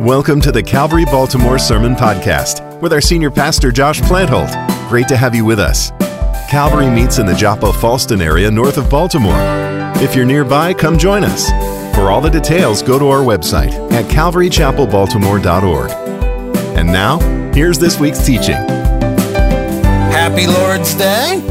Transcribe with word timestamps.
Welcome 0.00 0.40
to 0.40 0.50
the 0.50 0.62
Calvary 0.62 1.04
Baltimore 1.04 1.58
Sermon 1.58 1.94
Podcast 1.94 2.80
with 2.80 2.90
our 2.94 3.02
senior 3.02 3.30
pastor, 3.30 3.70
Josh 3.70 4.00
Plantholt. 4.00 4.48
Great 4.88 5.06
to 5.08 5.16
have 5.16 5.34
you 5.34 5.44
with 5.44 5.60
us. 5.60 5.90
Calvary 6.50 6.88
meets 6.88 7.18
in 7.18 7.26
the 7.26 7.34
Joppa 7.34 7.66
Fallston 7.66 8.24
area 8.24 8.50
north 8.50 8.78
of 8.78 8.88
Baltimore. 8.88 9.36
If 9.96 10.16
you're 10.16 10.24
nearby, 10.24 10.72
come 10.72 10.96
join 10.96 11.22
us. 11.22 11.50
For 11.94 12.10
all 12.10 12.22
the 12.22 12.30
details, 12.30 12.82
go 12.82 12.98
to 12.98 13.08
our 13.08 13.20
website 13.20 13.74
at 13.92 14.06
calvarychapelbaltimore.org. 14.06 15.90
And 16.78 16.86
now, 16.90 17.18
here's 17.52 17.78
this 17.78 18.00
week's 18.00 18.24
teaching. 18.24 18.56
Happy 20.14 20.46
Lord's 20.46 20.94
Day. 20.94 21.42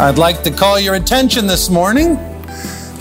I'd 0.00 0.16
like 0.16 0.42
to 0.44 0.50
call 0.50 0.80
your 0.80 0.94
attention 0.94 1.46
this 1.46 1.68
morning 1.68 2.16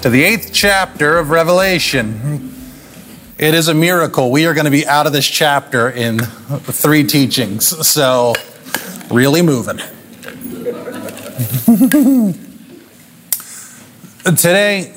to 0.02 0.10
the 0.10 0.26
eighth 0.26 0.52
chapter 0.52 1.18
of 1.18 1.30
Revelation. 1.30 2.47
It 3.40 3.54
is 3.54 3.68
a 3.68 3.76
miracle. 3.76 4.32
We 4.32 4.48
are 4.48 4.56
going 4.56 4.66
to 4.66 4.72
be 4.72 4.88
out 4.88 5.06
of 5.06 5.14
this 5.14 5.28
chapter 5.28 5.92
in 5.92 6.18
three 6.18 7.04
teachings. 7.04 7.68
So, 7.88 8.34
really 9.12 9.44
moving. 9.44 9.78
Today, 14.24 14.92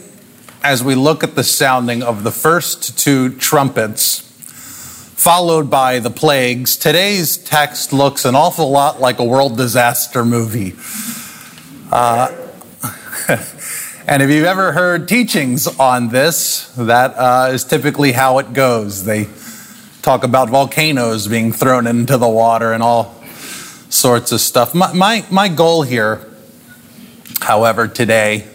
as 0.63 0.83
we 0.83 0.95
look 0.95 1.23
at 1.23 1.35
the 1.35 1.45
sounding 1.45 2.03
of 2.03 2.25
the 2.25 2.31
first 2.31 2.99
two 2.99 3.37
trumpets, 3.37 4.21
followed 4.21 5.69
by 5.69 5.99
the 5.99 6.11
plagues, 6.11 6.79
today's 6.79 7.37
text 7.37 7.93
looks 7.93 8.25
an 8.25 8.35
awful 8.35 8.71
lot 8.71 9.03
like 9.03 9.19
a 9.19 9.25
world 9.25 9.59
disaster 9.59 10.25
movie. 10.25 10.75
Uh, 11.93 12.35
and 14.07 14.23
if 14.23 14.31
you've 14.31 14.47
ever 14.47 14.73
heard 14.73 15.09
teachings 15.09 15.67
on 15.67 16.09
this, 16.09 16.73
that 16.77 17.15
uh, 17.17 17.51
is 17.53 17.65
typically 17.65 18.13
how 18.13 18.39
it 18.39 18.53
goes. 18.53 19.05
They 19.05 19.29
talk 20.03 20.25
about 20.25 20.49
volcanoes 20.49 21.29
being 21.29 21.53
thrown 21.53 21.87
into 21.87 22.17
the 22.17 22.29
water 22.29 22.73
and 22.73 22.83
all 22.83 23.15
sorts 23.91 24.33
of 24.33 24.41
stuff. 24.41 24.75
My, 24.75 24.93
my, 24.93 25.25
my 25.31 25.49
goal 25.49 25.83
here, 25.83 26.27
however, 27.41 27.87
today 27.87 28.47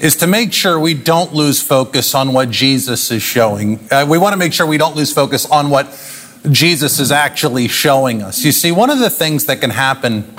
is 0.00 0.16
to 0.16 0.26
make 0.26 0.52
sure 0.52 0.78
we 0.78 0.94
don't 0.94 1.34
lose 1.34 1.60
focus 1.60 2.14
on 2.14 2.32
what 2.32 2.50
Jesus 2.50 3.10
is 3.10 3.22
showing. 3.22 3.80
Uh, 3.90 4.06
we 4.08 4.16
want 4.16 4.32
to 4.32 4.38
make 4.38 4.52
sure 4.52 4.66
we 4.66 4.78
don't 4.78 4.94
lose 4.94 5.12
focus 5.12 5.44
on 5.50 5.70
what 5.70 5.86
Jesus 6.50 7.00
is 7.00 7.10
actually 7.10 7.66
showing 7.66 8.22
us. 8.22 8.44
You 8.44 8.52
see, 8.52 8.70
one 8.70 8.90
of 8.90 9.00
the 9.00 9.10
things 9.10 9.46
that 9.46 9.60
can 9.60 9.70
happen 9.70 10.32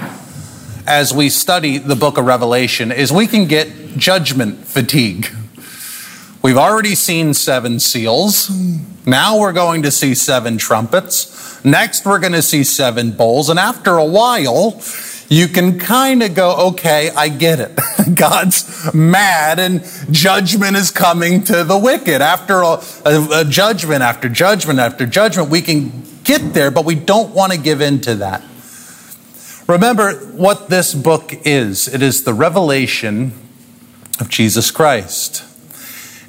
as 0.87 1.13
we 1.13 1.29
study 1.29 1.77
the 1.77 1.95
book 1.95 2.17
of 2.17 2.25
Revelation 2.25 2.91
is 2.91 3.11
we 3.11 3.27
can 3.27 3.45
get 3.45 3.67
judgment 3.97 4.65
fatigue. 4.65 5.27
We've 6.41 6.57
already 6.57 6.95
seen 6.95 7.33
seven 7.33 7.79
seals. 7.79 8.49
Now 9.05 9.39
we're 9.39 9.53
going 9.53 9.83
to 9.83 9.91
see 9.91 10.15
seven 10.15 10.57
trumpets. 10.57 11.63
Next, 11.65 12.05
we're 12.05 12.19
going 12.19 12.33
to 12.33 12.41
see 12.41 12.63
seven 12.63 13.11
bowls. 13.11 13.49
And 13.49 13.59
after 13.59 13.97
a 13.97 14.05
while, 14.05 14.81
you 15.29 15.47
can 15.47 15.77
kind 15.77 16.23
of 16.23 16.33
go, 16.33 16.69
okay, 16.69 17.11
I 17.11 17.29
get 17.29 17.59
it. 17.59 17.79
God's 18.15 18.93
mad 18.93 19.59
and 19.59 19.83
judgment 20.11 20.75
is 20.75 20.91
coming 20.91 21.43
to 21.45 21.63
the 21.63 21.77
wicked. 21.77 22.21
After 22.21 22.61
a, 22.61 22.81
a, 23.05 23.41
a, 23.41 23.45
judgment, 23.45 24.01
after 24.01 24.29
judgment, 24.29 24.79
after 24.79 25.05
judgment, 25.05 25.49
we 25.49 25.61
can 25.61 25.91
get 26.23 26.53
there, 26.53 26.71
but 26.71 26.85
we 26.85 26.95
don't 26.95 27.35
want 27.35 27.51
to 27.51 27.59
give 27.59 27.81
in 27.81 28.01
to 28.01 28.15
that. 28.15 28.41
Remember 29.67 30.13
what 30.13 30.69
this 30.69 30.95
book 30.95 31.31
is 31.45 31.87
it 31.87 32.01
is 32.01 32.23
the 32.23 32.33
revelation 32.33 33.33
of 34.19 34.29
Jesus 34.29 34.71
Christ. 34.71 35.43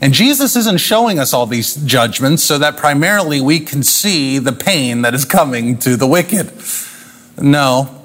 And 0.00 0.14
Jesus 0.14 0.56
isn't 0.56 0.78
showing 0.78 1.18
us 1.18 1.34
all 1.34 1.46
these 1.46 1.74
judgments 1.74 2.42
so 2.42 2.56
that 2.58 2.76
primarily 2.76 3.40
we 3.40 3.60
can 3.60 3.82
see 3.82 4.38
the 4.38 4.52
pain 4.52 5.02
that 5.02 5.14
is 5.14 5.24
coming 5.26 5.78
to 5.78 5.96
the 5.96 6.06
wicked. 6.06 6.52
No. 7.38 7.96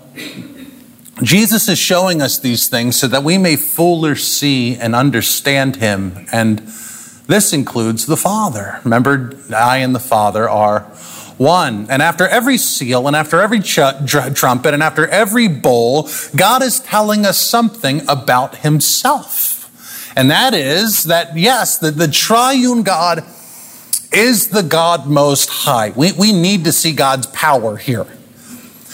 Jesus 1.23 1.70
is 1.70 1.80
showing 1.80 2.21
us 2.21 2.37
these 2.37 2.67
things 2.67 2.98
so 2.98 3.08
that 3.08 3.23
we 3.23 3.37
may 3.37 3.55
fuller 3.55 4.15
see 4.15 4.76
and 4.76 4.93
understand 4.93 5.77
him. 5.77 6.27
And 6.33 6.60
this 7.27 7.54
includes 7.54 8.05
the 8.05 8.17
Father. 8.17 8.81
Remember, 8.83 9.33
I 9.55 9.77
and 9.77 9.95
the 9.95 9.99
Father 9.99 10.49
are 10.49 10.81
one. 11.37 11.87
And 11.89 12.02
after 12.02 12.27
every 12.27 12.58
seal 12.58 13.08
and 13.08 13.15
after 13.15 13.42
every 13.42 13.61
ch- 13.61 13.80
trumpet 14.05 14.73
and 14.73 14.83
after 14.83 15.08
every 15.08 15.48
bowl, 15.48 16.10
God 16.36 16.61
is 16.61 16.81
telling 16.81 17.26
us 17.26 17.37
something 17.37 18.02
about 18.10 18.58
himself. 18.58 19.55
And 20.15 20.31
that 20.31 20.53
is 20.53 21.05
that, 21.05 21.37
yes, 21.37 21.77
the, 21.77 21.92
the 21.92 22.08
triune 22.08 22.83
God 22.83 23.26
is 24.14 24.49
the 24.49 24.64
God 24.64 25.08
most 25.08 25.49
high. 25.49 25.92
We, 25.95 26.14
we 26.14 26.31
need 26.31 26.64
to 26.65 26.71
see 26.71 26.93
God's 26.93 27.27
power 27.27 27.76
here. 27.76 28.08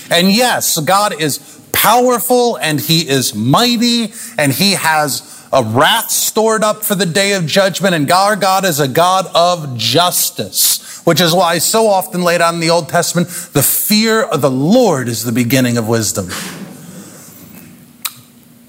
And 0.09 0.31
yes, 0.31 0.79
God 0.79 1.21
is 1.21 1.59
powerful 1.71 2.57
and 2.57 2.79
he 2.79 3.07
is 3.07 3.35
mighty 3.35 4.13
and 4.37 4.51
he 4.51 4.73
has 4.73 5.47
a 5.53 5.63
wrath 5.63 6.09
stored 6.09 6.63
up 6.63 6.83
for 6.83 6.95
the 6.95 7.05
day 7.05 7.33
of 7.33 7.45
judgment. 7.45 7.93
And 7.93 8.09
our 8.11 8.35
God 8.35 8.65
is 8.65 8.79
a 8.79 8.87
God 8.87 9.27
of 9.35 9.77
justice, 9.77 11.01
which 11.05 11.21
is 11.21 11.33
why 11.33 11.59
so 11.59 11.87
often 11.87 12.23
laid 12.23 12.41
out 12.41 12.53
in 12.53 12.59
the 12.59 12.69
Old 12.69 12.89
Testament, 12.89 13.27
the 13.53 13.63
fear 13.63 14.23
of 14.23 14.41
the 14.41 14.51
Lord 14.51 15.07
is 15.07 15.23
the 15.23 15.31
beginning 15.31 15.77
of 15.77 15.87
wisdom. 15.87 16.29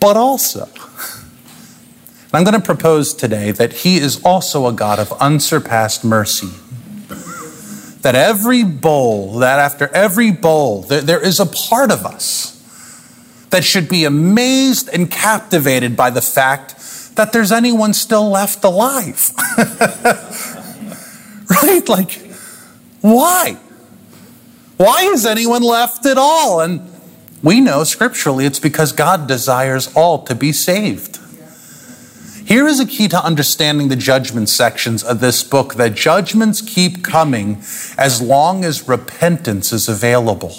But 0.01 0.17
also, 0.17 0.69
I'm 2.35 2.45
going 2.45 2.55
to 2.55 2.61
propose 2.61 3.13
today 3.13 3.51
that 3.53 3.73
He 3.73 3.99
is 3.99 4.23
also 4.25 4.67
a 4.67 4.73
God 4.73 4.99
of 4.99 5.13
unsurpassed 5.21 6.05
mercy. 6.05 6.49
That 8.01 8.15
every 8.15 8.65
bowl, 8.65 9.39
that 9.39 9.59
after 9.59 9.89
every 9.89 10.33
bowl, 10.33 10.83
there, 10.83 11.03
there 11.03 11.21
is 11.23 11.39
a 11.39 11.47
part 11.47 11.93
of 11.93 12.07
us 12.07 12.59
that 13.51 13.65
should 13.65 13.89
be 13.89 14.05
amazed 14.05 14.89
and 14.89 15.11
captivated 15.11 15.95
by 15.95 16.09
the 16.09 16.23
fact 16.23 16.75
that 17.17 17.33
there's 17.33 17.53
anyone 17.53 17.93
still 17.93 18.31
left 18.31 18.65
alive. 18.65 19.31
right? 21.51 21.87
Like, 21.87 22.13
why? 23.03 23.59
Why 24.79 25.03
is 25.13 25.27
anyone 25.27 25.63
left 25.63 26.07
at 26.07 26.17
all? 26.17 26.61
And 26.61 26.91
we 27.43 27.61
know 27.61 27.85
scripturally 27.85 28.47
it's 28.47 28.59
because 28.59 28.93
God 28.93 29.29
desires 29.29 29.95
all 29.95 30.25
to 30.25 30.35
be 30.35 30.51
saved. 30.53 31.19
Here 32.53 32.69
is 32.69 32.81
a 32.81 32.85
key 32.85 33.09
to 33.09 33.25
understanding 33.25 33.89
the 33.89 33.97
judgment 33.97 34.51
sections 34.51 35.03
of 35.03 35.21
this 35.21 35.43
book 35.43 35.77
that 35.77 35.95
judgments 35.95 36.61
keep 36.61 37.03
coming 37.03 37.63
as 37.97 38.21
long 38.21 38.63
as 38.63 38.87
repentance 38.87 39.73
is 39.73 39.89
available. 39.89 40.55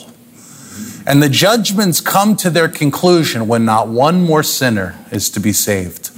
And 1.05 1.21
the 1.21 1.29
judgments 1.29 2.01
come 2.01 2.35
to 2.37 2.49
their 2.49 2.67
conclusion 2.67 3.47
when 3.47 3.63
not 3.63 3.89
one 3.89 4.23
more 4.23 4.41
sinner 4.41 4.97
is 5.11 5.29
to 5.29 5.39
be 5.39 5.53
saved. 5.53 6.09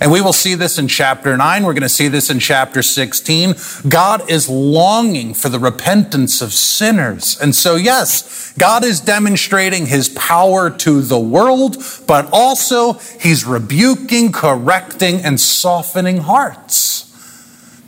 And 0.00 0.10
we 0.10 0.22
will 0.22 0.32
see 0.32 0.54
this 0.54 0.78
in 0.78 0.88
chapter 0.88 1.36
9. 1.36 1.62
We're 1.62 1.74
going 1.74 1.82
to 1.82 1.88
see 1.88 2.08
this 2.08 2.30
in 2.30 2.38
chapter 2.38 2.82
16. 2.82 3.54
God 3.86 4.30
is 4.30 4.48
longing 4.48 5.34
for 5.34 5.50
the 5.50 5.58
repentance 5.58 6.40
of 6.40 6.54
sinners. 6.54 7.38
And 7.38 7.54
so, 7.54 7.76
yes, 7.76 8.54
God 8.54 8.82
is 8.82 8.98
demonstrating 9.00 9.86
his 9.86 10.08
power 10.08 10.70
to 10.70 11.02
the 11.02 11.20
world, 11.20 11.76
but 12.06 12.30
also 12.32 12.94
he's 13.20 13.44
rebuking, 13.44 14.32
correcting, 14.32 15.20
and 15.20 15.38
softening 15.38 16.18
hearts 16.18 17.06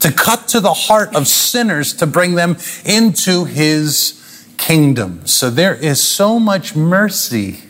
to 0.01 0.13
cut 0.13 0.49
to 0.49 0.61
the 0.61 0.75
heart 0.75 1.15
of 1.15 1.27
sinners 1.27 1.95
to 1.95 2.07
bring 2.07 2.35
them 2.35 2.59
into 2.85 3.45
his 3.45 4.19
kingdom. 4.59 5.27
So 5.27 5.49
there 5.49 5.75
is 5.75 6.03
so 6.03 6.39
much 6.39 6.77
mercy 6.77 7.63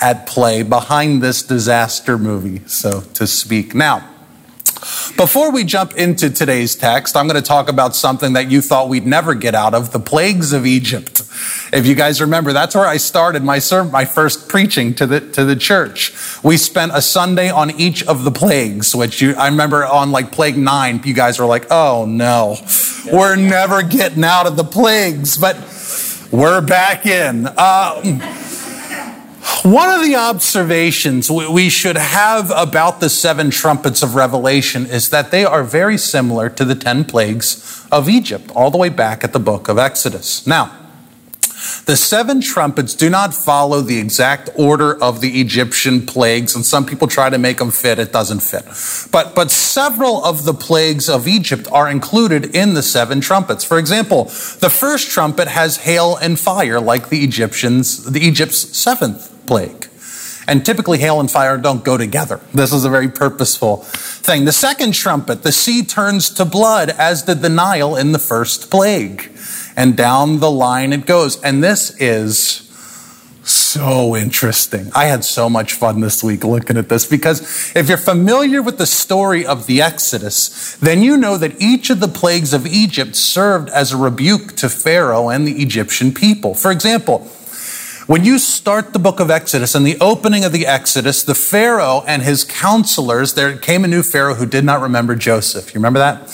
at 0.00 0.26
play 0.26 0.62
behind 0.62 1.22
this 1.22 1.42
disaster 1.42 2.18
movie, 2.18 2.62
so 2.66 3.02
to 3.14 3.26
speak. 3.26 3.74
Now, 3.74 4.10
before 5.16 5.52
we 5.52 5.64
jump 5.64 5.94
into 5.94 6.30
today's 6.30 6.74
text, 6.74 7.14
I'm 7.14 7.28
going 7.28 7.40
to 7.40 7.46
talk 7.46 7.68
about 7.68 7.94
something 7.94 8.32
that 8.32 8.50
you 8.50 8.62
thought 8.62 8.88
we'd 8.88 9.06
never 9.06 9.34
get 9.34 9.54
out 9.54 9.74
of 9.74 9.92
the 9.92 10.00
plagues 10.00 10.54
of 10.54 10.64
Egypt. 10.64 11.20
If 11.72 11.86
you 11.86 11.94
guys 11.94 12.20
remember, 12.20 12.54
that's 12.54 12.74
where 12.74 12.86
I 12.86 12.96
started 12.96 13.44
my 13.44 13.58
sermon, 13.58 13.92
my 13.92 14.06
first 14.06 14.48
preaching 14.48 14.94
to 14.94 15.06
the, 15.06 15.20
to 15.32 15.44
the 15.44 15.54
church. 15.54 16.14
We 16.42 16.56
spent 16.56 16.92
a 16.94 17.02
Sunday 17.02 17.50
on 17.50 17.70
each 17.72 18.02
of 18.04 18.24
the 18.24 18.30
plagues, 18.30 18.94
which 18.94 19.20
you, 19.20 19.34
I 19.34 19.48
remember 19.48 19.84
on 19.84 20.12
like 20.12 20.32
plague 20.32 20.56
nine, 20.56 21.02
you 21.04 21.12
guys 21.12 21.38
were 21.38 21.46
like, 21.46 21.66
oh 21.70 22.06
no, 22.06 22.56
we're 23.12 23.36
never 23.36 23.82
getting 23.82 24.24
out 24.24 24.46
of 24.46 24.56
the 24.56 24.64
plagues, 24.64 25.36
but 25.36 25.56
we're 26.32 26.62
back 26.62 27.04
in. 27.04 27.46
Uh, 27.46 28.48
one 29.62 29.90
of 29.90 30.02
the 30.04 30.16
observations 30.16 31.30
we 31.30 31.68
should 31.68 31.96
have 31.96 32.50
about 32.54 33.00
the 33.00 33.08
seven 33.10 33.50
trumpets 33.50 34.02
of 34.02 34.14
Revelation 34.14 34.86
is 34.86 35.10
that 35.10 35.30
they 35.30 35.44
are 35.44 35.62
very 35.64 35.98
similar 35.98 36.48
to 36.50 36.64
the 36.64 36.74
ten 36.74 37.04
plagues 37.04 37.86
of 37.92 38.08
Egypt, 38.08 38.50
all 38.54 38.70
the 38.70 38.78
way 38.78 38.88
back 38.88 39.22
at 39.22 39.32
the 39.32 39.38
book 39.38 39.68
of 39.68 39.78
Exodus. 39.78 40.46
Now, 40.46 40.76
The 41.84 41.96
seven 41.96 42.40
trumpets 42.40 42.94
do 42.94 43.10
not 43.10 43.34
follow 43.34 43.80
the 43.82 43.98
exact 43.98 44.48
order 44.56 45.00
of 45.02 45.20
the 45.20 45.40
Egyptian 45.40 46.06
plagues, 46.06 46.54
and 46.54 46.64
some 46.64 46.86
people 46.86 47.06
try 47.06 47.28
to 47.28 47.38
make 47.38 47.58
them 47.58 47.70
fit. 47.70 47.98
It 47.98 48.12
doesn't 48.12 48.40
fit. 48.40 48.64
But, 49.12 49.34
but 49.34 49.50
several 49.50 50.24
of 50.24 50.44
the 50.44 50.54
plagues 50.54 51.08
of 51.08 51.28
Egypt 51.28 51.68
are 51.70 51.90
included 51.90 52.54
in 52.56 52.74
the 52.74 52.82
seven 52.82 53.20
trumpets. 53.20 53.64
For 53.64 53.78
example, 53.78 54.24
the 54.60 54.70
first 54.70 55.10
trumpet 55.10 55.48
has 55.48 55.78
hail 55.78 56.16
and 56.16 56.38
fire, 56.40 56.80
like 56.80 57.10
the 57.10 57.22
Egyptians, 57.24 58.10
the 58.10 58.20
Egypt's 58.20 58.76
seventh 58.76 59.36
plague. 59.50 59.88
And 60.46 60.64
typically, 60.64 60.98
hail 60.98 61.18
and 61.18 61.28
fire 61.28 61.58
don't 61.58 61.82
go 61.82 61.96
together. 61.96 62.40
This 62.54 62.72
is 62.72 62.84
a 62.84 62.88
very 62.88 63.08
purposeful 63.08 63.78
thing. 63.78 64.44
The 64.44 64.52
second 64.52 64.94
trumpet, 64.94 65.42
the 65.42 65.50
sea 65.50 65.82
turns 65.82 66.30
to 66.30 66.44
blood, 66.44 66.90
as 66.90 67.24
did 67.24 67.42
the 67.42 67.48
Nile 67.48 67.96
in 67.96 68.12
the 68.12 68.20
first 68.20 68.70
plague 68.70 69.32
and 69.76 69.96
down 69.96 70.38
the 70.38 70.50
line 70.50 70.92
it 70.92 71.04
goes. 71.04 71.42
And 71.42 71.64
this 71.64 72.00
is 72.00 72.68
so 73.42 74.14
interesting. 74.14 74.92
I 74.94 75.06
had 75.06 75.24
so 75.24 75.50
much 75.50 75.72
fun 75.72 76.00
this 76.00 76.22
week 76.22 76.44
looking 76.44 76.76
at 76.76 76.88
this 76.88 77.06
because 77.08 77.72
if 77.74 77.88
you're 77.88 77.98
familiar 77.98 78.62
with 78.62 78.78
the 78.78 78.86
story 78.86 79.44
of 79.44 79.66
the 79.66 79.82
Exodus, 79.82 80.76
then 80.76 81.02
you 81.02 81.16
know 81.16 81.36
that 81.38 81.60
each 81.60 81.90
of 81.90 81.98
the 81.98 82.08
plagues 82.08 82.54
of 82.54 82.68
Egypt 82.68 83.16
served 83.16 83.68
as 83.70 83.90
a 83.90 83.96
rebuke 83.96 84.54
to 84.58 84.68
Pharaoh 84.68 85.28
and 85.28 85.44
the 85.44 85.60
Egyptian 85.60 86.12
people. 86.12 86.54
For 86.54 86.70
example, 86.70 87.28
when 88.10 88.24
you 88.24 88.40
start 88.40 88.92
the 88.92 88.98
book 88.98 89.20
of 89.20 89.30
Exodus 89.30 89.76
and 89.76 89.86
the 89.86 89.96
opening 90.00 90.44
of 90.44 90.50
the 90.50 90.66
Exodus, 90.66 91.22
the 91.22 91.32
Pharaoh 91.32 92.02
and 92.08 92.22
his 92.22 92.42
counselors, 92.42 93.34
there 93.34 93.56
came 93.56 93.84
a 93.84 93.86
new 93.86 94.02
Pharaoh 94.02 94.34
who 94.34 94.46
did 94.46 94.64
not 94.64 94.80
remember 94.80 95.14
Joseph. 95.14 95.72
You 95.72 95.78
remember 95.78 96.00
that? 96.00 96.28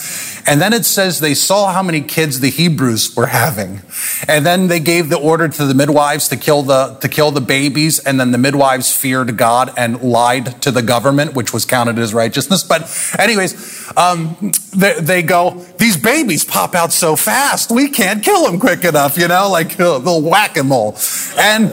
And 0.46 0.60
then 0.60 0.72
it 0.72 0.84
says 0.84 1.20
they 1.20 1.34
saw 1.34 1.72
how 1.72 1.82
many 1.82 2.00
kids 2.00 2.40
the 2.40 2.50
Hebrews 2.50 3.16
were 3.16 3.26
having. 3.26 3.80
And 4.28 4.46
then 4.46 4.68
they 4.68 4.78
gave 4.78 5.08
the 5.08 5.18
order 5.18 5.48
to 5.48 5.64
the 5.66 5.74
midwives 5.74 6.28
to 6.28 6.36
kill 6.36 6.62
the, 6.62 6.94
to 7.00 7.08
kill 7.08 7.32
the 7.32 7.40
babies. 7.40 7.98
And 7.98 8.20
then 8.20 8.30
the 8.30 8.38
midwives 8.38 8.96
feared 8.96 9.36
God 9.36 9.72
and 9.76 10.00
lied 10.00 10.62
to 10.62 10.70
the 10.70 10.82
government, 10.82 11.34
which 11.34 11.52
was 11.52 11.64
counted 11.64 11.98
as 11.98 12.14
righteousness. 12.14 12.62
But 12.62 12.88
anyways, 13.18 13.92
um, 13.96 14.52
they, 14.76 14.94
they, 15.00 15.22
go, 15.22 15.64
these 15.78 15.96
babies 15.96 16.44
pop 16.44 16.74
out 16.74 16.92
so 16.92 17.16
fast. 17.16 17.72
We 17.72 17.88
can't 17.88 18.22
kill 18.22 18.44
them 18.46 18.60
quick 18.60 18.84
enough, 18.84 19.18
you 19.18 19.26
know, 19.26 19.50
like 19.50 19.78
little 19.78 20.22
whack-a-mole. 20.22 20.96
And, 21.38 21.72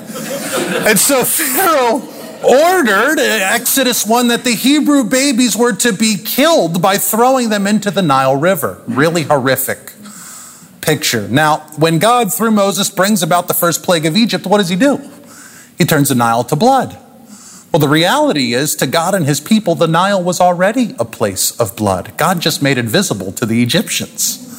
and 0.88 1.00
so 1.00 1.24
Pharaoh 1.24 2.00
ordered, 2.44 3.20
uh, 3.20 3.54
Exodus 3.54 4.06
1, 4.06 4.28
that 4.28 4.44
the 4.44 4.56
Hebrew 4.56 5.04
babies 5.04 5.56
were 5.56 5.74
to 5.74 5.94
be 5.94 6.18
killed 6.18 6.82
by 6.82 6.98
throwing 6.98 7.50
them 7.50 7.68
into 7.68 7.92
the 7.92 8.02
Nile 8.02 8.36
River. 8.36 8.82
Really 8.88 9.24
horrific 9.24 9.94
picture. 10.82 11.28
Now, 11.28 11.60
when 11.78 12.00
God, 12.00 12.34
through 12.34 12.52
Moses, 12.52 12.90
brings 12.90 13.24
about 13.24 13.48
the 13.48 13.54
first 13.54 13.84
plague 13.84 14.06
of 14.06 14.16
Egypt, 14.18 14.46
what 14.46 14.58
does 14.58 14.70
he 14.70 14.76
do? 14.76 15.00
He 15.78 15.86
turns 15.86 16.10
the 16.10 16.16
Nile 16.16 16.44
to 16.46 16.56
blood. 16.56 16.98
Well, 17.72 17.80
the 17.80 17.90
reality 17.90 18.54
is, 18.54 18.76
to 18.76 18.86
God 18.86 19.16
and 19.16 19.26
his 19.26 19.40
people, 19.40 19.74
the 19.74 19.88
Nile 19.88 20.22
was 20.22 20.40
already 20.40 20.96
a 21.00 21.06
place 21.06 21.60
of 21.60 21.76
blood. 21.76 22.14
God 22.18 22.40
just 22.40 22.62
made 22.62 22.78
it 22.78 22.86
visible 22.86 23.32
to 23.32 23.48
the 23.48 23.64
Egyptians. 23.64 24.53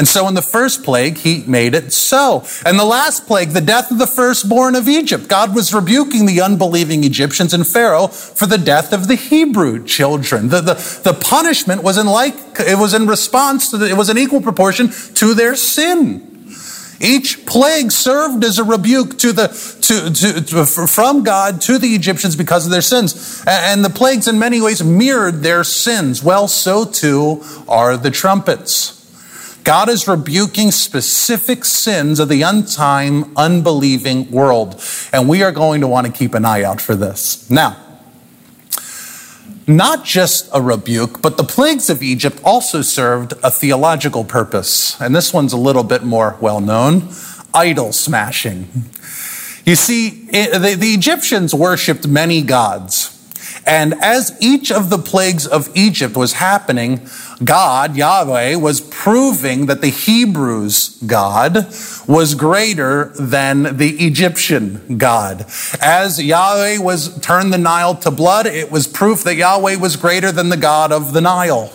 And 0.00 0.08
so 0.08 0.26
in 0.28 0.32
the 0.32 0.40
first 0.40 0.82
plague, 0.82 1.18
he 1.18 1.44
made 1.46 1.74
it 1.74 1.92
so. 1.92 2.42
And 2.64 2.78
the 2.78 2.86
last 2.86 3.26
plague, 3.26 3.50
the 3.50 3.60
death 3.60 3.90
of 3.90 3.98
the 3.98 4.06
firstborn 4.06 4.74
of 4.74 4.88
Egypt, 4.88 5.28
God 5.28 5.54
was 5.54 5.74
rebuking 5.74 6.24
the 6.24 6.40
unbelieving 6.40 7.04
Egyptians 7.04 7.52
and 7.52 7.66
Pharaoh 7.66 8.06
for 8.06 8.46
the 8.46 8.56
death 8.56 8.94
of 8.94 9.08
the 9.08 9.14
Hebrew 9.14 9.84
children. 9.84 10.48
The, 10.48 10.62
the, 10.62 11.00
the 11.04 11.12
punishment 11.12 11.82
was 11.82 11.98
in 11.98 12.06
like, 12.06 12.34
it 12.60 12.78
was 12.78 12.94
in 12.94 13.08
response 13.08 13.70
to, 13.72 13.76
the, 13.76 13.90
it 13.90 13.96
was 13.98 14.08
in 14.08 14.16
equal 14.16 14.40
proportion 14.40 14.88
to 14.88 15.34
their 15.34 15.54
sin. 15.54 16.26
Each 16.98 17.44
plague 17.44 17.92
served 17.92 18.42
as 18.42 18.58
a 18.58 18.64
rebuke 18.64 19.18
to 19.18 19.32
the, 19.34 19.48
to, 19.82 20.10
to, 20.10 20.40
to, 20.40 20.86
from 20.86 21.24
God 21.24 21.60
to 21.60 21.76
the 21.76 21.88
Egyptians 21.88 22.36
because 22.36 22.64
of 22.64 22.72
their 22.72 22.80
sins. 22.80 23.44
And 23.46 23.84
the 23.84 23.90
plagues 23.90 24.26
in 24.26 24.38
many 24.38 24.62
ways 24.62 24.82
mirrored 24.82 25.42
their 25.42 25.62
sins. 25.62 26.24
Well, 26.24 26.48
so 26.48 26.86
too 26.86 27.44
are 27.68 27.98
the 27.98 28.10
trumpets. 28.10 28.99
God 29.64 29.88
is 29.88 30.08
rebuking 30.08 30.70
specific 30.70 31.64
sins 31.64 32.18
of 32.18 32.28
the 32.28 32.42
untime, 32.42 33.34
unbelieving 33.36 34.30
world. 34.30 34.82
And 35.12 35.28
we 35.28 35.42
are 35.42 35.52
going 35.52 35.80
to 35.82 35.88
want 35.88 36.06
to 36.06 36.12
keep 36.12 36.34
an 36.34 36.44
eye 36.44 36.62
out 36.62 36.80
for 36.80 36.94
this. 36.94 37.48
Now, 37.50 37.76
not 39.66 40.04
just 40.04 40.48
a 40.52 40.60
rebuke, 40.60 41.22
but 41.22 41.36
the 41.36 41.44
plagues 41.44 41.90
of 41.90 42.02
Egypt 42.02 42.40
also 42.44 42.82
served 42.82 43.34
a 43.42 43.50
theological 43.50 44.24
purpose. 44.24 45.00
And 45.00 45.14
this 45.14 45.32
one's 45.32 45.52
a 45.52 45.58
little 45.58 45.84
bit 45.84 46.02
more 46.02 46.36
well 46.40 46.60
known 46.60 47.08
idol 47.54 47.92
smashing. 47.92 48.68
You 49.64 49.76
see, 49.76 50.26
the, 50.26 50.76
Egyptians 50.80 51.54
worshiped 51.54 52.06
many 52.06 52.42
gods. 52.42 53.16
And 53.66 53.94
as 54.02 54.36
each 54.40 54.72
of 54.72 54.90
the 54.90 54.98
plagues 54.98 55.46
of 55.46 55.70
Egypt 55.74 56.16
was 56.16 56.34
happening, 56.34 57.06
God, 57.42 57.96
Yahweh, 57.96 58.56
was 58.56 58.80
proving 58.80 59.66
that 59.66 59.80
the 59.80 59.90
Hebrews' 59.90 60.98
God 61.06 61.66
was 62.06 62.34
greater 62.34 63.12
than 63.18 63.76
the 63.76 63.96
Egyptian 64.04 64.98
God. 64.98 65.46
As 65.80 66.22
Yahweh 66.22 66.78
was 66.78 67.18
turned 67.20 67.52
the 67.52 67.58
Nile 67.58 67.94
to 67.96 68.10
blood, 68.10 68.46
it 68.46 68.70
was 68.70 68.86
proof 68.86 69.24
that 69.24 69.36
Yahweh 69.36 69.76
was 69.76 69.96
greater 69.96 70.32
than 70.32 70.48
the 70.48 70.56
God 70.56 70.92
of 70.92 71.12
the 71.12 71.20
Nile. 71.20 71.72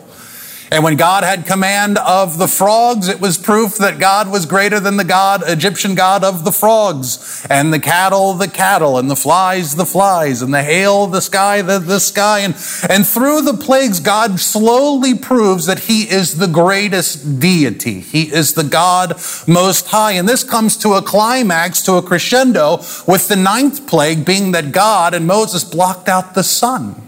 And 0.72 0.84
when 0.84 0.96
God 0.96 1.24
had 1.24 1.46
command 1.46 1.98
of 2.00 2.38
the 2.38 2.48
frogs, 2.48 3.08
it 3.08 3.22
was 3.22 3.38
proof 3.38 3.76
that 3.78 4.00
God 4.00 4.32
was 4.32 4.46
greater 4.46 4.80
than 4.80 4.98
the 4.98 5.04
God, 5.04 5.44
Egyptian 5.46 5.94
God 5.94 6.24
of 6.24 6.44
the 6.44 6.52
frogs, 6.52 7.46
and 7.50 7.72
the 7.72 7.80
cattle, 7.80 8.34
the 8.34 8.48
cattle, 8.48 8.98
and 8.98 9.10
the 9.10 9.16
flies, 9.16 9.76
the 9.76 9.86
flies, 9.86 10.42
and 10.42 10.54
the 10.54 10.64
hail, 10.64 11.06
the 11.06 11.22
sky, 11.22 11.62
the, 11.62 11.78
the 11.78 12.00
sky. 12.00 12.40
And, 12.40 12.56
and 12.90 13.06
through 13.06 13.42
the 13.42 13.54
plagues, 13.54 14.00
God 14.00 14.40
slowly 14.40 15.14
proves 15.14 15.68
that 15.68 15.82
he 15.82 16.10
is 16.10 16.38
the 16.40 16.48
greatest 16.48 17.40
deity. 17.40 18.00
He 18.00 18.34
is 18.34 18.54
the 18.54 18.64
God 18.64 19.20
most 19.48 19.88
high. 19.88 20.14
And 20.14 20.28
this 20.28 20.44
comes 20.44 20.76
to 20.78 20.94
a 20.94 21.02
climax, 21.02 21.84
to 21.84 21.94
a 21.94 22.02
crescendo, 22.02 22.78
with 23.08 23.28
the 23.28 23.36
ninth 23.36 23.86
plague 23.88 24.26
being 24.26 24.52
that 24.54 24.72
God 24.72 25.14
and 25.14 25.28
Moses 25.28 25.64
blocked 25.64 26.10
out 26.10 26.34
the 26.34 26.44
sun. 26.44 27.05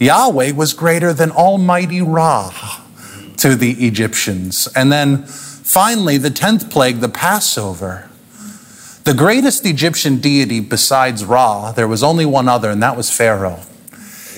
Yahweh 0.00 0.52
was 0.52 0.72
greater 0.72 1.12
than 1.12 1.30
Almighty 1.30 2.00
Ra 2.00 2.50
to 3.36 3.54
the 3.54 3.72
Egyptians. 3.86 4.66
And 4.74 4.90
then 4.90 5.24
finally, 5.26 6.16
the 6.16 6.30
10th 6.30 6.70
plague, 6.70 7.00
the 7.00 7.08
Passover. 7.10 8.08
The 9.04 9.12
greatest 9.12 9.66
Egyptian 9.66 10.16
deity 10.16 10.60
besides 10.60 11.24
Ra, 11.24 11.72
there 11.72 11.86
was 11.86 12.02
only 12.02 12.24
one 12.24 12.48
other, 12.48 12.70
and 12.70 12.82
that 12.82 12.96
was 12.96 13.10
Pharaoh. 13.10 13.60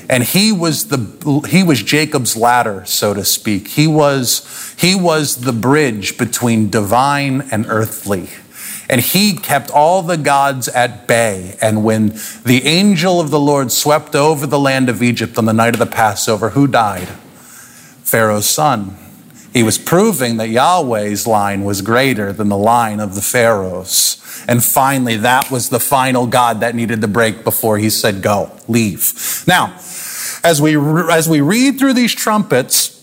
And 0.08 0.24
he 0.24 0.50
was 0.50 0.88
the 0.88 1.46
he 1.48 1.62
was 1.62 1.82
Jacob's 1.82 2.36
ladder, 2.36 2.84
so 2.84 3.14
to 3.14 3.24
speak. 3.24 3.68
He 3.68 3.86
was 3.86 4.74
he 4.76 4.94
was 4.94 5.42
the 5.42 5.52
bridge 5.52 6.18
between 6.18 6.70
divine 6.70 7.48
and 7.52 7.66
earthly. 7.69 8.28
And 8.93 9.01
he 9.01 9.32
kept 9.32 9.70
all 9.70 10.03
the 10.03 10.19
gods 10.19 10.69
at 10.69 11.06
bay. 11.06 11.56
And 11.63 11.82
when 11.82 12.08
the 12.44 12.61
angel 12.65 13.20
of 13.20 13.31
the 13.31 13.41
Lord 13.41 13.72
swept 13.72 14.15
over 14.15 14.46
the 14.46 14.58
land 14.58 14.91
of 14.91 15.03
Egypt 15.03 15.39
on 15.39 15.46
the 15.46 15.55
night 15.55 15.72
of 15.72 15.79
the 15.79 15.87
Passover, 15.87 16.51
who 16.51 16.67
died? 16.67 17.08
Pharaoh's 18.05 18.44
son. 18.44 18.94
He 19.55 19.63
was 19.63 19.79
proving 19.79 20.37
that 20.37 20.51
Yahweh's 20.51 21.27
line 21.27 21.65
was 21.65 21.81
greater 21.81 22.34
than 22.34 22.51
the 22.51 22.56
line 22.58 23.01
of 23.01 23.15
the 23.15 23.22
Pharaohs. 23.22 24.44
And 24.46 24.63
finally, 24.63 25.17
that 25.17 25.51
was 25.51 25.70
the 25.70 25.81
final 25.81 26.27
God 26.27 26.61
that 26.61 26.75
needed 26.75 27.01
to 27.01 27.08
break 27.08 27.44
before 27.44 27.79
he 27.79 27.89
said, 27.89 28.20
Go, 28.20 28.53
leave. 28.69 29.43
Now, 29.46 29.75
as 30.44 30.61
we, 30.61 30.77
as 31.11 31.31
we 31.31 31.41
read 31.41 31.79
through 31.79 31.94
these 31.94 32.15
trumpets, 32.15 33.01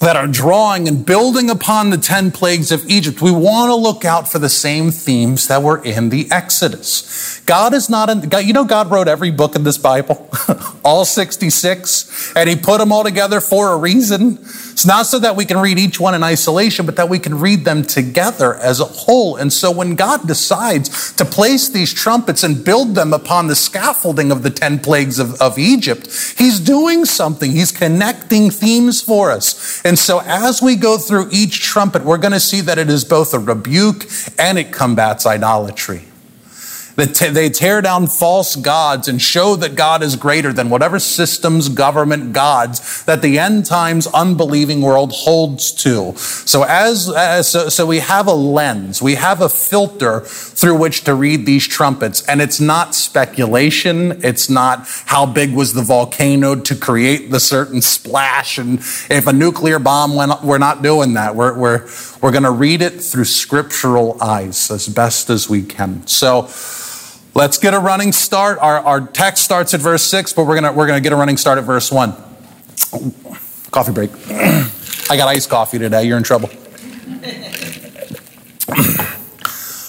that 0.00 0.14
are 0.14 0.26
drawing 0.26 0.86
and 0.88 1.06
building 1.06 1.48
upon 1.48 1.90
the 1.90 1.96
10 1.96 2.30
plagues 2.30 2.70
of 2.70 2.84
Egypt, 2.88 3.22
we 3.22 3.30
want 3.30 3.70
to 3.70 3.74
look 3.74 4.04
out 4.04 4.30
for 4.30 4.38
the 4.38 4.48
same 4.48 4.90
themes 4.90 5.48
that 5.48 5.62
were 5.62 5.82
in 5.82 6.10
the 6.10 6.30
Exodus. 6.30 7.40
God 7.46 7.72
is 7.72 7.88
not 7.88 8.10
in, 8.10 8.20
God, 8.28 8.44
you 8.44 8.52
know, 8.52 8.64
God 8.64 8.90
wrote 8.90 9.08
every 9.08 9.30
book 9.30 9.56
in 9.56 9.64
this 9.64 9.78
Bible, 9.78 10.28
all 10.84 11.04
66, 11.04 12.34
and 12.36 12.48
He 12.48 12.56
put 12.56 12.78
them 12.78 12.92
all 12.92 13.04
together 13.04 13.40
for 13.40 13.72
a 13.72 13.76
reason. 13.76 14.38
It's 14.76 14.84
not 14.84 15.06
so 15.06 15.18
that 15.20 15.36
we 15.36 15.46
can 15.46 15.58
read 15.58 15.78
each 15.78 15.98
one 15.98 16.14
in 16.14 16.22
isolation, 16.22 16.84
but 16.84 16.96
that 16.96 17.08
we 17.08 17.18
can 17.18 17.40
read 17.40 17.64
them 17.64 17.82
together 17.82 18.54
as 18.56 18.80
a 18.80 18.84
whole. 18.84 19.36
And 19.36 19.50
so 19.50 19.70
when 19.70 19.94
God 19.94 20.26
decides 20.26 21.12
to 21.14 21.24
place 21.24 21.70
these 21.70 21.94
trumpets 21.94 22.42
and 22.42 22.62
build 22.62 22.94
them 22.94 23.14
upon 23.14 23.46
the 23.46 23.56
scaffolding 23.56 24.30
of 24.30 24.42
the 24.42 24.50
10 24.50 24.80
plagues 24.80 25.18
of, 25.18 25.40
of 25.40 25.58
Egypt, 25.58 26.06
He's 26.36 26.60
doing 26.60 27.06
something. 27.06 27.52
He's 27.52 27.72
connecting 27.72 28.50
themes 28.50 29.00
for 29.00 29.30
us. 29.30 29.80
And 29.86 29.96
so 29.96 30.20
as 30.26 30.60
we 30.60 30.74
go 30.74 30.98
through 30.98 31.28
each 31.30 31.60
trumpet, 31.60 32.02
we're 32.04 32.18
going 32.18 32.32
to 32.32 32.40
see 32.40 32.60
that 32.62 32.76
it 32.76 32.90
is 32.90 33.04
both 33.04 33.32
a 33.32 33.38
rebuke 33.38 34.04
and 34.36 34.58
it 34.58 34.72
combats 34.72 35.26
idolatry. 35.26 36.02
They 36.96 37.50
tear 37.50 37.82
down 37.82 38.06
false 38.06 38.56
gods 38.56 39.06
and 39.06 39.20
show 39.20 39.54
that 39.56 39.74
God 39.74 40.02
is 40.02 40.16
greater 40.16 40.50
than 40.52 40.70
whatever 40.70 40.98
systems, 40.98 41.68
government, 41.68 42.32
gods 42.32 43.04
that 43.04 43.20
the 43.20 43.38
end 43.38 43.66
times 43.66 44.06
unbelieving 44.08 44.80
world 44.80 45.12
holds 45.12 45.72
to. 45.72 46.14
So 46.16 46.62
as, 46.62 47.10
as 47.10 47.48
so, 47.48 47.68
so 47.68 47.86
we 47.86 47.98
have 47.98 48.26
a 48.26 48.32
lens, 48.32 49.02
we 49.02 49.16
have 49.16 49.42
a 49.42 49.48
filter 49.50 50.20
through 50.20 50.78
which 50.78 51.04
to 51.04 51.14
read 51.14 51.44
these 51.44 51.66
trumpets. 51.68 52.22
And 52.26 52.40
it's 52.40 52.60
not 52.60 52.94
speculation. 52.94 54.24
It's 54.24 54.48
not 54.48 54.86
how 55.04 55.26
big 55.26 55.54
was 55.54 55.74
the 55.74 55.82
volcano 55.82 56.54
to 56.54 56.74
create 56.74 57.30
the 57.30 57.40
certain 57.40 57.82
splash. 57.82 58.56
And 58.56 58.78
if 59.10 59.26
a 59.26 59.32
nuclear 59.34 59.78
bomb 59.78 60.14
went, 60.14 60.42
we're 60.42 60.56
not 60.56 60.82
doing 60.82 61.12
that. 61.14 61.36
We're, 61.36 61.58
we're, 61.58 61.86
we're 62.22 62.32
going 62.32 62.44
to 62.44 62.50
read 62.50 62.80
it 62.80 63.02
through 63.02 63.24
scriptural 63.24 64.16
eyes 64.22 64.70
as 64.70 64.88
best 64.88 65.28
as 65.28 65.50
we 65.50 65.62
can. 65.62 66.06
So, 66.06 66.48
Let's 67.36 67.58
get 67.58 67.74
a 67.74 67.78
running 67.78 68.12
start. 68.12 68.58
Our, 68.60 68.78
our 68.78 69.06
text 69.06 69.44
starts 69.44 69.74
at 69.74 69.80
verse 69.80 70.02
6, 70.04 70.32
but 70.32 70.46
we're 70.46 70.58
going 70.58 70.74
we're 70.74 70.86
gonna 70.86 71.02
get 71.02 71.12
a 71.12 71.16
running 71.16 71.36
start 71.36 71.58
at 71.58 71.64
verse 71.64 71.92
1. 71.92 72.14
Coffee 73.70 73.92
break. 73.92 74.10
I 75.10 75.18
got 75.18 75.28
iced 75.28 75.50
coffee 75.50 75.78
today. 75.78 76.04
You're 76.04 76.16
in 76.16 76.22
trouble. 76.22 76.48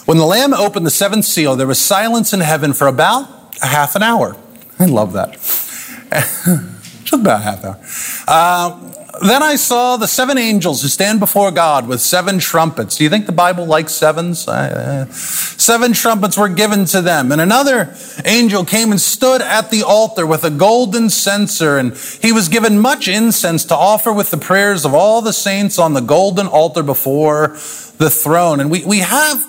when 0.06 0.18
the 0.18 0.26
Lamb 0.26 0.54
opened 0.54 0.86
the 0.86 0.92
seventh 0.92 1.24
seal, 1.24 1.56
there 1.56 1.68
was 1.68 1.80
silence 1.80 2.34
in 2.34 2.42
heaven 2.42 2.74
for 2.74 2.86
about 2.86 3.56
a 3.62 3.68
half 3.68 3.96
an 3.96 4.04
hour. 4.04 4.36
I 4.78 4.84
love 4.84 5.14
that. 5.14 5.36
Just 7.06 7.14
about 7.14 7.44
half 7.44 7.64
hour. 7.64 7.80
Uh, 8.28 9.07
then 9.22 9.42
I 9.42 9.56
saw 9.56 9.98
the 9.98 10.08
seven 10.08 10.38
angels 10.38 10.82
who 10.82 10.88
stand 10.88 11.20
before 11.20 11.52
God 11.52 11.88
with 11.88 12.02
seven 12.02 12.40
trumpets. 12.40 12.98
Do 12.98 13.04
you 13.04 13.10
think 13.10 13.26
the 13.26 13.32
Bible 13.32 13.66
likes 13.66 13.94
sevens? 13.94 14.48
Uh, 14.48 15.06
seven 15.12 15.94
trumpets 15.94 16.38
were 16.38 16.50
given 16.50 16.86
to 16.86 17.02
them. 17.02 17.32
And 17.32 17.40
another 17.40 17.96
angel 18.26 18.66
came 18.66 18.92
and 18.92 19.00
stood 19.00 19.42
at 19.42 19.72
the 19.72 19.84
altar 19.84 20.26
with 20.26 20.44
a 20.44 20.50
golden 20.50 21.10
censer, 21.10 21.78
and 21.78 21.96
he 22.22 22.32
was 22.32 22.50
given 22.50 22.80
much 22.80 23.08
incense 23.08 23.66
to 23.66 23.76
offer 23.76 24.12
with 24.12 24.32
the 24.32 24.38
prayers 24.38 24.86
of 24.86 24.94
all 24.94 25.22
the 25.22 25.34
saints 25.34 25.80
on 25.80 25.94
the 25.94 26.02
golden 26.02 26.48
altar 26.48 26.84
before 26.84 27.50
the 27.98 28.10
throne. 28.10 28.60
And 28.60 28.70
we, 28.70 28.84
we 28.84 29.00
have 29.00 29.46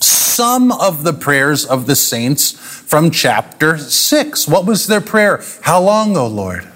some 0.00 0.70
of 0.70 1.02
the 1.02 1.12
prayers 1.12 1.64
of 1.64 1.86
the 1.86 1.96
saints 1.96 2.52
from 2.52 3.10
chapter 3.10 3.78
6. 3.78 4.46
What 4.46 4.66
was 4.66 4.86
their 4.86 5.00
prayer? 5.00 5.42
How 5.62 5.80
long, 5.80 6.16
O 6.16 6.26
Lord? 6.26 6.68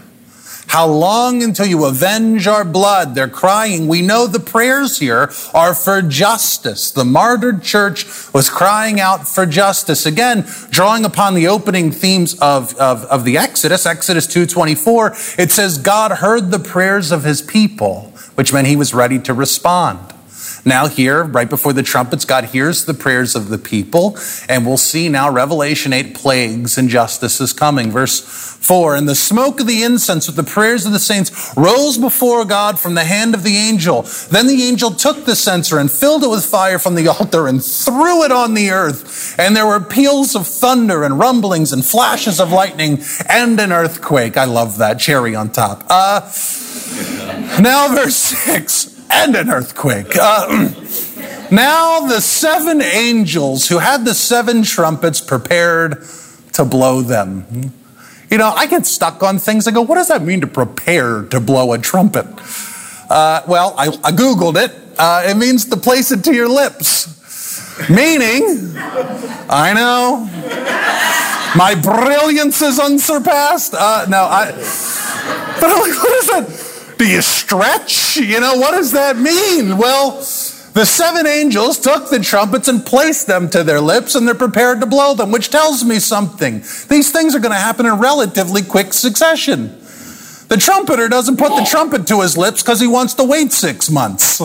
How 0.71 0.87
long 0.87 1.43
until 1.43 1.67
you 1.67 1.85
avenge 1.85 2.47
our 2.47 2.65
blood? 2.65 3.17
They're 3.17 3.27
crying. 3.27 3.89
We 3.89 4.03
know 4.03 4.29
the 4.29 4.39
prayers 4.39 5.01
here 5.01 5.29
are 5.53 5.75
for 5.75 6.01
justice. 6.01 6.93
The 6.93 7.05
martyred 7.05 7.65
church 7.65 8.07
was 8.33 8.49
crying 8.49 9.01
out 9.01 9.27
for 9.27 9.47
justice. 9.47 10.07
Again, 10.07 10.47
drawing 10.71 11.05
upon 11.05 11.35
the 11.35 11.49
opening 11.49 11.91
themes 11.91 12.39
of, 12.39 12.77
of, 12.77 13.05
of 13.07 13.25
the 13.25 13.37
Exodus, 13.37 13.85
Exodus 13.85 14.29
2.24, 14.29 15.41
it 15.41 15.51
says, 15.51 15.77
God 15.77 16.13
heard 16.13 16.53
the 16.53 16.61
prayers 16.61 17.11
of 17.11 17.25
his 17.25 17.43
people, 17.43 18.13
which 18.37 18.53
meant 18.53 18.69
he 18.69 18.77
was 18.77 18.95
ready 18.95 19.19
to 19.19 19.35
respond. 19.35 19.99
Now, 20.65 20.89
here, 20.89 21.25
right 21.25 21.49
before 21.49 21.73
the 21.73 21.83
trumpets, 21.83 22.25
God 22.25 22.45
hears 22.45 22.85
the 22.85 22.95
prayers 22.95 23.35
of 23.35 23.49
the 23.49 23.59
people, 23.59 24.19
and 24.49 24.67
we'll 24.67 24.77
see 24.77 25.09
now 25.09 25.31
Revelation 25.31 25.93
8 25.93 26.15
plagues 26.15 26.77
and 26.77 26.89
justice 26.89 27.41
is 27.41 27.53
coming. 27.53 27.91
Verse 27.91 28.21
4 28.21 28.95
And 28.95 29.09
the 29.09 29.15
smoke 29.15 29.61
of 29.61 29.67
the 29.67 29.83
incense 29.83 30.27
with 30.27 30.37
the 30.37 30.43
prayers 30.43 30.85
of 30.85 30.93
the 30.93 30.99
saints 30.99 31.55
rose 31.57 31.97
before 31.97 32.45
God 32.45 32.79
from 32.79 32.95
the 32.95 33.05
hand 33.05 33.35
of 33.35 33.43
the 33.43 33.57
angel. 33.57 34.03
Then 34.31 34.47
the 34.47 34.63
angel 34.63 34.91
took 34.91 35.25
the 35.25 35.35
censer 35.35 35.79
and 35.79 35.91
filled 35.91 36.25
it 36.25 36.31
with 36.31 36.45
fire 36.45 36.79
from 36.79 36.95
the 36.95 37.09
altar 37.21 37.49
and 37.49 37.65
threw 37.65 38.23
it 38.25 38.33
on 38.33 38.55
the 38.55 38.71
earth. 38.71 39.39
And 39.39 39.57
there 39.57 39.67
were 39.67 39.81
peals 39.81 40.35
of 40.35 40.47
thunder 40.47 41.05
and 41.05 41.19
rumblings 41.19 41.73
and 41.73 41.85
flashes 41.85 42.39
of 42.39 42.53
lightning 42.53 43.03
and 43.29 43.59
an 43.59 43.73
earthquake. 43.73 44.37
I 44.37 44.45
love 44.45 44.79
that. 44.79 44.99
Cherry 44.99 45.35
on 45.35 45.51
top. 45.51 45.85
Uh, 45.89 46.21
now, 47.61 47.89
verse 47.95 48.17
6 48.17 49.00
and 49.11 49.37
an 49.37 49.51
earthquake. 49.51 50.17
Uh, 50.17 50.47
now 51.51 52.01
the 52.07 52.21
seven 52.21 52.81
angels 52.81 53.69
who 53.69 53.79
had 53.79 54.05
the 54.05 54.15
seven 54.15 54.63
trumpets 54.63 55.21
prepared 55.21 56.05
to 56.53 56.65
blow 56.65 57.03
them. 57.03 57.73
You 58.31 58.39
know, 58.39 58.51
I 58.51 58.67
get 58.67 58.87
stuck 58.87 59.23
on 59.23 59.39
things. 59.39 59.67
I 59.67 59.73
go, 59.73 59.83
what 59.83 59.97
does 59.97 60.09
that 60.09 60.23
mean 60.23 60.41
to 60.43 60.47
prepare 60.47 61.23
to 61.25 61.41
blow 61.41 61.73
a 61.73 61.79
trumpet? 61.79 62.27
Uh, 63.11 63.43
well, 63.49 63.75
I, 63.77 63.89
I, 63.89 64.13
Googled 64.13 64.57
it. 64.57 64.73
Uh, 64.97 65.25
it 65.27 65.37
means 65.37 65.65
to 65.67 65.77
place 65.77 66.13
it 66.13 66.23
to 66.25 66.35
your 66.35 66.49
lips. 66.49 67.19
Meaning, 67.91 68.73
I 69.49 69.73
know, 69.75 70.29
my 71.57 71.75
brilliance 71.75 72.63
is 72.63 72.79
unsurpassed. 72.79 73.75
Uh, 73.75 74.07
no, 74.09 74.23
I, 74.23 74.53
but 75.61 75.71
I'm 75.71 75.81
like, 75.81 76.03
what 76.03 76.13
is 76.19 76.27
that? 76.29 76.70
Do 77.01 77.09
you 77.09 77.23
stretch? 77.23 78.19
You 78.19 78.41
know, 78.41 78.57
what 78.57 78.73
does 78.73 78.93
that 78.93 79.17
mean? 79.17 79.79
Well, 79.79 80.19
the 80.19 80.85
seven 80.85 81.27
angels 81.27 81.79
took 81.79 82.11
the 82.11 82.19
trumpets 82.19 82.69
and 82.69 82.85
placed 82.85 83.27
them 83.27 83.49
to 83.51 83.65
their 83.65 83.81
lips, 83.81 84.15
and 84.15 84.29
they're 84.29 84.35
prepared 84.35 84.81
to 84.81 84.87
blow 84.87 85.15
them, 85.15 85.33
which 85.33 85.49
tells 85.49 85.83
me 85.83 85.99
something. 85.99 86.59
These 86.91 87.11
things 87.11 87.35
are 87.35 87.39
going 87.39 87.55
to 87.55 87.59
happen 87.59 87.87
in 87.87 87.95
relatively 87.95 88.61
quick 88.61 88.93
succession. 88.93 89.69
The 90.49 90.59
trumpeter 90.59 91.09
doesn't 91.09 91.39
put 91.39 91.57
the 91.57 91.65
trumpet 91.65 92.07
to 92.09 92.21
his 92.21 92.37
lips 92.37 92.63
because 92.63 92.83
he 92.83 92.87
wants 92.87 93.15
to 93.15 93.25
wait 93.25 93.53
six 93.53 93.91
months. 93.91 94.37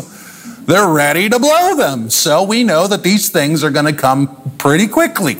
They're 0.65 0.87
ready 0.87 1.27
to 1.27 1.37
blow 1.37 1.75
them. 1.75 2.09
So 2.09 2.41
we 2.41 2.63
know 2.63 2.87
that 2.87 3.03
these 3.03 3.29
things 3.29 3.65
are 3.65 3.69
going 3.69 3.93
to 3.93 4.01
come 4.01 4.53
pretty 4.59 4.87
quickly. 4.87 5.39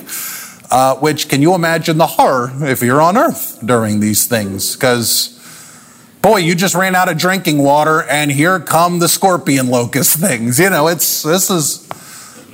Uh, 0.70 0.96
which, 0.96 1.30
can 1.30 1.40
you 1.40 1.54
imagine 1.54 1.96
the 1.96 2.08
horror 2.08 2.52
if 2.60 2.82
you're 2.82 3.00
on 3.00 3.16
earth 3.16 3.58
during 3.64 4.00
these 4.00 4.26
things? 4.26 4.76
Because 4.76 5.35
boy, 6.26 6.38
you 6.38 6.56
just 6.56 6.74
ran 6.74 6.96
out 6.96 7.08
of 7.08 7.16
drinking 7.16 7.58
water 7.58 8.02
and 8.02 8.32
here 8.32 8.58
come 8.58 8.98
the 8.98 9.06
scorpion 9.06 9.68
locust 9.68 10.18
things. 10.18 10.58
You 10.58 10.70
know, 10.70 10.88
it's, 10.88 11.22
this 11.22 11.50
is 11.50 11.88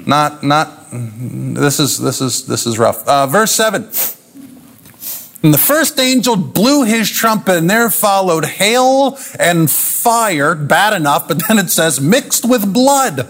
not, 0.06 0.42
not, 0.42 0.90
this 0.92 1.80
is, 1.80 1.98
this 1.98 2.20
is, 2.20 2.46
this 2.46 2.66
is 2.66 2.78
rough. 2.78 3.08
Uh, 3.08 3.26
verse 3.26 3.50
seven. 3.50 3.84
And 5.42 5.54
the 5.54 5.58
first 5.58 5.98
angel 5.98 6.36
blew 6.36 6.84
his 6.84 7.10
trumpet, 7.10 7.56
and 7.56 7.70
there 7.70 7.88
followed 7.88 8.44
hail 8.44 9.18
and 9.40 9.70
fire, 9.70 10.54
bad 10.54 10.92
enough, 10.92 11.26
but 11.26 11.42
then 11.48 11.58
it 11.58 11.70
says 11.70 11.98
mixed 11.98 12.46
with 12.46 12.74
blood. 12.74 13.20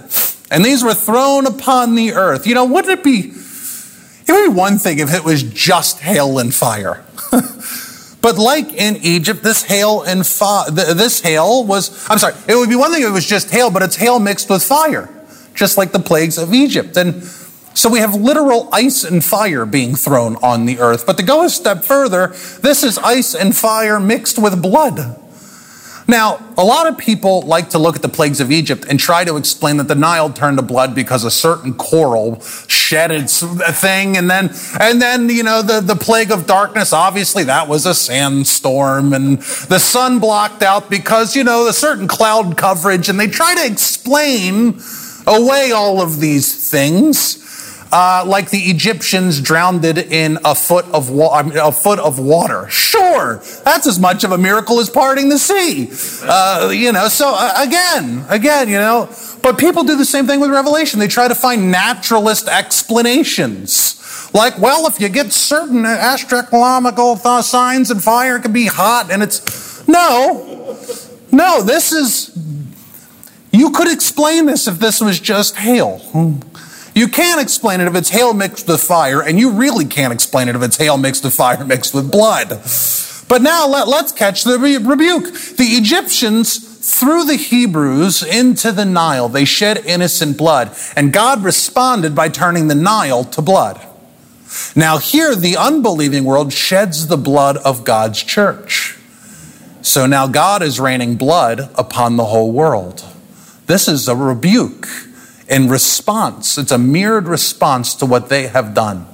And 0.51 0.65
these 0.65 0.83
were 0.83 0.93
thrown 0.93 1.47
upon 1.47 1.95
the 1.95 2.15
earth. 2.15 2.49
You 2.49 2.57
know, 2.57 2.65
wouldn't 2.65 2.99
it 2.99 3.05
be, 3.05 3.31
it 3.31 4.33
would 4.33 4.49
be 4.49 4.53
one 4.53 4.79
thing 4.79 4.99
if 4.99 5.15
it 5.15 5.23
was 5.23 5.45
just 5.45 6.01
hail 6.01 6.41
and 6.41 6.53
fire. 6.53 7.05
But 8.23 8.39
like 8.39 8.73
in 8.73 8.97
Egypt, 8.99 9.43
this 9.43 9.65
hail 9.65 10.03
and 10.03 10.21
this 10.21 11.21
hail 11.21 11.65
was, 11.65 12.09
I'm 12.09 12.19
sorry, 12.19 12.35
it 12.49 12.55
would 12.55 12.69
be 12.69 12.77
one 12.77 12.93
thing 12.93 13.03
if 13.03 13.09
it 13.09 13.13
was 13.13 13.27
just 13.27 13.51
hail, 13.51 13.71
but 13.71 13.83
it's 13.83 13.97
hail 13.97 14.21
mixed 14.21 14.49
with 14.49 14.63
fire, 14.63 15.11
just 15.55 15.77
like 15.77 15.91
the 15.91 15.99
plagues 15.99 16.39
of 16.39 16.55
Egypt. 16.55 16.97
And 16.97 17.25
so 17.75 17.91
we 17.91 17.99
have 17.99 18.15
literal 18.15 18.69
ice 18.73 19.03
and 19.03 19.25
fire 19.25 19.67
being 19.67 19.97
thrown 19.97 20.37
on 20.37 20.67
the 20.67 20.79
earth. 20.79 21.05
But 21.05 21.17
to 21.17 21.23
go 21.23 21.45
a 21.45 21.51
step 21.51 21.85
further, 21.85 22.29
this 22.61 22.85
is 22.85 22.97
ice 22.99 23.35
and 23.35 23.57
fire 23.57 23.99
mixed 23.99 24.39
with 24.39 24.63
blood. 24.63 25.19
Now, 26.09 26.41
a 26.57 26.65
lot 26.65 26.87
of 26.87 26.99
people 26.99 27.43
like 27.43 27.71
to 27.71 27.79
look 27.79 27.97
at 27.97 28.03
the 28.03 28.09
plagues 28.09 28.41
of 28.41 28.51
Egypt 28.51 28.85
and 28.89 28.99
try 28.99 29.25
to 29.25 29.37
explain 29.37 29.77
that 29.77 29.89
the 29.89 29.95
Nile 29.95 30.31
turned 30.31 30.59
to 30.59 30.63
blood 30.63 30.95
because 30.95 31.25
a 31.25 31.31
certain 31.31 31.75
coral 31.75 32.41
shed 32.41 33.11
its 33.11 33.43
thing, 33.81 34.17
and 34.17 34.29
then, 34.29 34.51
and 34.81 35.01
then, 35.01 35.29
you 35.29 35.43
know, 35.43 35.63
the, 35.63 35.81
the 35.81 35.97
plague 35.97 36.31
of 36.31 36.47
darkness, 36.47 36.93
obviously 36.93 37.45
that 37.45 37.69
was 37.69 37.87
a 37.87 37.95
sandstorm, 37.95 39.13
and 39.13 39.39
the 39.69 39.79
sun 39.79 40.19
blocked 40.19 40.63
out 40.63 40.91
because, 40.91 41.35
you 41.37 41.45
know, 41.45 41.67
a 41.69 41.73
certain 41.73 42.09
cloud 42.09 42.57
coverage, 42.57 43.09
and 43.09 43.19
they 43.19 43.29
try 43.29 43.55
to 43.55 43.67
explain 43.67 44.81
away 45.27 45.73
all 45.73 46.03
of 46.03 46.21
these 46.21 46.71
things 46.71 47.42
uh, 47.93 48.25
like 48.27 48.51
the 48.51 48.59
Egyptians 48.71 49.41
drowned 49.41 49.85
in 49.85 50.39
a 50.45 50.55
foot 50.55 50.87
of 50.87 51.11
wa- 51.11 51.43
a 51.55 51.71
foot 51.71 51.99
of 51.99 52.19
water. 52.19 52.67
Sure, 52.69 53.37
that's 53.65 53.87
as 53.87 53.99
much 53.99 54.25
of 54.25 54.33
a 54.33 54.39
miracle 54.39 54.81
as 54.81 54.89
parting 54.89 55.29
the 55.29 55.39
sea. 55.39 55.91
Uh, 56.27 56.71
you 56.73 56.91
know, 56.91 57.09
so 57.09 57.35
uh, 57.37 57.53
again, 57.59 58.25
again, 58.29 58.69
you 58.69 58.79
know, 58.79 59.09
but 59.43 59.59
people 59.59 59.85
do 59.85 59.97
the 59.97 60.05
same 60.07 60.27
thing 60.27 60.41
with 60.41 60.51
Revelation. 60.51 60.99
They 61.01 61.09
try 61.09 61.29
to 61.29 61.35
find 61.35 61.71
naturalist 61.71 62.49
explanations. 62.49 63.99
Like, 64.35 64.59
well, 64.59 64.87
if 64.87 64.99
you 64.99 65.11
get 65.11 65.31
certain 65.33 65.85
astronomical 65.85 67.17
th- 67.17 67.45
signs 67.45 67.91
and 67.91 68.03
fire, 68.03 68.39
can 68.39 68.53
be 68.53 68.67
hot, 68.67 69.11
and 69.11 69.23
it's 69.23 69.87
no, 69.87 70.79
no. 71.31 71.63
This 71.63 71.93
is 71.93 72.31
you 73.53 73.71
could 73.71 73.93
explain 73.93 74.47
this 74.47 74.67
if 74.67 74.79
this 74.79 75.03
was 75.03 75.21
just 75.21 75.57
hail. 75.57 76.01
You 76.95 77.09
can't 77.09 77.41
explain 77.41 77.81
it 77.81 77.87
if 77.87 77.95
it's 77.95 78.11
hail 78.11 78.35
mixed 78.35 78.69
with 78.69 78.83
fire, 78.83 79.23
and 79.23 79.39
you 79.39 79.51
really 79.51 79.87
can't 79.87 80.13
explain 80.13 80.49
it 80.49 80.57
if 80.57 80.63
it's 80.63 80.77
hail 80.77 80.99
mixed 80.99 81.25
with 81.25 81.35
fire 81.35 81.65
mixed 81.65 81.95
with 81.95 82.11
blood. 82.11 82.49
But 83.29 83.41
now 83.41 83.67
let, 83.67 83.89
us 83.89 84.13
catch 84.13 84.45
the 84.45 84.59
rebuke. 84.59 85.33
The 85.57 85.65
Egyptians 85.65 86.71
threw 86.99 87.25
the 87.25 87.37
Hebrews 87.37 88.23
into 88.23 88.73
the 88.73 88.85
Nile. 88.85 89.29
They 89.29 89.47
shed 89.47 89.79
innocent 89.87 90.37
blood, 90.37 90.77
and 90.95 91.13
God 91.13 91.43
responded 91.43 92.15
by 92.15 92.29
turning 92.29 92.69
the 92.69 92.75
Nile 92.75 93.25
to 93.25 93.41
blood. 93.41 93.81
Now, 94.77 94.99
here, 94.99 95.35
the 95.35 95.57
unbelieving 95.57 96.25
world 96.25 96.53
sheds 96.53 97.07
the 97.07 97.17
blood 97.17 97.57
of 97.59 97.85
God's 97.85 98.23
church. 98.23 98.99
So 99.81 100.05
now 100.05 100.27
God 100.27 100.63
is 100.63 100.79
raining 100.79 101.17
blood 101.17 101.71
upon 101.75 102.17
the 102.17 102.27
whole 102.27 102.53
world. 102.53 103.03
This 103.67 103.89
is 103.89 104.09
a 104.09 104.15
rebuke 104.15 104.87
in 105.53 105.69
response. 105.69 106.57
It's 106.57 106.73
a 106.73 106.79
mirrored 106.79 107.29
response 107.29 107.95
to 107.97 108.07
what 108.07 108.31
they 108.31 108.47
have 108.47 108.73
done. 108.73 109.07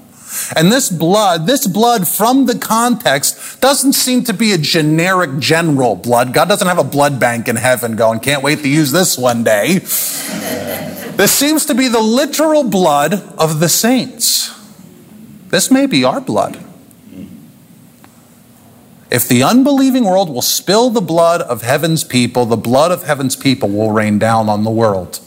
And 0.55 0.71
this 0.71 0.89
blood, 0.89 1.47
this 1.47 1.67
blood 1.67 2.07
from 2.07 2.47
the 2.47 2.57
context 2.57 3.61
doesn't 3.61 3.95
seem 3.95 4.23
to 4.25 4.33
be 4.33 4.53
a 4.53 4.59
generic 4.59 5.39
general 5.41 5.97
blood. 5.97 6.33
God 6.33 6.49
doesn't 6.49 6.69
have 6.69 6.79
a 6.79 6.85
blood 6.85 7.19
bank 7.19 7.49
in 7.49 7.57
heaven 7.57 7.97
going, 7.97 8.21
can't 8.21 8.45
wait 8.45 8.61
to 8.61 8.69
use 8.69 8.93
this 8.93 9.19
one 9.19 9.43
day. 9.43 9.79
this 9.79 11.33
seems 11.33 11.67
to 11.67 11.75
be 11.75 11.89
the 11.89 12.01
literal 12.01 12.63
blood 12.63 13.15
of 13.37 13.59
the 13.59 13.69
saints. 13.69 14.55
This 15.49 15.73
may 15.73 15.87
be 15.87 16.05
our 16.05 16.21
blood. 16.21 16.65
If 19.11 19.27
the 19.27 19.43
unbelieving 19.43 20.05
world 20.05 20.29
will 20.29 20.43
spill 20.43 20.91
the 20.91 21.01
blood 21.01 21.41
of 21.41 21.63
heaven's 21.63 22.05
people, 22.05 22.45
the 22.45 22.59
blood 22.59 22.93
of 22.93 23.05
heaven's 23.05 23.35
people 23.35 23.71
will 23.71 23.91
rain 23.91 24.19
down 24.19 24.51
on 24.51 24.63
the 24.63 24.71
world. 24.71 25.21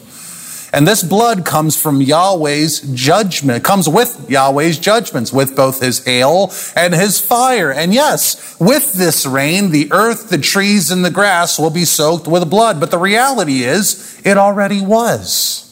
And 0.73 0.87
this 0.87 1.03
blood 1.03 1.45
comes 1.45 1.79
from 1.79 2.01
Yahweh's 2.01 2.79
judgment, 2.93 3.57
It 3.57 3.63
comes 3.63 3.89
with 3.89 4.29
Yahweh's 4.29 4.79
judgments, 4.79 5.33
with 5.33 5.55
both 5.55 5.81
his 5.81 6.03
hail 6.05 6.53
and 6.75 6.93
his 6.93 7.19
fire. 7.19 7.71
And 7.71 7.93
yes, 7.93 8.57
with 8.59 8.93
this 8.93 9.25
rain, 9.25 9.71
the 9.71 9.91
earth, 9.91 10.29
the 10.29 10.37
trees, 10.37 10.89
and 10.89 11.03
the 11.03 11.11
grass 11.11 11.59
will 11.59 11.71
be 11.71 11.83
soaked 11.83 12.27
with 12.27 12.49
blood. 12.49 12.79
But 12.79 12.91
the 12.91 12.97
reality 12.97 13.63
is, 13.63 14.21
it 14.23 14.37
already 14.37 14.79
was. 14.79 15.67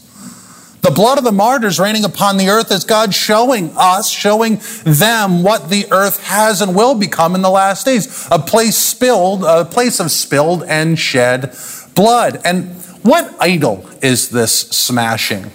The 0.81 0.91
blood 0.91 1.17
of 1.17 1.25
the 1.25 1.31
martyrs 1.31 1.79
raining 1.79 2.05
upon 2.05 2.37
the 2.37 2.49
earth 2.49 2.71
is 2.71 2.85
God 2.85 3.13
showing 3.13 3.71
us, 3.75 4.09
showing 4.09 4.61
them 4.85 5.43
what 5.43 5.69
the 5.69 5.85
earth 5.91 6.23
has 6.23 6.61
and 6.61 6.73
will 6.73 6.95
become 6.95 7.35
in 7.35 7.41
the 7.41 7.49
last 7.49 7.85
days. 7.85 8.27
A 8.31 8.39
place 8.39 8.77
spilled, 8.77 9.43
a 9.43 9.65
place 9.65 9.99
of 9.99 10.09
spilled 10.09 10.63
and 10.63 10.97
shed 10.97 11.53
blood. 11.95 12.39
And 12.45 12.75
what 13.03 13.33
idol 13.39 13.89
is 14.01 14.29
this 14.29 14.53
smashing? 14.53 15.51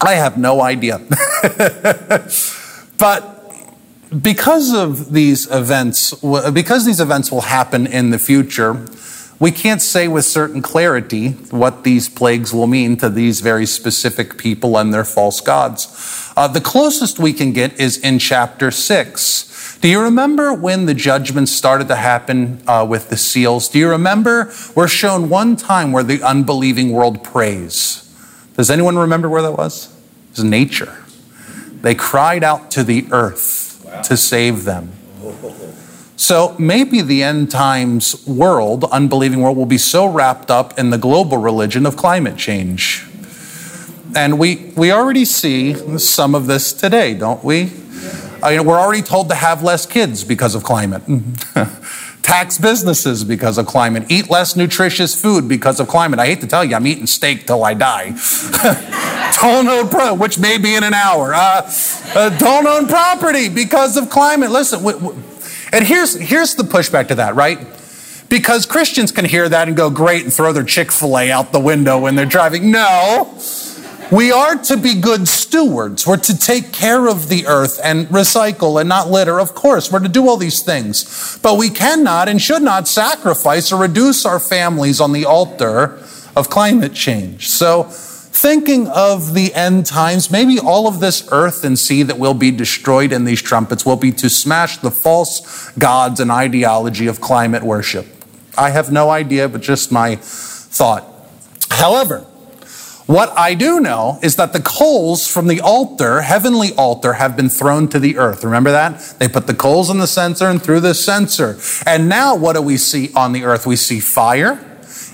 I 0.00 0.14
have 0.14 0.38
no 0.38 0.62
idea. 0.62 0.98
but 2.98 3.40
because 4.22 4.72
of 4.72 5.12
these 5.12 5.50
events, 5.50 6.14
because 6.52 6.84
these 6.84 7.00
events 7.00 7.30
will 7.30 7.42
happen 7.42 7.86
in 7.86 8.10
the 8.10 8.18
future, 8.18 8.86
we 9.40 9.50
can't 9.50 9.80
say 9.80 10.06
with 10.06 10.26
certain 10.26 10.60
clarity 10.60 11.30
what 11.50 11.82
these 11.82 12.10
plagues 12.10 12.52
will 12.52 12.66
mean 12.66 12.98
to 12.98 13.08
these 13.08 13.40
very 13.40 13.64
specific 13.64 14.36
people 14.36 14.76
and 14.76 14.92
their 14.92 15.04
false 15.04 15.40
gods. 15.40 16.32
Uh, 16.36 16.46
the 16.46 16.60
closest 16.60 17.18
we 17.18 17.32
can 17.32 17.52
get 17.52 17.80
is 17.80 17.96
in 17.98 18.18
chapter 18.18 18.70
6. 18.70 19.78
Do 19.80 19.88
you 19.88 20.02
remember 20.02 20.52
when 20.52 20.84
the 20.84 20.92
judgments 20.92 21.52
started 21.52 21.88
to 21.88 21.96
happen 21.96 22.62
uh, 22.68 22.86
with 22.86 23.08
the 23.08 23.16
seals? 23.16 23.66
Do 23.70 23.78
you 23.78 23.88
remember? 23.88 24.52
We're 24.76 24.88
shown 24.88 25.30
one 25.30 25.56
time 25.56 25.90
where 25.90 26.02
the 26.02 26.22
unbelieving 26.22 26.92
world 26.92 27.24
prays. 27.24 28.06
Does 28.56 28.70
anyone 28.70 28.98
remember 28.98 29.30
where 29.30 29.40
that 29.40 29.52
was? 29.52 29.86
It 30.32 30.36
was 30.36 30.44
nature. 30.44 31.02
They 31.80 31.94
cried 31.94 32.44
out 32.44 32.70
to 32.72 32.84
the 32.84 33.06
earth 33.10 33.82
wow. 33.86 34.02
to 34.02 34.18
save 34.18 34.64
them. 34.64 34.92
So 36.20 36.54
maybe 36.58 37.00
the 37.00 37.22
end 37.22 37.50
times 37.50 38.26
world, 38.26 38.84
unbelieving 38.84 39.40
world, 39.40 39.56
will 39.56 39.64
be 39.64 39.78
so 39.78 40.06
wrapped 40.06 40.50
up 40.50 40.78
in 40.78 40.90
the 40.90 40.98
global 40.98 41.38
religion 41.38 41.86
of 41.86 41.96
climate 41.96 42.36
change. 42.36 43.06
And 44.14 44.38
we, 44.38 44.70
we 44.76 44.92
already 44.92 45.24
see 45.24 45.98
some 45.98 46.34
of 46.34 46.46
this 46.46 46.74
today, 46.74 47.14
don't 47.14 47.42
we? 47.42 47.72
I 48.42 48.58
mean, 48.58 48.66
we're 48.66 48.78
already 48.78 49.00
told 49.00 49.30
to 49.30 49.34
have 49.34 49.62
less 49.62 49.86
kids 49.86 50.22
because 50.22 50.54
of 50.54 50.62
climate. 50.62 51.00
Tax 52.22 52.58
businesses 52.58 53.24
because 53.24 53.56
of 53.56 53.64
climate. 53.64 54.04
Eat 54.10 54.28
less 54.28 54.56
nutritious 54.56 55.18
food 55.18 55.48
because 55.48 55.80
of 55.80 55.88
climate. 55.88 56.18
I 56.18 56.26
hate 56.26 56.42
to 56.42 56.46
tell 56.46 56.62
you, 56.62 56.76
I'm 56.76 56.86
eating 56.86 57.06
steak 57.06 57.46
till 57.46 57.64
I 57.64 57.72
die. 57.72 58.10
don't 59.40 59.66
own 59.66 59.88
pro, 59.88 60.12
which 60.12 60.38
may 60.38 60.58
be 60.58 60.74
in 60.74 60.84
an 60.84 60.92
hour. 60.92 61.32
Uh, 61.32 61.72
uh, 62.14 62.28
don't 62.36 62.66
own 62.66 62.88
property 62.88 63.48
because 63.48 63.96
of 63.96 64.10
climate. 64.10 64.50
Listen, 64.50 64.84
and 65.72 65.86
here's, 65.86 66.14
here's 66.14 66.54
the 66.54 66.62
pushback 66.62 67.08
to 67.08 67.16
that, 67.16 67.34
right? 67.34 67.58
Because 68.28 68.64
Christians 68.66 69.12
can 69.12 69.24
hear 69.24 69.48
that 69.48 69.68
and 69.68 69.76
go, 69.76 69.90
great, 69.90 70.24
and 70.24 70.32
throw 70.32 70.52
their 70.52 70.64
Chick 70.64 70.92
fil 70.92 71.18
A 71.18 71.30
out 71.30 71.52
the 71.52 71.60
window 71.60 71.98
when 71.98 72.14
they're 72.14 72.26
driving. 72.26 72.70
No. 72.70 73.38
We 74.12 74.32
are 74.32 74.56
to 74.56 74.76
be 74.76 75.00
good 75.00 75.28
stewards. 75.28 76.04
We're 76.04 76.16
to 76.16 76.36
take 76.36 76.72
care 76.72 77.08
of 77.08 77.28
the 77.28 77.46
earth 77.46 77.80
and 77.82 78.08
recycle 78.08 78.80
and 78.80 78.88
not 78.88 79.08
litter. 79.08 79.38
Of 79.38 79.54
course, 79.54 79.92
we're 79.92 80.00
to 80.00 80.08
do 80.08 80.28
all 80.28 80.36
these 80.36 80.62
things. 80.62 81.38
But 81.42 81.56
we 81.56 81.70
cannot 81.70 82.28
and 82.28 82.42
should 82.42 82.62
not 82.62 82.88
sacrifice 82.88 83.70
or 83.70 83.80
reduce 83.80 84.26
our 84.26 84.40
families 84.40 85.00
on 85.00 85.12
the 85.12 85.24
altar 85.24 85.98
of 86.34 86.50
climate 86.50 86.92
change. 86.92 87.48
So, 87.48 87.92
thinking 88.32 88.88
of 88.88 89.34
the 89.34 89.52
end 89.54 89.86
times, 89.86 90.30
maybe 90.30 90.58
all 90.58 90.86
of 90.86 91.00
this 91.00 91.28
earth 91.30 91.64
and 91.64 91.78
sea 91.78 92.02
that 92.04 92.18
will 92.18 92.34
be 92.34 92.50
destroyed 92.50 93.12
in 93.12 93.24
these 93.24 93.42
trumpets 93.42 93.84
will 93.84 93.96
be 93.96 94.12
to 94.12 94.30
smash 94.30 94.78
the 94.78 94.90
false 94.90 95.70
gods 95.72 96.20
and 96.20 96.30
ideology 96.30 97.06
of 97.06 97.20
climate 97.20 97.62
worship. 97.62 98.06
I 98.56 98.70
have 98.70 98.90
no 98.90 99.10
idea, 99.10 99.48
but 99.48 99.60
just 99.60 99.92
my 99.92 100.16
thought. 100.16 101.04
However, 101.70 102.26
what 103.10 103.36
I 103.36 103.54
do 103.54 103.80
know 103.80 104.20
is 104.22 104.36
that 104.36 104.52
the 104.52 104.60
coals 104.60 105.26
from 105.26 105.48
the 105.48 105.60
altar, 105.60 106.20
heavenly 106.20 106.72
altar, 106.74 107.14
have 107.14 107.36
been 107.36 107.48
thrown 107.48 107.88
to 107.88 107.98
the 107.98 108.16
earth. 108.16 108.44
Remember 108.44 108.70
that? 108.70 109.16
They 109.18 109.26
put 109.26 109.48
the 109.48 109.54
coals 109.54 109.90
in 109.90 109.98
the 109.98 110.06
censer 110.06 110.46
and 110.46 110.62
through 110.62 110.78
the 110.78 110.94
censer. 110.94 111.58
And 111.84 112.08
now 112.08 112.36
what 112.36 112.52
do 112.52 112.62
we 112.62 112.76
see 112.76 113.12
on 113.16 113.32
the 113.32 113.42
earth? 113.42 113.66
We 113.66 113.74
see 113.74 113.98
fire 113.98 114.64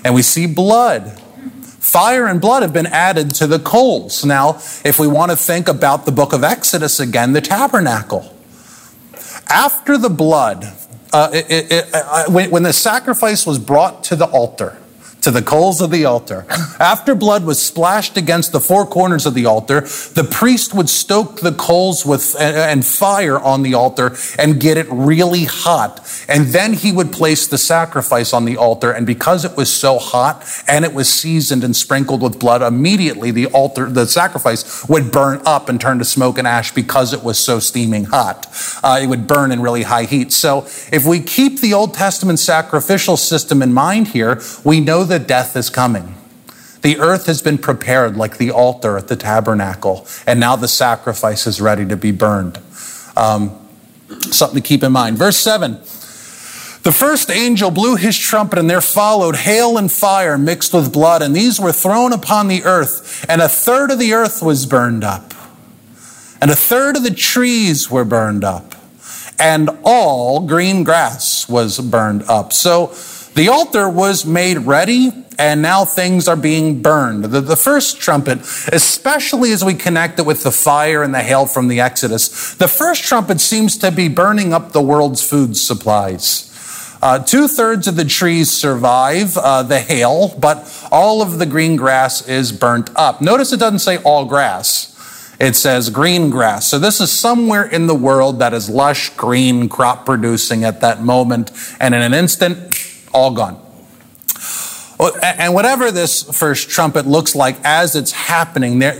and 0.05 0.13
we 0.13 0.21
see 0.21 0.45
blood. 0.45 1.19
Fire 1.87 2.27
and 2.27 2.41
blood 2.41 2.63
have 2.63 2.73
been 2.73 2.85
added 2.85 3.33
to 3.35 3.47
the 3.47 3.59
coals. 3.59 4.25
Now, 4.25 4.55
if 4.83 4.99
we 4.99 5.07
want 5.07 5.31
to 5.31 5.37
think 5.37 5.69
about 5.69 6.05
the 6.05 6.11
book 6.11 6.33
of 6.33 6.43
Exodus 6.43 6.99
again, 6.99 7.31
the 7.31 7.39
tabernacle. 7.39 8.35
After 9.47 9.97
the 9.97 10.09
blood, 10.09 10.65
uh, 11.13 11.29
it, 11.31 11.71
it, 11.71 11.89
uh, 11.93 12.25
when, 12.29 12.51
when 12.51 12.63
the 12.63 12.73
sacrifice 12.73 13.47
was 13.47 13.57
brought 13.57 14.03
to 14.03 14.17
the 14.17 14.25
altar, 14.25 14.77
to 15.21 15.31
the 15.31 15.41
coals 15.41 15.81
of 15.81 15.91
the 15.91 16.05
altar. 16.05 16.45
After 16.79 17.15
blood 17.15 17.45
was 17.45 17.61
splashed 17.61 18.17
against 18.17 18.51
the 18.51 18.59
four 18.59 18.85
corners 18.85 19.25
of 19.25 19.33
the 19.33 19.45
altar, 19.45 19.81
the 19.81 20.27
priest 20.29 20.73
would 20.73 20.89
stoke 20.89 21.41
the 21.41 21.51
coals 21.51 22.05
with 22.05 22.35
and 22.39 22.85
fire 22.85 23.39
on 23.39 23.63
the 23.63 23.73
altar 23.73 24.15
and 24.37 24.59
get 24.59 24.77
it 24.77 24.87
really 24.89 25.45
hot. 25.45 25.99
And 26.27 26.47
then 26.47 26.73
he 26.73 26.91
would 26.91 27.11
place 27.11 27.47
the 27.47 27.57
sacrifice 27.57 28.33
on 28.33 28.45
the 28.45 28.57
altar. 28.57 28.91
And 28.91 29.05
because 29.05 29.43
it 29.45 29.57
was 29.57 29.71
so 29.73 29.97
hot 29.97 30.45
and 30.67 30.85
it 30.85 30.93
was 30.93 31.11
seasoned 31.11 31.63
and 31.63 31.75
sprinkled 31.75 32.21
with 32.21 32.39
blood, 32.39 32.61
immediately 32.61 33.31
the 33.31 33.47
altar, 33.47 33.89
the 33.89 34.05
sacrifice 34.05 34.87
would 34.87 35.11
burn 35.11 35.41
up 35.45 35.69
and 35.69 35.79
turn 35.79 35.99
to 35.99 36.05
smoke 36.05 36.37
and 36.37 36.47
ash 36.47 36.71
because 36.73 37.13
it 37.13 37.23
was 37.23 37.39
so 37.39 37.59
steaming 37.59 38.05
hot. 38.05 38.47
Uh, 38.83 38.99
it 39.01 39.07
would 39.07 39.27
burn 39.27 39.51
in 39.51 39.61
really 39.61 39.83
high 39.83 40.03
heat. 40.03 40.31
So 40.31 40.65
if 40.91 41.05
we 41.05 41.19
keep 41.19 41.59
the 41.59 41.73
Old 41.73 41.93
Testament 41.93 42.39
sacrificial 42.39 43.17
system 43.17 43.61
in 43.61 43.73
mind 43.73 44.09
here, 44.09 44.41
we 44.63 44.79
know 44.79 45.03
that 45.07 45.27
death 45.27 45.55
is 45.55 45.69
coming. 45.69 46.15
The 46.81 46.99
earth 46.99 47.25
has 47.25 47.41
been 47.41 47.57
prepared 47.57 48.15
like 48.15 48.37
the 48.37 48.51
altar 48.51 48.97
at 48.97 49.07
the 49.07 49.15
tabernacle, 49.15 50.07
and 50.25 50.39
now 50.39 50.55
the 50.55 50.67
sacrifice 50.67 51.47
is 51.47 51.59
ready 51.59 51.85
to 51.85 51.97
be 51.97 52.11
burned. 52.11 52.59
Um, 53.15 53.67
something 54.31 54.61
to 54.61 54.67
keep 54.67 54.83
in 54.83 54.91
mind. 54.91 55.17
Verse 55.17 55.37
7 55.37 55.73
The 56.83 56.93
first 56.93 57.31
angel 57.31 57.71
blew 57.71 57.95
his 57.95 58.17
trumpet, 58.17 58.59
and 58.59 58.69
there 58.69 58.81
followed 58.81 59.35
hail 59.35 59.77
and 59.77 59.91
fire 59.91 60.37
mixed 60.37 60.73
with 60.73 60.93
blood, 60.93 61.21
and 61.21 61.35
these 61.35 61.59
were 61.59 61.71
thrown 61.71 62.13
upon 62.13 62.47
the 62.47 62.63
earth, 62.63 63.25
and 63.27 63.41
a 63.41 63.49
third 63.49 63.91
of 63.91 63.99
the 63.99 64.13
earth 64.13 64.41
was 64.41 64.65
burned 64.65 65.03
up, 65.03 65.33
and 66.41 66.51
a 66.51 66.55
third 66.55 66.95
of 66.95 67.03
the 67.03 67.13
trees 67.13 67.89
were 67.89 68.05
burned 68.05 68.43
up, 68.43 68.75
and 69.39 69.69
all 69.83 70.41
green 70.41 70.83
grass 70.83 71.49
was 71.49 71.79
burned 71.79 72.23
up. 72.29 72.53
So, 72.53 72.93
the 73.37 73.49
altar 73.49 73.87
was 73.87 74.25
made 74.25 74.57
ready, 74.57 75.11
and 75.37 75.61
now 75.61 75.85
things 75.85 76.27
are 76.27 76.35
being 76.35 76.81
burned. 76.81 77.25
The, 77.25 77.39
the, 77.39 77.55
first 77.55 78.01
trumpet, 78.01 78.39
especially 78.73 79.51
as 79.51 79.63
we 79.63 79.75
connect 79.75 80.17
it 80.17 80.25
with 80.25 80.41
the 80.41 80.51
fire 80.51 81.03
and 81.03 81.13
the 81.13 81.21
hail 81.21 81.45
from 81.45 81.67
the 81.67 81.79
Exodus, 81.79 82.55
the 82.55 82.67
first 82.67 83.03
trumpet 83.03 83.39
seems 83.39 83.77
to 83.77 83.91
be 83.91 84.07
burning 84.07 84.53
up 84.53 84.71
the 84.71 84.81
world's 84.81 85.21
food 85.21 85.55
supplies. 85.55 86.45
Uh, 86.99 87.19
Two 87.19 87.47
thirds 87.47 87.87
of 87.87 87.95
the 87.95 88.05
trees 88.05 88.49
survive 88.49 89.37
uh, 89.37 89.61
the 89.61 89.81
hail, 89.81 90.35
but 90.39 90.87
all 90.91 91.21
of 91.21 91.37
the 91.37 91.45
green 91.45 91.75
grass 91.75 92.27
is 92.27 92.51
burnt 92.51 92.89
up. 92.95 93.21
Notice 93.21 93.53
it 93.53 93.59
doesn't 93.59 93.79
say 93.79 93.97
all 93.97 94.25
grass. 94.25 94.95
It 95.39 95.55
says 95.55 95.91
green 95.91 96.31
grass. 96.31 96.65
So 96.65 96.79
this 96.79 96.99
is 96.99 97.11
somewhere 97.11 97.63
in 97.63 97.85
the 97.85 97.93
world 97.93 98.39
that 98.39 98.55
is 98.55 98.71
lush, 98.71 99.11
green, 99.11 99.69
crop 99.69 100.03
producing 100.03 100.63
at 100.63 100.81
that 100.81 101.03
moment. 101.03 101.51
And 101.79 101.93
in 101.93 102.01
an 102.01 102.15
instant, 102.15 102.73
all 103.13 103.31
gone. 103.31 103.63
And 105.21 105.53
whatever 105.53 105.91
this 105.91 106.23
first 106.23 106.71
trumpet 106.71 107.05
looks 107.05 107.35
like 107.35 107.57
as 107.63 107.95
it's 107.95 108.11
happening, 108.11 108.79
there, 108.79 108.95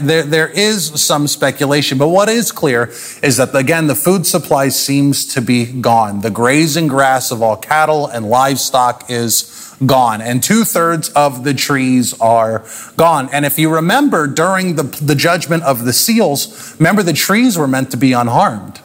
there, 0.00 0.24
there 0.24 0.48
is 0.48 1.00
some 1.00 1.28
speculation. 1.28 1.96
But 1.96 2.08
what 2.08 2.28
is 2.28 2.50
clear 2.50 2.90
is 3.22 3.36
that, 3.36 3.54
again, 3.54 3.86
the 3.86 3.94
food 3.94 4.26
supply 4.26 4.68
seems 4.68 5.24
to 5.34 5.40
be 5.40 5.80
gone. 5.80 6.22
The 6.22 6.30
grazing 6.30 6.88
grass 6.88 7.30
of 7.30 7.40
all 7.40 7.56
cattle 7.56 8.08
and 8.08 8.28
livestock 8.28 9.08
is 9.10 9.76
gone, 9.86 10.20
and 10.20 10.42
two 10.42 10.64
thirds 10.64 11.08
of 11.10 11.44
the 11.44 11.54
trees 11.54 12.18
are 12.20 12.64
gone. 12.96 13.28
And 13.32 13.46
if 13.46 13.60
you 13.60 13.72
remember, 13.72 14.26
during 14.26 14.74
the, 14.74 14.82
the 14.82 15.14
judgment 15.14 15.62
of 15.62 15.84
the 15.84 15.92
seals, 15.92 16.74
remember 16.80 17.04
the 17.04 17.12
trees 17.12 17.56
were 17.56 17.68
meant 17.68 17.92
to 17.92 17.96
be 17.96 18.12
unharmed. 18.12 18.77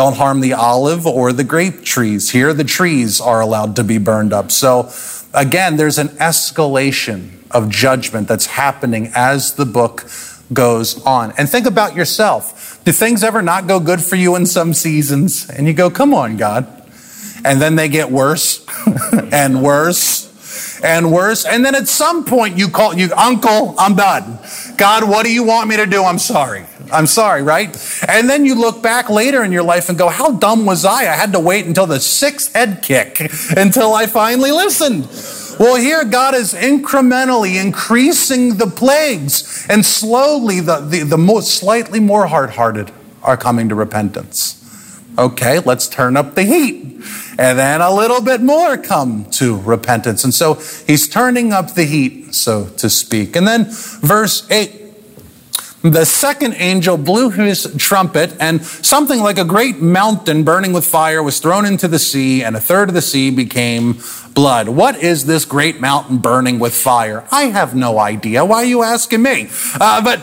Don't 0.00 0.16
harm 0.16 0.40
the 0.40 0.54
olive 0.54 1.06
or 1.06 1.30
the 1.30 1.44
grape 1.44 1.84
trees. 1.84 2.30
Here, 2.30 2.54
the 2.54 2.64
trees 2.64 3.20
are 3.20 3.42
allowed 3.42 3.76
to 3.76 3.84
be 3.84 3.98
burned 3.98 4.32
up. 4.32 4.50
So, 4.50 4.90
again, 5.34 5.76
there's 5.76 5.98
an 5.98 6.08
escalation 6.16 7.32
of 7.50 7.68
judgment 7.68 8.26
that's 8.26 8.46
happening 8.46 9.12
as 9.14 9.56
the 9.56 9.66
book 9.66 10.08
goes 10.54 11.04
on. 11.04 11.34
And 11.36 11.50
think 11.50 11.66
about 11.66 11.96
yourself. 11.96 12.80
Do 12.82 12.92
things 12.92 13.22
ever 13.22 13.42
not 13.42 13.66
go 13.66 13.78
good 13.78 14.02
for 14.02 14.16
you 14.16 14.36
in 14.36 14.46
some 14.46 14.72
seasons? 14.72 15.50
And 15.50 15.66
you 15.66 15.74
go, 15.74 15.90
come 15.90 16.14
on, 16.14 16.38
God. 16.38 16.66
And 17.44 17.60
then 17.60 17.76
they 17.76 17.90
get 17.90 18.10
worse 18.10 18.66
and 19.30 19.62
worse 19.62 20.80
and 20.82 21.12
worse. 21.12 21.44
And 21.44 21.62
then 21.62 21.74
at 21.74 21.88
some 21.88 22.24
point 22.24 22.56
you 22.56 22.70
call 22.70 22.94
you, 22.94 23.12
Uncle, 23.14 23.74
I'm 23.78 23.96
done. 23.96 24.38
God, 24.78 25.06
what 25.06 25.26
do 25.26 25.30
you 25.30 25.44
want 25.44 25.68
me 25.68 25.76
to 25.76 25.84
do? 25.84 26.02
I'm 26.02 26.18
sorry. 26.18 26.64
I'm 26.92 27.06
sorry, 27.06 27.42
right? 27.42 27.68
And 28.08 28.28
then 28.28 28.44
you 28.44 28.54
look 28.54 28.82
back 28.82 29.10
later 29.10 29.42
in 29.44 29.52
your 29.52 29.62
life 29.62 29.88
and 29.88 29.98
go, 29.98 30.08
How 30.08 30.32
dumb 30.32 30.66
was 30.66 30.84
I? 30.84 31.02
I 31.02 31.16
had 31.16 31.32
to 31.32 31.40
wait 31.40 31.66
until 31.66 31.86
the 31.86 32.00
sixth 32.00 32.54
head 32.54 32.82
kick 32.82 33.20
until 33.56 33.94
I 33.94 34.06
finally 34.06 34.52
listened. 34.52 35.08
Well, 35.60 35.76
here 35.76 36.04
God 36.04 36.34
is 36.34 36.54
incrementally 36.54 37.62
increasing 37.62 38.56
the 38.56 38.66
plagues, 38.66 39.66
and 39.68 39.84
slowly 39.84 40.60
the, 40.60 40.80
the, 40.80 41.00
the 41.00 41.18
most 41.18 41.54
slightly 41.54 42.00
more 42.00 42.28
hard 42.28 42.50
hearted 42.50 42.90
are 43.22 43.36
coming 43.36 43.68
to 43.68 43.74
repentance. 43.74 44.56
Okay, 45.18 45.58
let's 45.58 45.86
turn 45.86 46.16
up 46.16 46.34
the 46.34 46.44
heat. 46.44 46.86
And 47.38 47.58
then 47.58 47.80
a 47.80 47.92
little 47.92 48.22
bit 48.22 48.40
more 48.40 48.76
come 48.76 49.24
to 49.32 49.58
repentance. 49.60 50.24
And 50.24 50.32
so 50.32 50.54
he's 50.54 51.08
turning 51.08 51.52
up 51.52 51.74
the 51.74 51.84
heat, 51.84 52.34
so 52.34 52.68
to 52.78 52.88
speak. 52.88 53.36
And 53.36 53.46
then 53.46 53.66
verse 53.68 54.50
8 54.50 54.79
the 55.82 56.04
second 56.04 56.54
angel 56.58 56.98
blew 56.98 57.30
his 57.30 57.74
trumpet, 57.78 58.34
and 58.38 58.62
something 58.64 59.20
like 59.20 59.38
a 59.38 59.44
great 59.44 59.80
mountain 59.80 60.44
burning 60.44 60.72
with 60.72 60.84
fire 60.84 61.22
was 61.22 61.38
thrown 61.38 61.64
into 61.64 61.88
the 61.88 61.98
sea, 61.98 62.44
and 62.44 62.54
a 62.54 62.60
third 62.60 62.90
of 62.90 62.94
the 62.94 63.02
sea 63.02 63.30
became 63.30 63.98
blood. 64.34 64.68
What 64.68 64.96
is 64.96 65.24
this 65.24 65.44
great 65.44 65.80
mountain 65.80 66.18
burning 66.18 66.58
with 66.58 66.74
fire? 66.74 67.24
I 67.32 67.44
have 67.44 67.74
no 67.74 67.98
idea. 67.98 68.44
Why 68.44 68.58
are 68.58 68.64
you 68.66 68.82
asking 68.82 69.22
me? 69.22 69.48
Uh, 69.80 70.02
but 70.02 70.20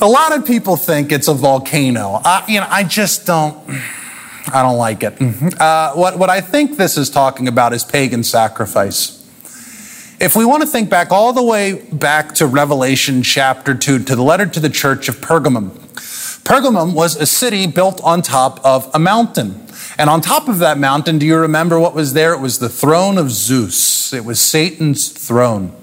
a 0.00 0.08
lot 0.08 0.36
of 0.36 0.44
people 0.44 0.76
think 0.76 1.12
it's 1.12 1.28
a 1.28 1.34
volcano. 1.34 2.20
Uh, 2.24 2.44
you 2.48 2.60
know, 2.60 2.66
I 2.68 2.82
just 2.82 3.24
don't. 3.24 3.56
I 4.52 4.62
don't 4.62 4.76
like 4.76 5.02
it. 5.02 5.20
Uh, 5.60 5.92
what, 5.94 6.18
what 6.18 6.30
I 6.30 6.40
think 6.40 6.76
this 6.76 6.96
is 6.96 7.10
talking 7.10 7.48
about 7.48 7.72
is 7.72 7.82
pagan 7.82 8.22
sacrifice. 8.22 9.15
If 10.18 10.34
we 10.34 10.46
want 10.46 10.62
to 10.62 10.66
think 10.66 10.88
back 10.88 11.12
all 11.12 11.34
the 11.34 11.42
way 11.42 11.74
back 11.74 12.34
to 12.36 12.46
Revelation 12.46 13.22
chapter 13.22 13.74
2, 13.74 14.04
to 14.04 14.16
the 14.16 14.22
letter 14.22 14.46
to 14.46 14.60
the 14.60 14.70
church 14.70 15.10
of 15.10 15.16
Pergamum, 15.16 15.72
Pergamum 16.42 16.94
was 16.94 17.16
a 17.16 17.26
city 17.26 17.66
built 17.66 18.00
on 18.02 18.22
top 18.22 18.64
of 18.64 18.90
a 18.94 18.98
mountain. 18.98 19.66
And 19.98 20.08
on 20.08 20.22
top 20.22 20.48
of 20.48 20.58
that 20.60 20.78
mountain, 20.78 21.18
do 21.18 21.26
you 21.26 21.36
remember 21.36 21.78
what 21.78 21.94
was 21.94 22.14
there? 22.14 22.32
It 22.32 22.40
was 22.40 22.60
the 22.60 22.70
throne 22.70 23.18
of 23.18 23.30
Zeus, 23.30 24.14
it 24.14 24.24
was 24.24 24.40
Satan's 24.40 25.10
throne. 25.10 25.76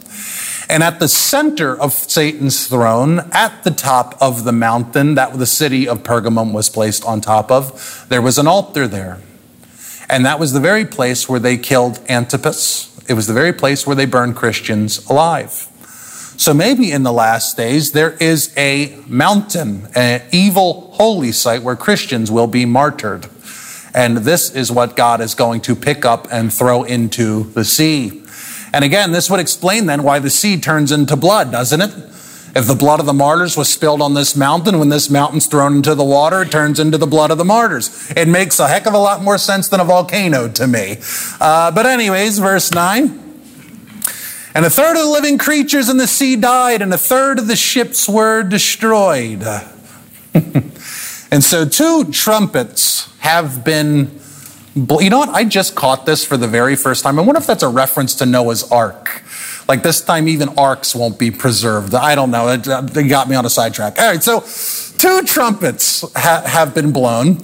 And 0.67 0.81
at 0.81 0.99
the 0.99 1.07
center 1.07 1.79
of 1.79 1.93
Satan's 1.93 2.65
throne, 2.65 3.29
at 3.33 3.63
the 3.63 3.69
top 3.69 4.17
of 4.19 4.45
the 4.45 4.51
mountain 4.51 5.13
that 5.13 5.37
the 5.37 5.45
city 5.45 5.87
of 5.87 6.01
Pergamum 6.01 6.53
was 6.53 6.69
placed 6.69 7.05
on 7.05 7.21
top 7.21 7.51
of, 7.51 8.07
there 8.09 8.21
was 8.21 8.39
an 8.39 8.47
altar 8.47 8.87
there. 8.87 9.19
And 10.09 10.25
that 10.25 10.39
was 10.39 10.53
the 10.53 10.59
very 10.59 10.85
place 10.85 11.29
where 11.29 11.39
they 11.39 11.57
killed 11.57 11.99
Antipas, 12.09 12.92
it 13.07 13.13
was 13.13 13.27
the 13.27 13.33
very 13.33 13.53
place 13.53 13.85
where 13.85 13.95
they 13.95 14.05
burned 14.05 14.35
Christians 14.35 15.05
alive. 15.09 15.67
So 16.37 16.53
maybe 16.53 16.91
in 16.91 17.03
the 17.03 17.13
last 17.13 17.57
days, 17.57 17.91
there 17.91 18.11
is 18.11 18.53
a 18.57 18.99
mountain, 19.07 19.87
an 19.95 20.21
evil 20.31 20.91
holy 20.93 21.31
site 21.31 21.61
where 21.61 21.75
Christians 21.75 22.31
will 22.31 22.47
be 22.47 22.65
martyred. 22.65 23.27
And 23.93 24.17
this 24.17 24.49
is 24.49 24.71
what 24.71 24.95
God 24.95 25.21
is 25.21 25.35
going 25.35 25.61
to 25.61 25.75
pick 25.75 26.05
up 26.05 26.27
and 26.31 26.51
throw 26.51 26.83
into 26.83 27.43
the 27.51 27.63
sea. 27.63 28.23
And 28.73 28.83
again, 28.83 29.11
this 29.11 29.29
would 29.29 29.39
explain 29.39 29.85
then 29.85 30.01
why 30.01 30.17
the 30.17 30.31
sea 30.31 30.59
turns 30.59 30.91
into 30.91 31.15
blood, 31.15 31.51
doesn't 31.51 31.81
it? 31.81 31.91
If 32.55 32.67
the 32.67 32.75
blood 32.75 32.99
of 32.99 33.07
the 33.07 33.13
martyrs 33.13 33.57
was 33.57 33.67
spilled 33.67 34.01
on 34.01 34.13
this 34.13 34.35
mountain, 34.35 34.77
when 34.77 34.89
this 34.89 35.09
mountain's 35.09 35.47
thrown 35.47 35.77
into 35.77 35.95
the 35.95 36.03
water, 36.03 36.43
it 36.43 36.51
turns 36.51 36.79
into 36.79 36.99
the 36.99 37.07
blood 37.07 37.31
of 37.31 37.39
the 37.39 37.45
martyrs. 37.45 38.11
It 38.15 38.27
makes 38.27 38.59
a 38.59 38.67
heck 38.67 38.85
of 38.85 38.93
a 38.93 38.99
lot 38.99 39.23
more 39.23 39.39
sense 39.39 39.69
than 39.69 39.79
a 39.79 39.83
volcano 39.83 40.47
to 40.49 40.67
me. 40.67 40.97
Uh, 41.41 41.71
but, 41.71 41.87
anyways, 41.87 42.37
verse 42.37 42.71
9. 42.71 43.19
And 44.55 44.65
a 44.65 44.69
third 44.69 44.97
of 44.97 45.03
the 45.03 45.09
living 45.09 45.39
creatures 45.39 45.89
in 45.89 45.97
the 45.97 46.05
sea 46.05 46.35
died, 46.35 46.83
and 46.83 46.93
a 46.93 46.97
third 46.97 47.39
of 47.39 47.47
the 47.47 47.55
ships 47.55 48.07
were 48.07 48.43
destroyed. 48.43 49.41
and 50.33 51.43
so, 51.43 51.65
two 51.67 52.11
trumpets 52.11 53.11
have 53.19 53.65
been. 53.65 54.19
You 54.75 55.09
know 55.09 55.19
what? 55.19 55.29
I 55.29 55.43
just 55.43 55.73
caught 55.73 56.05
this 56.05 56.23
for 56.23 56.37
the 56.37 56.47
very 56.47 56.75
first 56.75 57.03
time. 57.03 57.17
I 57.17 57.23
wonder 57.23 57.39
if 57.39 57.47
that's 57.47 57.63
a 57.63 57.67
reference 57.67 58.13
to 58.15 58.27
Noah's 58.27 58.63
Ark. 58.71 59.23
Like 59.67 59.83
this 59.83 60.01
time, 60.01 60.27
even 60.27 60.49
arks 60.57 60.93
won't 60.93 61.17
be 61.17 61.31
preserved. 61.31 61.95
I 61.95 62.15
don't 62.15 62.31
know. 62.31 62.57
They 62.57 63.07
got 63.07 63.29
me 63.29 63.35
on 63.35 63.45
a 63.45 63.49
sidetrack. 63.49 63.97
All 63.97 64.09
right, 64.09 64.21
so 64.21 64.41
two 64.97 65.25
trumpets 65.25 66.03
ha- 66.15 66.43
have 66.45 66.75
been 66.75 66.91
blown, 66.91 67.37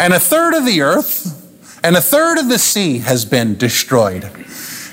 and 0.00 0.12
a 0.12 0.18
third 0.18 0.54
of 0.54 0.64
the 0.64 0.80
earth 0.82 1.42
and 1.86 1.96
a 1.96 2.00
third 2.00 2.38
of 2.38 2.48
the 2.48 2.58
sea 2.58 2.98
has 2.98 3.24
been 3.24 3.56
destroyed. 3.56 4.28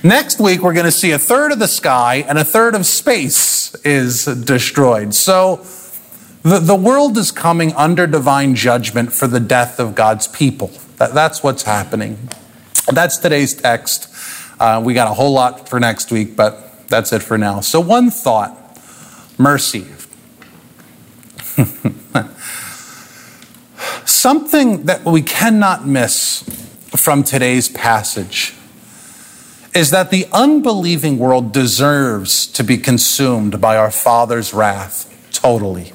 Next 0.04 0.40
week, 0.40 0.62
we're 0.62 0.74
going 0.74 0.86
to 0.86 0.92
see 0.92 1.12
a 1.12 1.18
third 1.18 1.52
of 1.52 1.60
the 1.60 1.68
sky 1.68 2.26
and 2.28 2.38
a 2.38 2.44
third 2.44 2.76
of 2.76 2.86
space 2.86 3.74
is 3.84 4.26
destroyed. 4.26 5.16
So 5.16 5.66
the, 6.44 6.60
the 6.60 6.76
world 6.76 7.18
is 7.18 7.32
coming 7.32 7.74
under 7.74 8.06
divine 8.06 8.54
judgment 8.54 9.14
for 9.14 9.28
the 9.28 9.40
death 9.40 9.80
of 9.80 9.96
God's 9.96 10.28
people. 10.28 10.72
That, 10.98 11.14
that's 11.14 11.42
what's 11.42 11.64
happening. 11.64 12.30
That's 12.92 13.18
today's 13.18 13.54
text. 13.56 14.14
Uh, 14.60 14.82
we 14.84 14.94
got 14.94 15.10
a 15.10 15.14
whole 15.14 15.32
lot 15.32 15.70
for 15.70 15.80
next 15.80 16.12
week, 16.12 16.36
but 16.36 16.73
that's 16.94 17.12
it 17.12 17.24
for 17.24 17.40
now. 17.40 17.60
So, 17.60 17.80
one 17.80 18.12
thought 18.12 18.56
mercy. 19.40 19.88
Something 24.06 24.84
that 24.86 25.04
we 25.04 25.24
cannot 25.24 25.88
miss 25.88 26.44
from 26.96 27.24
today's 27.24 27.68
passage 27.68 28.54
is 29.74 29.90
that 29.90 30.12
the 30.12 30.28
unbelieving 30.32 31.18
world 31.18 31.52
deserves 31.52 32.46
to 32.46 32.64
be 32.64 32.78
consumed 32.78 33.60
by 33.60 33.76
our 33.76 33.90
Father's 33.90 34.54
wrath 34.54 35.10
totally. 35.32 35.94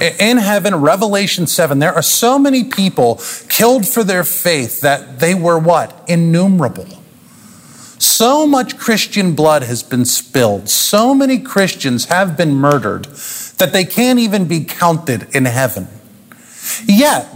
In 0.00 0.36
heaven, 0.36 0.76
Revelation 0.76 1.48
7, 1.48 1.80
there 1.80 1.92
are 1.92 2.00
so 2.00 2.38
many 2.38 2.62
people 2.62 3.20
killed 3.48 3.88
for 3.88 4.04
their 4.04 4.22
faith 4.22 4.82
that 4.82 5.18
they 5.18 5.34
were 5.34 5.58
what? 5.58 6.04
Innumerable. 6.06 6.99
So 8.00 8.46
much 8.46 8.78
Christian 8.78 9.34
blood 9.34 9.62
has 9.62 9.82
been 9.82 10.06
spilled. 10.06 10.70
So 10.70 11.14
many 11.14 11.38
Christians 11.38 12.06
have 12.06 12.34
been 12.34 12.54
murdered 12.54 13.04
that 13.58 13.74
they 13.74 13.84
can't 13.84 14.18
even 14.18 14.48
be 14.48 14.64
counted 14.64 15.28
in 15.36 15.44
heaven. 15.44 15.86
Yet, 16.86 17.28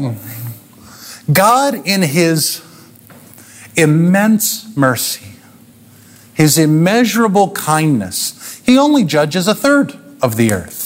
God, 1.31 1.87
in 1.87 2.01
His 2.01 2.63
immense 3.77 4.75
mercy, 4.75 5.37
His 6.33 6.57
immeasurable 6.57 7.51
kindness, 7.51 8.63
He 8.65 8.79
only 8.79 9.05
judges 9.05 9.47
a 9.47 9.55
third 9.55 9.95
of 10.23 10.37
the 10.37 10.51
earth 10.51 10.84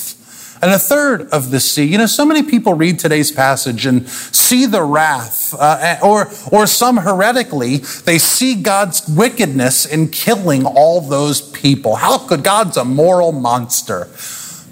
and 0.61 0.71
a 0.71 0.79
third 0.79 1.29
of 1.31 1.51
the 1.51 1.61
sea. 1.61 1.85
You 1.85 1.99
know, 1.99 2.07
so 2.07 2.25
many 2.25 2.43
people 2.43 2.75
read 2.75 2.99
today's 2.99 3.31
passage 3.31 3.87
and 3.87 4.09
see 4.09 4.67
the 4.67 4.83
wrath, 4.83 5.55
uh, 5.59 5.99
or, 6.03 6.31
or 6.51 6.67
some 6.67 6.99
heretically, 6.99 7.79
they 7.79 8.19
see 8.19 8.55
God's 8.55 9.09
wickedness 9.09 9.87
in 9.87 10.09
killing 10.09 10.65
all 10.65 11.01
those 11.01 11.41
people. 11.41 11.97
How 11.97 12.19
could 12.19 12.43
God's 12.43 12.77
a 12.77 12.85
moral 12.85 13.33
monster? 13.33 14.09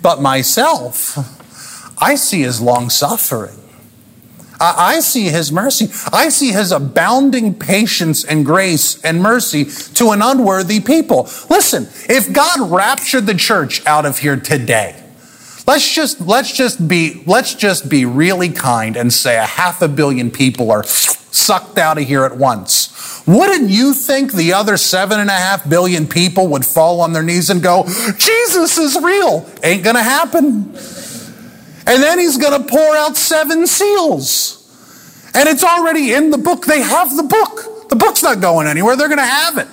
But 0.03 0.21
myself, 0.21 1.19
I 2.01 2.15
see 2.17 2.43
his 2.43 2.61
long 2.61 2.91
suffering. 2.91 3.59
I 4.59 5.01
see 5.01 5.29
his 5.29 5.53
mercy. 5.53 5.89
I 6.13 6.31
see 6.31 6.53
his 6.53 6.73
abounding 6.73 7.55
patience 7.55 8.25
and 8.25 8.45
grace 8.45 9.03
and 9.03 9.21
mercy 9.21 9.67
to 9.95 10.13
an 10.13 10.23
unworthy 10.23 10.81
people. 10.81 11.25
Listen, 11.51 11.89
if 12.09 12.33
God 12.33 12.71
raptured 12.71 13.27
the 13.27 13.35
church 13.35 13.85
out 13.85 14.07
of 14.07 14.21
here 14.21 14.37
today, 14.37 15.03
Let's 15.67 15.93
just 15.93 16.21
let's 16.21 16.53
just 16.53 16.87
be 16.87 17.25
let's 17.27 17.55
just 17.55 17.89
be 17.89 18.05
really 18.05 18.51
kind 18.51 18.97
and 18.97 19.13
say 19.13 19.37
a 19.37 19.45
half 19.45 19.83
a 19.83 19.89
billion 19.89 20.31
people 20.31 20.71
are 20.71 20.85
sucked 20.85 21.77
out 21.77 21.99
of 21.99 22.05
here 22.05 22.25
at 22.25 22.37
once. 22.37 23.25
Wouldn't 23.27 23.69
you 23.69 23.93
think 23.93 24.33
the 24.33 24.53
other 24.53 24.77
seven 24.77 25.19
and 25.19 25.29
a 25.29 25.33
half 25.33 25.69
billion 25.69 26.07
people 26.07 26.47
would 26.49 26.65
fall 26.65 27.01
on 27.01 27.13
their 27.13 27.25
knees 27.25 27.51
and 27.51 27.61
go, 27.61 27.83
Jesus 28.17 28.79
is 28.79 28.97
real? 29.03 29.51
Ain't 29.65 29.83
gonna 29.83 30.05
happen. 30.05 30.73
And 31.89 32.03
then 32.03 32.21
he's 32.21 32.37
gonna 32.39 32.63
pour 32.63 32.97
out 32.97 33.17
seven 33.17 33.67
seals. 33.67 34.63
And 35.35 35.49
it's 35.49 35.65
already 35.65 36.15
in 36.15 36.31
the 36.31 36.39
book. 36.39 36.65
They 36.65 36.81
have 36.81 37.17
the 37.17 37.25
book. 37.25 37.89
The 37.89 37.97
book's 37.97 38.23
not 38.23 38.41
going 38.41 38.69
anywhere. 38.69 38.95
They're 38.95 39.09
gonna 39.09 39.27
have 39.27 39.59
it. 39.59 39.69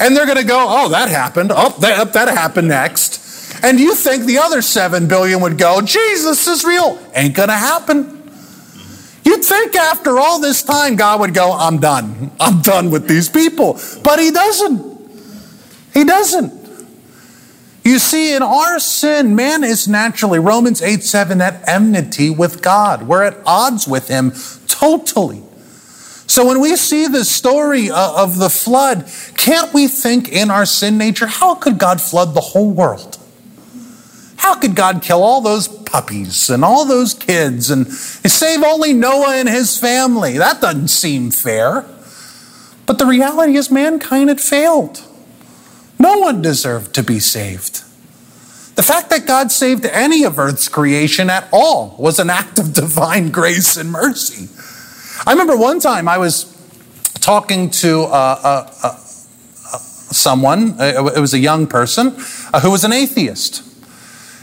And 0.00 0.16
they're 0.16 0.26
gonna 0.26 0.44
go, 0.44 0.66
oh, 0.68 0.88
that 0.88 1.10
happened. 1.10 1.52
Oh, 1.54 1.76
that, 1.80 2.14
that 2.14 2.28
happened 2.28 2.68
next. 2.68 3.27
And 3.62 3.80
you 3.80 3.94
think 3.94 4.24
the 4.24 4.38
other 4.38 4.62
seven 4.62 5.08
billion 5.08 5.40
would 5.40 5.58
go, 5.58 5.80
Jesus 5.80 6.46
is 6.46 6.64
real? 6.64 6.98
Ain't 7.14 7.34
gonna 7.34 7.56
happen. 7.56 8.14
You'd 9.24 9.44
think 9.44 9.76
after 9.76 10.18
all 10.18 10.40
this 10.40 10.62
time, 10.62 10.96
God 10.96 11.20
would 11.20 11.34
go, 11.34 11.52
I'm 11.52 11.78
done. 11.78 12.30
I'm 12.40 12.62
done 12.62 12.90
with 12.90 13.08
these 13.08 13.28
people. 13.28 13.78
But 14.02 14.18
He 14.18 14.30
doesn't. 14.30 15.00
He 15.92 16.04
doesn't. 16.04 16.54
You 17.84 17.98
see, 17.98 18.34
in 18.34 18.42
our 18.42 18.78
sin, 18.78 19.34
man 19.34 19.64
is 19.64 19.88
naturally, 19.88 20.38
Romans 20.38 20.82
8 20.82 21.02
7, 21.02 21.40
at 21.40 21.66
enmity 21.68 22.30
with 22.30 22.62
God. 22.62 23.08
We're 23.08 23.22
at 23.22 23.38
odds 23.46 23.88
with 23.88 24.08
Him 24.08 24.32
totally. 24.66 25.42
So 26.26 26.46
when 26.46 26.60
we 26.60 26.76
see 26.76 27.06
the 27.06 27.24
story 27.24 27.90
uh, 27.90 28.22
of 28.22 28.36
the 28.38 28.50
flood, 28.50 29.10
can't 29.36 29.72
we 29.72 29.88
think 29.88 30.30
in 30.30 30.50
our 30.50 30.66
sin 30.66 30.98
nature, 30.98 31.26
how 31.26 31.54
could 31.54 31.78
God 31.78 32.00
flood 32.00 32.34
the 32.34 32.40
whole 32.40 32.70
world? 32.70 33.17
How 34.48 34.54
could 34.54 34.74
God 34.74 35.02
kill 35.02 35.22
all 35.22 35.42
those 35.42 35.68
puppies 35.68 36.48
and 36.48 36.64
all 36.64 36.86
those 36.86 37.12
kids 37.12 37.70
and 37.70 37.86
save 37.86 38.62
only 38.62 38.94
Noah 38.94 39.34
and 39.34 39.46
his 39.46 39.78
family? 39.78 40.38
That 40.38 40.62
doesn't 40.62 40.88
seem 40.88 41.30
fair. 41.30 41.84
But 42.86 42.96
the 42.98 43.04
reality 43.04 43.56
is, 43.56 43.70
mankind 43.70 44.30
had 44.30 44.40
failed. 44.40 45.02
No 45.98 46.16
one 46.16 46.40
deserved 46.40 46.94
to 46.94 47.02
be 47.02 47.18
saved. 47.18 47.82
The 48.76 48.82
fact 48.82 49.10
that 49.10 49.26
God 49.26 49.52
saved 49.52 49.84
any 49.84 50.24
of 50.24 50.38
Earth's 50.38 50.70
creation 50.70 51.28
at 51.28 51.46
all 51.52 51.94
was 51.98 52.18
an 52.18 52.30
act 52.30 52.58
of 52.58 52.72
divine 52.72 53.28
grace 53.38 53.76
and 53.76 53.92
mercy. 53.92 54.48
I 55.26 55.32
remember 55.32 55.58
one 55.58 55.78
time 55.78 56.08
I 56.08 56.16
was 56.16 56.46
talking 57.20 57.68
to 57.84 58.04
uh, 58.04 58.40
uh, 58.42 58.72
uh, 58.82 58.96
someone, 58.96 60.76
it 60.80 61.20
was 61.20 61.34
a 61.34 61.38
young 61.38 61.66
person, 61.66 62.16
who 62.62 62.70
was 62.70 62.84
an 62.84 62.94
atheist. 62.94 63.67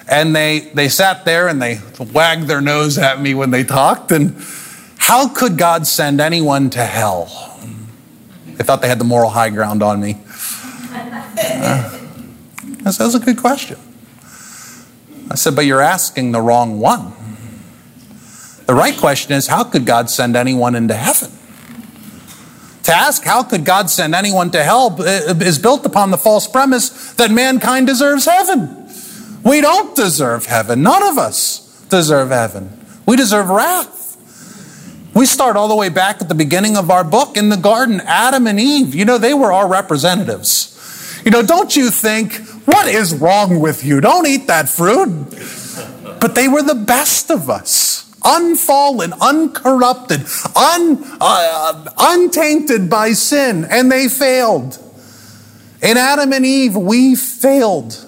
And 0.07 0.35
they, 0.35 0.59
they 0.59 0.87
sat 0.89 1.25
there 1.25 1.47
and 1.47 1.61
they 1.61 1.79
wagged 2.13 2.47
their 2.47 2.61
nose 2.61 2.97
at 2.97 3.19
me 3.19 3.33
when 3.33 3.51
they 3.51 3.63
talked. 3.63 4.11
And 4.11 4.35
how 4.97 5.27
could 5.27 5.57
God 5.57 5.87
send 5.87 6.21
anyone 6.21 6.69
to 6.71 6.83
hell? 6.83 7.59
They 8.45 8.63
thought 8.63 8.81
they 8.81 8.87
had 8.87 8.99
the 8.99 9.05
moral 9.05 9.31
high 9.31 9.49
ground 9.49 9.83
on 9.83 9.99
me. 9.99 10.17
Uh, 11.37 11.99
that 12.83 12.95
was 12.99 13.15
a 13.15 13.19
good 13.19 13.37
question. 13.37 13.77
I 15.29 15.35
said, 15.35 15.55
but 15.55 15.65
you're 15.65 15.81
asking 15.81 16.31
the 16.31 16.41
wrong 16.41 16.79
one. 16.79 17.13
The 18.67 18.73
right 18.73 18.95
question 18.97 19.33
is, 19.33 19.47
how 19.47 19.63
could 19.63 19.85
God 19.85 20.09
send 20.09 20.35
anyone 20.35 20.75
into 20.75 20.93
heaven? 20.93 21.31
To 22.83 22.93
ask, 22.93 23.23
how 23.23 23.41
could 23.41 23.65
God 23.65 23.89
send 23.89 24.13
anyone 24.13 24.51
to 24.51 24.63
hell 24.63 24.95
is 25.01 25.57
built 25.57 25.85
upon 25.85 26.11
the 26.11 26.17
false 26.17 26.47
premise 26.47 27.13
that 27.13 27.31
mankind 27.31 27.87
deserves 27.87 28.25
heaven. 28.25 28.84
We 29.45 29.61
don't 29.61 29.95
deserve 29.95 30.47
heaven. 30.47 30.81
None 30.81 31.03
of 31.03 31.19
us 31.19 31.85
deserve 31.89 32.29
heaven. 32.29 32.83
We 33.05 33.15
deserve 33.15 33.47
wrath. 33.49 33.93
We 35.13 35.27
start 35.27 35.55
all 35.55 35.67
the 35.67 35.75
way 35.75 35.89
back 35.89 36.19
at 36.19 36.27
the 36.27 36.35
beginning 36.35 36.75
of 36.75 36.89
our 36.89 37.03
book 37.03 37.37
in 37.37 37.49
the 37.49 37.55
garden, 37.55 38.01
Adam 38.01 38.47
and 38.47 38.59
Eve. 38.59 38.95
You 38.95 39.05
know, 39.05 39.17
they 39.19 39.33
were 39.33 39.53
our 39.53 39.67
representatives. 39.67 41.21
You 41.23 41.31
know, 41.31 41.43
don't 41.43 41.75
you 41.75 41.91
think, 41.91 42.33
what 42.65 42.87
is 42.87 43.13
wrong 43.13 43.59
with 43.59 43.85
you? 43.85 44.01
Don't 44.01 44.27
eat 44.27 44.47
that 44.47 44.67
fruit. 44.67 45.29
But 46.19 46.33
they 46.33 46.47
were 46.47 46.63
the 46.63 46.75
best 46.75 47.29
of 47.29 47.49
us, 47.49 48.11
unfallen, 48.25 49.13
uncorrupted, 49.13 50.21
un, 50.55 51.03
uh, 51.21 51.91
untainted 51.97 52.89
by 52.89 53.13
sin, 53.13 53.63
and 53.65 53.91
they 53.91 54.07
failed. 54.07 54.79
In 55.83 55.97
Adam 55.97 56.33
and 56.33 56.45
Eve, 56.45 56.75
we 56.75 57.15
failed. 57.15 58.04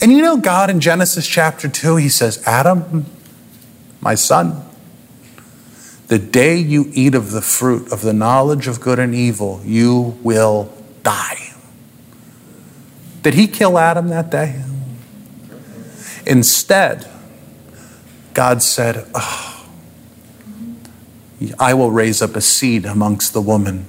And 0.00 0.12
you 0.12 0.22
know, 0.22 0.36
God 0.36 0.70
in 0.70 0.80
Genesis 0.80 1.26
chapter 1.26 1.68
2, 1.68 1.96
he 1.96 2.08
says, 2.08 2.42
Adam, 2.46 3.06
my 4.00 4.14
son, 4.14 4.64
the 6.06 6.18
day 6.18 6.56
you 6.56 6.90
eat 6.92 7.14
of 7.14 7.32
the 7.32 7.42
fruit 7.42 7.92
of 7.92 8.02
the 8.02 8.12
knowledge 8.12 8.68
of 8.68 8.80
good 8.80 8.98
and 8.98 9.14
evil, 9.14 9.60
you 9.64 10.18
will 10.22 10.72
die. 11.02 11.52
Did 13.22 13.34
he 13.34 13.46
kill 13.48 13.78
Adam 13.78 14.08
that 14.08 14.30
day? 14.30 14.62
Instead, 16.24 17.06
God 18.34 18.62
said, 18.62 19.06
oh, 19.14 19.66
I 21.58 21.74
will 21.74 21.90
raise 21.90 22.22
up 22.22 22.36
a 22.36 22.40
seed 22.40 22.86
amongst 22.86 23.32
the 23.32 23.40
woman 23.40 23.86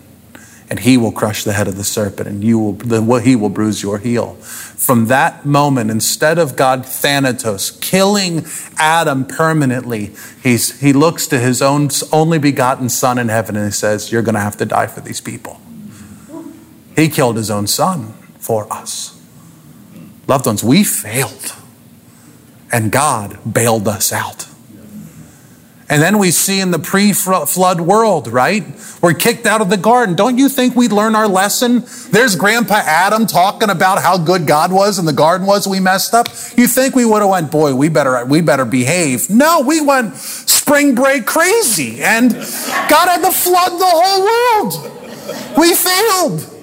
and 0.70 0.80
he 0.80 0.98
will 0.98 1.12
crush 1.12 1.44
the 1.44 1.54
head 1.54 1.68
of 1.68 1.78
the 1.78 1.84
serpent, 1.84 2.28
and 2.28 2.44
you 2.44 2.60
will, 2.60 3.18
he 3.18 3.36
will 3.36 3.50
bruise 3.50 3.82
your 3.82 3.98
heel. 3.98 4.36
From 4.36 5.08
that 5.08 5.46
moment, 5.46 5.90
instead 5.90 6.38
of 6.38 6.56
God 6.56 6.86
Thanatos 6.86 7.72
killing 7.72 8.46
Adam 8.78 9.26
permanently, 9.26 10.12
he's, 10.44 10.80
he 10.80 10.94
looks 10.94 11.26
to 11.28 11.40
his 11.40 11.62
own 11.62 11.90
only 12.12 12.38
begotten 12.38 12.88
son 12.88 13.18
in 13.18 13.30
heaven 13.30 13.56
and 13.56 13.66
he 13.66 13.72
says, 13.72 14.12
You're 14.12 14.22
going 14.22 14.36
to 14.36 14.42
have 14.42 14.58
to 14.58 14.66
die 14.66 14.88
for 14.88 15.02
these 15.02 15.22
people. 15.22 15.60
He 16.96 17.10
killed 17.10 17.38
his 17.38 17.50
own 17.50 17.66
son 17.66 18.14
for 18.38 18.72
us. 18.72 19.20
Loved 20.28 20.46
ones, 20.46 20.64
we 20.64 20.84
failed, 20.84 21.56
and 22.72 22.92
God 22.92 23.40
bailed 23.52 23.88
us 23.88 24.14
out. 24.14 24.48
And 25.90 26.04
then 26.04 26.20
we 26.20 26.30
see 26.30 26.60
in 26.60 26.70
the 26.70 26.78
pre 26.78 27.14
flood 27.14 27.82
world, 27.82 28.28
right? 28.28 28.64
We're 29.02 29.16
kicked 29.16 29.48
out 29.48 29.60
of 29.60 29.72
the 29.72 29.78
garden. 29.78 30.16
Don't 30.16 30.38
you 30.38 30.48
think 30.48 30.76
we'd 30.76 30.92
learn 30.92 31.16
our 31.16 31.28
lesson? 31.28 31.84
There's 32.12 32.36
Grandpa 32.36 32.76
Adam 32.76 33.26
talking 33.26 33.72
about 33.72 34.00
how 34.00 34.20
good 34.20 34.46
God 34.46 34.72
was 34.72 35.00
and 35.00 35.08
the 35.08 35.14
garden 35.14 35.48
was. 35.48 35.68
We 35.68 35.80
messed 35.80 36.14
up. 36.14 36.28
You 36.56 36.68
think 36.68 36.96
we 36.96 37.06
would 37.06 37.22
have 37.24 37.32
went, 37.32 37.50
boy, 37.50 37.74
we 37.74 37.90
better, 37.90 38.24
we 38.26 38.42
better 38.42 38.66
behave. 38.66 39.32
No, 39.32 39.62
we 39.62 39.82
went 39.82 40.16
spring 40.16 40.94
break 40.94 41.26
crazy 41.26 42.04
and 42.04 42.34
God 42.34 43.10
had 43.10 43.24
to 43.24 43.32
flood 43.32 43.72
the 43.72 43.90
whole 43.90 44.70
world. 44.70 45.58
We 45.58 45.74
failed. 45.74 46.56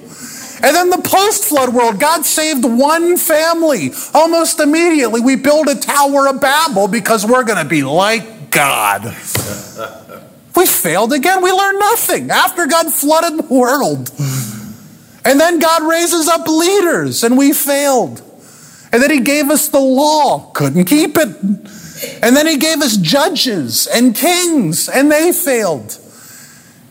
And 0.63 0.75
then 0.75 0.89
the 0.91 1.03
post 1.03 1.45
flood 1.45 1.75
world, 1.75 2.01
God 2.01 2.25
saved 2.25 2.65
one 2.65 3.17
family. 3.17 3.91
Almost 4.15 4.61
immediately, 4.61 5.21
we 5.21 5.37
build 5.37 5.69
a 5.69 5.75
Tower 5.75 6.29
of 6.29 6.41
Babel 6.41 6.89
because 6.89 7.27
we're 7.27 7.45
going 7.45 7.63
to 7.63 7.69
be 7.69 7.83
like 7.83 8.36
God. 8.51 9.05
We 10.57 10.67
failed 10.67 11.13
again. 11.13 11.43
We 11.43 11.53
learned 11.53 11.79
nothing 11.79 12.31
after 12.31 12.67
God 12.67 12.93
flooded 12.93 13.39
the 13.39 13.55
world. 13.55 14.11
And 15.25 15.41
then 15.41 15.59
God 15.59 15.83
raises 15.83 16.29
up 16.29 16.47
leaders 16.47 17.25
and 17.25 17.37
we 17.37 17.53
failed. 17.53 18.23
And 18.93 19.03
then 19.03 19.11
He 19.11 19.21
gave 19.21 19.51
us 19.51 19.69
the 19.69 19.81
law, 19.81 20.51
couldn't 20.53 20.85
keep 20.85 21.17
it. 21.19 21.37
And 22.23 22.37
then 22.37 22.47
He 22.47 22.57
gave 22.57 22.81
us 22.81 22.97
judges 22.97 23.87
and 23.87 24.15
kings 24.15 24.89
and 24.89 25.11
they 25.11 25.33
failed. 25.33 25.99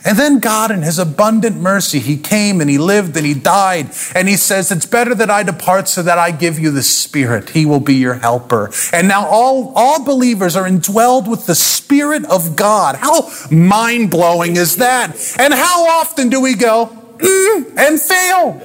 And 0.05 0.19
then 0.19 0.39
God, 0.39 0.69
in 0.69 0.83
His 0.83 0.99
abundant 0.99 1.59
mercy, 1.59 1.99
He 1.99 2.15
came 2.15 2.61
and 2.61 2.69
He 2.69 2.77
lived 2.77 3.17
and 3.17 3.25
He 3.25 3.33
died. 3.33 3.89
And 4.13 4.29
He 4.29 4.37
says, 4.37 4.71
It's 4.71 4.85
better 4.85 5.15
that 5.15 5.31
I 5.31 5.41
depart 5.41 5.87
so 5.87 6.03
that 6.03 6.19
I 6.19 6.29
give 6.29 6.59
you 6.59 6.69
the 6.69 6.83
Spirit. 6.83 7.49
He 7.49 7.65
will 7.65 7.79
be 7.79 7.95
your 7.95 8.13
helper. 8.13 8.71
And 8.93 9.07
now 9.07 9.27
all, 9.27 9.73
all 9.75 10.05
believers 10.05 10.55
are 10.55 10.69
indwelled 10.69 11.27
with 11.27 11.47
the 11.47 11.55
Spirit 11.55 12.23
of 12.25 12.55
God. 12.55 12.97
How 12.97 13.31
mind 13.49 14.11
blowing 14.11 14.57
is 14.57 14.77
that? 14.77 15.15
And 15.39 15.53
how 15.53 15.87
often 15.87 16.29
do 16.29 16.39
we 16.39 16.53
go 16.53 16.85
mm, 17.17 17.77
and 17.77 17.99
fail? 17.99 18.61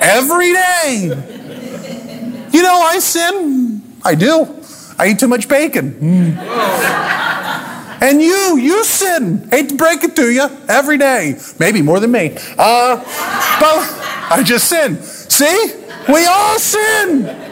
Every 0.00 0.52
day. 0.52 1.08
You 2.52 2.62
know, 2.62 2.80
I 2.82 2.98
sin. 3.00 3.82
I 4.04 4.14
do. 4.14 4.62
I 4.98 5.08
eat 5.08 5.18
too 5.18 5.28
much 5.28 5.48
bacon. 5.48 5.94
Mm. 5.94 7.83
And 8.00 8.20
you, 8.20 8.58
you 8.58 8.84
sin. 8.84 9.48
Hate 9.50 9.70
to 9.70 9.76
break 9.76 10.04
it 10.04 10.16
to 10.16 10.30
you 10.30 10.48
every 10.68 10.98
day. 10.98 11.38
Maybe 11.58 11.82
more 11.82 12.00
than 12.00 12.12
me. 12.12 12.36
Uh, 12.58 12.96
but 13.60 14.04
I 14.30 14.42
just 14.44 14.68
sin. 14.68 15.02
See? 15.02 15.84
We 16.08 16.26
all 16.26 16.58
sin. 16.58 17.44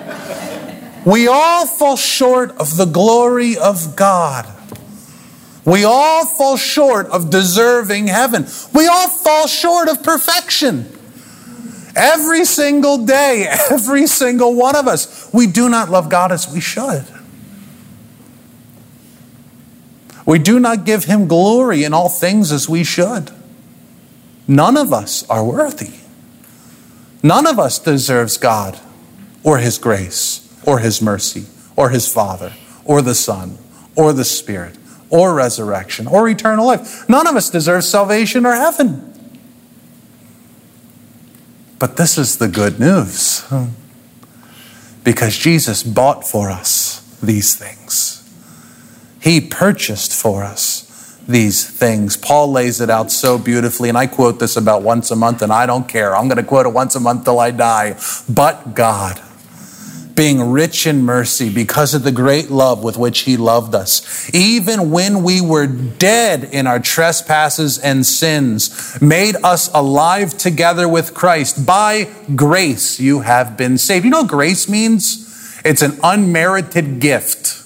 We 1.05 1.27
all 1.27 1.67
fall 1.67 1.97
short 1.97 2.51
of 2.59 2.77
the 2.77 2.85
glory 2.85 3.57
of 3.57 3.97
God. 3.97 4.47
We 5.65 5.85
all 5.85 6.27
fall 6.27 6.57
short 6.57 7.07
of 7.07 7.31
deserving 7.31 8.09
heaven. 8.09 8.47
We 8.75 8.89
all 8.89 9.09
fall 9.09 9.47
short 9.47 9.89
of 9.89 10.03
perfection. 10.03 10.87
Every 11.95 12.45
single 12.45 13.05
day, 13.05 13.47
every 13.71 14.07
single 14.07 14.55
one 14.55 14.77
of 14.77 14.89
us, 14.89 15.31
we 15.33 15.47
do 15.47 15.69
not 15.69 15.89
love 15.89 16.09
God 16.09 16.33
as 16.33 16.53
we 16.53 16.61
should. 16.61 17.05
We 20.25 20.39
do 20.39 20.61
not 20.61 20.85
give 20.85 21.05
him 21.05 21.27
glory 21.27 21.85
in 21.85 21.93
all 21.93 22.09
things 22.09 22.53
as 22.53 22.69
we 22.69 22.85
should. 22.85 23.31
None 24.47 24.77
of 24.77 24.93
us 24.93 25.29
are 25.29 25.45
worthy. 25.45 25.95
None 27.23 27.47
of 27.47 27.59
us 27.59 27.79
deserves 27.79 28.37
God 28.37 28.79
or 29.43 29.59
his 29.59 29.79
grace 29.79 30.49
or 30.67 30.81
his 30.81 31.01
mercy 31.01 31.47
or 31.77 31.91
his 31.91 32.13
Father 32.13 32.53
or 32.85 33.03
the 33.03 33.15
Son 33.15 33.59
or 33.97 34.13
the 34.13 34.25
Spirit 34.25 34.77
or 35.11 35.35
resurrection 35.35 36.07
or 36.07 36.29
eternal 36.29 36.67
life. 36.67 37.09
None 37.09 37.27
of 37.27 37.37
us 37.37 37.51
deserves 37.51 37.89
salvation 37.89 38.47
or 38.47 38.55
heaven. 38.55 39.09
But 41.79 41.97
this 41.97 42.17
is 42.17 42.39
the 42.39 42.49
good 42.49 42.79
news 42.79 43.45
because 45.05 45.37
Jesus 45.37 45.83
bought 45.83 46.27
for 46.27 46.51
us 46.51 47.01
these 47.21 47.57
things. 47.57 48.22
He 49.23 49.41
purchased 49.41 50.13
for 50.13 50.43
us 50.43 50.89
these 51.29 51.65
things. 51.69 52.17
Paul 52.17 52.51
lays 52.51 52.81
it 52.81 52.91
out 52.91 53.13
so 53.13 53.39
beautifully, 53.39 53.89
and 53.89 53.97
I 53.97 54.09
quote 54.09 54.41
this 54.41 54.57
about 54.57 54.83
once 54.83 55.13
a 55.13 55.17
month, 55.17 55.43
and 55.43 55.53
I 55.53 55.65
don't 55.67 55.89
care. 55.89 56.17
I'm 56.17 56.27
going 56.27 56.39
to 56.39 56.43
quote 56.43 56.67
it 56.67 56.73
once 56.73 56.97
a 56.97 57.01
month 57.01 57.25
till 57.25 57.39
I 57.39 57.53
die. 57.53 57.97
But 58.29 58.75
God, 58.75 59.23
being 60.17 60.51
rich 60.51 60.89
in 60.89 61.03
mercy 61.05 61.55
because 61.55 61.95
of 61.95 62.03
the 62.03 62.11
great 62.11 62.51
love 62.51 62.83
with 62.83 62.97
which 62.97 63.21
He 63.21 63.37
loved 63.37 63.77
us, 63.77 64.29
even 64.35 64.91
when 64.91 65.23
we 65.23 65.41
were 65.41 65.69
dead 65.69 66.43
in 66.43 66.67
our 66.67 66.81
trespasses 66.81 67.79
and 67.79 68.05
sins, 68.05 69.01
made 69.01 69.37
us 69.45 69.71
alive 69.73 70.37
together 70.37 70.89
with 70.89 71.15
Christ. 71.15 71.65
By 71.65 72.11
grace 72.35 72.99
you 72.99 73.21
have 73.21 73.57
been 73.57 73.79
saved. 73.79 74.05
You 74.05 74.11
know 74.11 74.25
grace 74.25 74.69
means? 74.69 75.61
It's 75.65 75.83
an 75.83 76.01
unmerited 76.03 76.99
gift. 76.99 77.62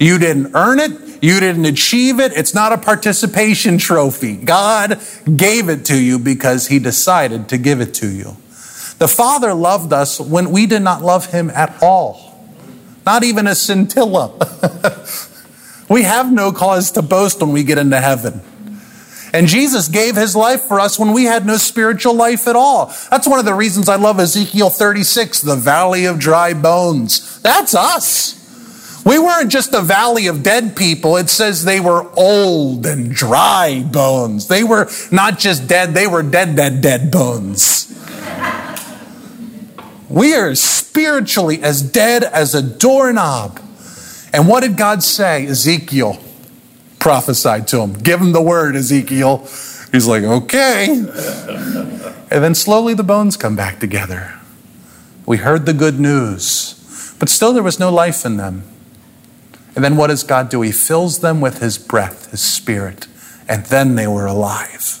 You 0.00 0.18
didn't 0.18 0.56
earn 0.56 0.80
it. 0.80 1.22
You 1.22 1.38
didn't 1.38 1.66
achieve 1.66 2.18
it. 2.18 2.32
It's 2.32 2.54
not 2.54 2.72
a 2.72 2.78
participation 2.78 3.76
trophy. 3.76 4.36
God 4.36 4.98
gave 5.36 5.68
it 5.68 5.84
to 5.84 6.02
you 6.02 6.18
because 6.18 6.68
He 6.68 6.78
decided 6.78 7.50
to 7.50 7.58
give 7.58 7.82
it 7.82 7.92
to 7.94 8.08
you. 8.08 8.38
The 8.98 9.08
Father 9.08 9.52
loved 9.52 9.92
us 9.92 10.18
when 10.18 10.50
we 10.50 10.64
did 10.64 10.80
not 10.80 11.02
love 11.02 11.26
Him 11.26 11.50
at 11.50 11.82
all, 11.82 12.42
not 13.04 13.22
even 13.24 13.46
a 13.46 13.54
scintilla. 13.54 14.32
we 15.90 16.02
have 16.02 16.32
no 16.32 16.50
cause 16.50 16.90
to 16.92 17.02
boast 17.02 17.40
when 17.40 17.52
we 17.52 17.62
get 17.62 17.76
into 17.76 18.00
heaven. 18.00 18.40
And 19.32 19.46
Jesus 19.46 19.86
gave 19.86 20.16
his 20.16 20.34
life 20.34 20.62
for 20.62 20.80
us 20.80 20.98
when 20.98 21.12
we 21.12 21.24
had 21.24 21.46
no 21.46 21.56
spiritual 21.56 22.14
life 22.14 22.48
at 22.48 22.56
all. 22.56 22.86
That's 23.10 23.28
one 23.28 23.38
of 23.38 23.44
the 23.44 23.54
reasons 23.54 23.88
I 23.88 23.94
love 23.94 24.18
Ezekiel 24.18 24.70
36, 24.70 25.42
the 25.42 25.54
valley 25.54 26.04
of 26.06 26.18
dry 26.18 26.52
bones. 26.52 27.40
That's 27.42 27.72
us. 27.72 28.39
We 29.10 29.18
weren't 29.18 29.50
just 29.50 29.74
a 29.74 29.80
valley 29.80 30.28
of 30.28 30.44
dead 30.44 30.76
people. 30.76 31.16
It 31.16 31.28
says 31.28 31.64
they 31.64 31.80
were 31.80 32.08
old 32.16 32.86
and 32.86 33.10
dry 33.10 33.82
bones. 33.82 34.46
They 34.46 34.62
were 34.62 34.88
not 35.10 35.36
just 35.36 35.66
dead, 35.66 35.94
they 35.94 36.06
were 36.06 36.22
dead, 36.22 36.54
dead, 36.54 36.80
dead 36.80 37.10
bones. 37.10 37.92
we 40.08 40.36
are 40.36 40.54
spiritually 40.54 41.60
as 41.60 41.82
dead 41.82 42.22
as 42.22 42.54
a 42.54 42.62
doorknob. 42.62 43.58
And 44.32 44.46
what 44.46 44.60
did 44.60 44.76
God 44.76 45.02
say? 45.02 45.44
Ezekiel 45.44 46.16
prophesied 47.00 47.66
to 47.66 47.80
him. 47.80 47.94
Give 47.94 48.20
him 48.20 48.30
the 48.30 48.40
word, 48.40 48.76
Ezekiel. 48.76 49.38
He's 49.90 50.06
like, 50.06 50.22
okay. 50.22 50.86
and 50.88 52.44
then 52.44 52.54
slowly 52.54 52.94
the 52.94 53.02
bones 53.02 53.36
come 53.36 53.56
back 53.56 53.80
together. 53.80 54.38
We 55.26 55.38
heard 55.38 55.66
the 55.66 55.74
good 55.74 55.98
news, 55.98 57.16
but 57.18 57.28
still 57.28 57.52
there 57.52 57.64
was 57.64 57.80
no 57.80 57.90
life 57.90 58.24
in 58.24 58.36
them. 58.36 58.62
And 59.74 59.84
then 59.84 59.96
what 59.96 60.08
does 60.08 60.24
God 60.24 60.48
do? 60.48 60.62
He 60.62 60.72
fills 60.72 61.20
them 61.20 61.40
with 61.40 61.60
His 61.60 61.78
breath, 61.78 62.30
His 62.30 62.40
Spirit, 62.40 63.06
and 63.48 63.64
then 63.66 63.94
they 63.94 64.06
were 64.06 64.26
alive. 64.26 65.00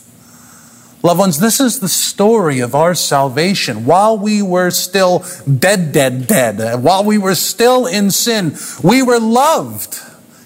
Loved 1.02 1.18
ones, 1.18 1.40
this 1.40 1.60
is 1.60 1.80
the 1.80 1.88
story 1.88 2.60
of 2.60 2.74
our 2.74 2.94
salvation. 2.94 3.86
While 3.86 4.18
we 4.18 4.42
were 4.42 4.70
still 4.70 5.24
dead, 5.44 5.92
dead, 5.92 6.26
dead, 6.26 6.82
while 6.82 7.02
we 7.02 7.16
were 7.16 7.34
still 7.34 7.86
in 7.86 8.10
sin, 8.10 8.54
we 8.82 9.02
were 9.02 9.18
loved. 9.18 9.98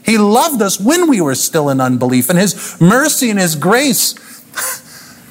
He 0.04 0.16
loved 0.16 0.62
us 0.62 0.78
when 0.78 1.08
we 1.08 1.20
were 1.20 1.34
still 1.34 1.68
in 1.70 1.80
unbelief. 1.80 2.30
And 2.30 2.38
His 2.38 2.80
mercy 2.80 3.30
and 3.30 3.38
His 3.38 3.56
grace, 3.56 4.14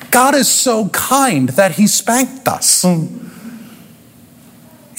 God 0.12 0.36
is 0.36 0.50
so 0.50 0.90
kind 0.90 1.50
that 1.50 1.74
He 1.74 1.88
spanked 1.88 2.48
us. 2.48 2.84
Mm. 2.84 3.33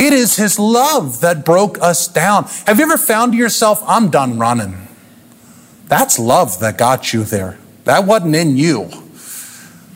It 0.05 0.13
is 0.13 0.37
His 0.37 0.59
love 0.59 1.23
that 1.23 1.47
broke 1.47 1.81
us 1.81 2.07
down. 2.07 2.45
Have 2.67 2.79
you 2.79 2.85
ever 2.85 2.99
found 2.99 3.33
yourself, 3.33 3.83
I'm 3.87 4.11
done 4.11 4.39
running? 4.39 4.87
That's 5.87 6.19
love 6.19 6.61
that 6.61 6.77
got 6.77 7.15
you 7.15 7.25
there. 7.25 7.59
That 7.85 8.05
wasn't 8.05 8.37
in 8.37 8.59
you. 8.59 8.91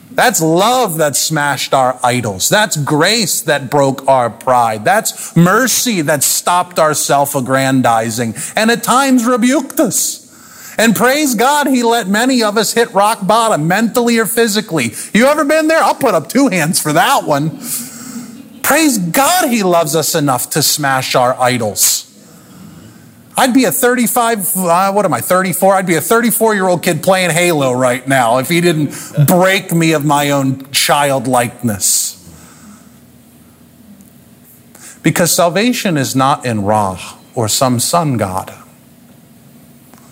That's 0.09 0.41
love 0.41 0.97
that 0.97 1.15
smashed 1.15 1.75
our 1.75 1.99
idols. 2.03 2.49
That's 2.49 2.75
grace 2.75 3.43
that 3.43 3.69
broke 3.69 4.07
our 4.07 4.31
pride. 4.31 4.83
That's 4.83 5.37
mercy 5.37 6.01
that 6.01 6.23
stopped 6.23 6.79
our 6.79 6.95
self 6.95 7.35
aggrandizing 7.35 8.33
and 8.55 8.71
at 8.71 8.81
times 8.81 9.27
rebuked 9.27 9.79
us. 9.79 10.25
And 10.79 10.95
praise 10.95 11.35
God, 11.35 11.67
He 11.67 11.83
let 11.83 12.07
many 12.07 12.41
of 12.41 12.57
us 12.57 12.73
hit 12.73 12.91
rock 12.95 13.27
bottom, 13.27 13.67
mentally 13.67 14.17
or 14.17 14.25
physically. 14.25 14.93
You 15.13 15.27
ever 15.27 15.45
been 15.45 15.67
there? 15.67 15.83
I'll 15.83 15.93
put 15.93 16.15
up 16.15 16.29
two 16.29 16.47
hands 16.47 16.81
for 16.81 16.93
that 16.93 17.25
one. 17.25 17.59
Praise 18.63 18.97
God, 18.97 19.49
He 19.49 19.63
loves 19.63 19.95
us 19.95 20.15
enough 20.15 20.49
to 20.51 20.61
smash 20.61 21.15
our 21.15 21.39
idols. 21.39 22.05
I'd 23.39 23.53
be 23.53 23.63
a 23.63 23.71
35, 23.71 24.57
uh, 24.57 24.91
what 24.91 25.05
am 25.05 25.13
I, 25.13 25.21
34? 25.21 25.75
I'd 25.75 25.85
be 25.87 25.95
a 25.95 26.01
34 26.01 26.55
year 26.55 26.67
old 26.67 26.83
kid 26.83 27.01
playing 27.01 27.29
Halo 27.29 27.71
right 27.71 28.05
now 28.05 28.39
if 28.39 28.49
He 28.49 28.59
didn't 28.59 28.93
break 29.27 29.71
me 29.71 29.93
of 29.93 30.03
my 30.03 30.31
own 30.31 30.69
childlikeness. 30.71 32.15
Because 35.01 35.31
salvation 35.31 35.95
is 35.95 36.15
not 36.15 36.45
in 36.45 36.63
Ra 36.63 36.99
or 37.33 37.47
some 37.47 37.79
sun 37.79 38.17
god. 38.17 38.53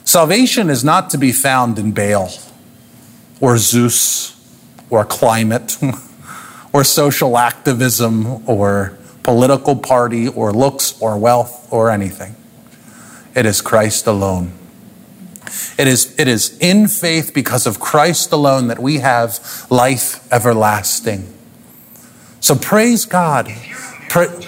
Salvation 0.06 0.70
is 0.70 0.86
not 0.86 1.10
to 1.10 1.18
be 1.18 1.34
found 1.34 1.78
in 1.78 1.92
Baal 1.92 2.32
or 3.42 3.58
Zeus 3.58 4.34
or 4.90 5.04
climate. 5.04 5.78
or 6.78 6.84
social 6.84 7.40
activism 7.40 8.48
or 8.48 8.96
political 9.24 9.76
party 9.76 10.28
or 10.28 10.54
looks 10.54 11.02
or 11.02 11.18
wealth 11.18 11.68
or 11.74 11.90
anything. 11.90 12.36
It 13.34 13.48
is 13.48 13.62
Christ 13.62 14.06
alone. 14.06 14.52
It 15.80 15.88
is, 15.88 16.13
it 16.20 16.28
is 16.28 16.56
in 16.60 16.88
faith 16.88 17.34
because 17.34 17.66
of 17.66 17.80
Christ 17.80 18.32
alone 18.32 18.68
that 18.68 18.78
we 18.78 19.00
have 19.00 19.40
life 19.72 20.32
everlasting. 20.32 21.34
So 22.42 22.56
praise 22.56 23.06
God. 23.06 23.48
Pra- 24.08 24.40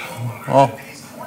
oh, 0.48 0.80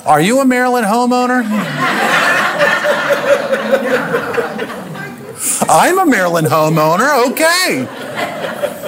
are 0.06 0.20
you 0.20 0.38
a 0.38 0.44
Maryland 0.44 0.86
homeowner? 0.86 1.42
I'm 5.68 5.98
a 5.98 6.06
Maryland 6.06 6.46
homeowner. 6.46 7.32
Okay. 7.32 8.81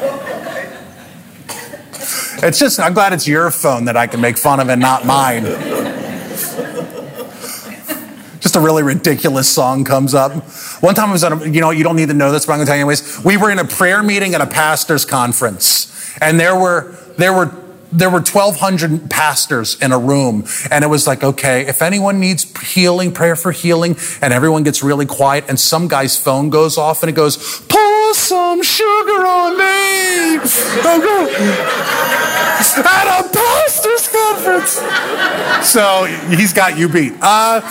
It's 2.44 2.58
just, 2.58 2.78
I'm 2.78 2.92
glad 2.92 3.14
it's 3.14 3.26
your 3.26 3.50
phone 3.50 3.86
that 3.86 3.96
I 3.96 4.06
can 4.06 4.20
make 4.20 4.36
fun 4.36 4.60
of 4.60 4.68
and 4.68 4.78
not 4.78 5.06
mine. 5.06 5.44
Just 8.38 8.54
a 8.54 8.60
really 8.60 8.82
ridiculous 8.82 9.48
song 9.48 9.82
comes 9.82 10.12
up. 10.12 10.32
One 10.82 10.94
time 10.94 11.08
I 11.08 11.12
was 11.12 11.24
at 11.24 11.32
a, 11.32 11.48
you 11.48 11.62
know, 11.62 11.70
you 11.70 11.82
don't 11.82 11.96
need 11.96 12.08
to 12.08 12.14
know 12.14 12.30
this, 12.30 12.44
but 12.44 12.52
I'm 12.52 12.58
to 12.58 12.66
tell 12.66 12.74
you 12.76 12.82
anyways. 12.82 13.24
We 13.24 13.38
were 13.38 13.50
in 13.50 13.58
a 13.58 13.64
prayer 13.64 14.02
meeting 14.02 14.34
at 14.34 14.42
a 14.42 14.46
pastor's 14.46 15.06
conference, 15.06 15.90
and 16.20 16.38
there 16.38 16.54
were, 16.54 16.94
there 17.16 17.32
were, 17.32 17.50
there 17.90 18.10
were 18.10 18.20
1,200 18.20 19.08
pastors 19.08 19.80
in 19.80 19.92
a 19.92 19.98
room. 19.98 20.44
And 20.70 20.84
it 20.84 20.88
was 20.88 21.06
like, 21.06 21.24
okay, 21.24 21.66
if 21.66 21.80
anyone 21.80 22.20
needs 22.20 22.44
healing, 22.60 23.14
prayer 23.14 23.36
for 23.36 23.52
healing, 23.52 23.96
and 24.20 24.34
everyone 24.34 24.64
gets 24.64 24.82
really 24.82 25.06
quiet, 25.06 25.46
and 25.48 25.58
some 25.58 25.88
guy's 25.88 26.18
phone 26.18 26.50
goes 26.50 26.76
off 26.76 27.02
and 27.02 27.08
it 27.08 27.14
goes, 27.14 27.60
some 28.14 28.62
sugar 28.62 29.26
on 29.26 29.58
me. 29.58 30.38
At 32.76 33.06
a 33.20 33.28
pastor's 33.28 34.08
conference. 34.08 34.80
So 35.68 36.04
he's 36.28 36.52
got 36.52 36.76
you 36.78 36.88
beat. 36.88 37.14
Uh, 37.20 37.60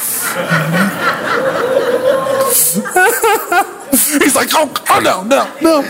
he's 4.19 4.35
like, 4.35 4.49
oh, 4.53 4.71
oh 4.89 4.99
no, 4.99 5.23
no, 5.23 5.45
no. 5.61 5.83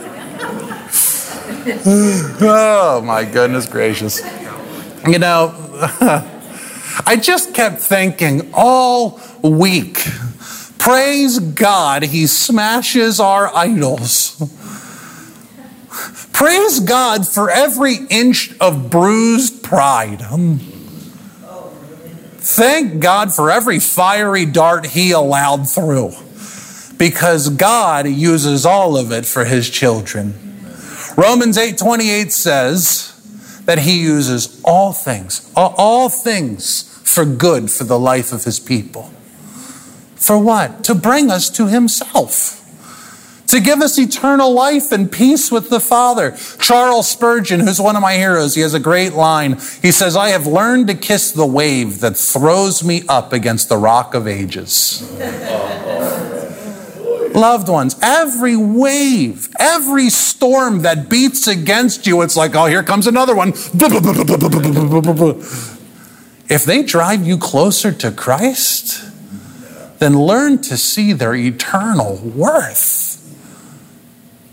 oh 2.42 3.02
my 3.04 3.24
goodness 3.24 3.66
gracious. 3.66 4.20
You 5.06 5.18
know, 5.18 5.54
I 7.06 7.16
just 7.20 7.54
kept 7.54 7.80
thinking 7.80 8.50
all 8.52 9.20
week, 9.42 9.98
praise 10.80 11.38
God, 11.38 12.02
He 12.02 12.26
smashes 12.26 13.20
our 13.20 13.54
idols. 13.54 14.36
Praise 16.32 16.80
God 16.80 17.28
for 17.28 17.50
every 17.50 17.96
inch 18.08 18.58
of 18.60 18.90
bruised 18.90 19.62
pride. 19.62 20.22
Thank 22.42 23.00
God 23.00 23.34
for 23.34 23.50
every 23.50 23.78
fiery 23.78 24.46
dart 24.46 24.86
he 24.86 25.10
allowed 25.10 25.68
through 25.68 26.12
because 26.96 27.50
God 27.50 28.08
uses 28.08 28.64
all 28.64 28.96
of 28.96 29.12
it 29.12 29.26
for 29.26 29.44
his 29.44 29.68
children. 29.68 30.34
Romans 31.16 31.58
8:28 31.58 32.32
says 32.32 33.12
that 33.66 33.80
he 33.80 34.00
uses 34.00 34.58
all 34.64 34.92
things, 34.92 35.42
all 35.54 36.08
things 36.08 36.84
for 37.04 37.26
good 37.26 37.70
for 37.70 37.84
the 37.84 37.98
life 37.98 38.32
of 38.32 38.44
his 38.44 38.58
people. 38.58 39.10
For 40.20 40.38
what? 40.38 40.84
To 40.84 40.94
bring 40.94 41.30
us 41.30 41.50
to 41.50 41.66
himself 41.66 42.60
to 43.50 43.60
give 43.60 43.80
us 43.80 43.98
eternal 43.98 44.52
life 44.52 44.92
and 44.92 45.10
peace 45.10 45.50
with 45.50 45.70
the 45.70 45.80
Father. 45.80 46.36
Charles 46.60 47.08
Spurgeon, 47.08 47.58
who's 47.58 47.80
one 47.80 47.96
of 47.96 48.02
my 48.02 48.14
heroes, 48.14 48.54
he 48.54 48.60
has 48.60 48.74
a 48.74 48.80
great 48.80 49.12
line. 49.12 49.54
He 49.82 49.90
says, 49.90 50.14
I 50.14 50.28
have 50.28 50.46
learned 50.46 50.86
to 50.86 50.94
kiss 50.94 51.32
the 51.32 51.46
wave 51.46 51.98
that 52.00 52.16
throws 52.16 52.84
me 52.84 53.02
up 53.08 53.32
against 53.32 53.68
the 53.68 53.76
rock 53.76 54.14
of 54.14 54.28
ages. 54.28 55.02
Loved 57.34 57.68
ones, 57.68 57.96
every 58.00 58.56
wave, 58.56 59.48
every 59.58 60.10
storm 60.10 60.82
that 60.82 61.08
beats 61.08 61.48
against 61.48 62.06
you, 62.06 62.22
it's 62.22 62.36
like, 62.36 62.54
oh, 62.54 62.66
here 62.66 62.84
comes 62.84 63.08
another 63.08 63.34
one. 63.34 63.52
If 66.48 66.64
they 66.64 66.82
drive 66.84 67.26
you 67.26 67.36
closer 67.36 67.90
to 67.90 68.12
Christ, 68.12 69.09
then 70.00 70.18
learn 70.18 70.60
to 70.62 70.76
see 70.76 71.12
their 71.12 71.34
eternal 71.34 72.16
worth. 72.16 73.18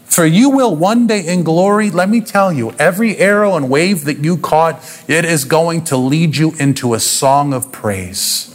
For 0.06 0.26
you 0.26 0.50
will 0.50 0.76
one 0.76 1.08
day 1.08 1.26
in 1.26 1.44
glory, 1.44 1.90
let 1.90 2.10
me 2.10 2.22
tell 2.22 2.52
you, 2.52 2.72
every 2.80 3.18
arrow 3.18 3.56
and 3.56 3.70
wave 3.70 4.06
that 4.06 4.18
you 4.20 4.38
caught, 4.38 4.84
it 5.08 5.26
is 5.26 5.46
going 5.46 5.84
to 5.86 5.98
lead 5.98 6.36
you 6.36 6.54
into 6.60 6.94
a 6.94 7.00
song 7.00 7.54
of 7.54 7.72
praise. 7.72 8.54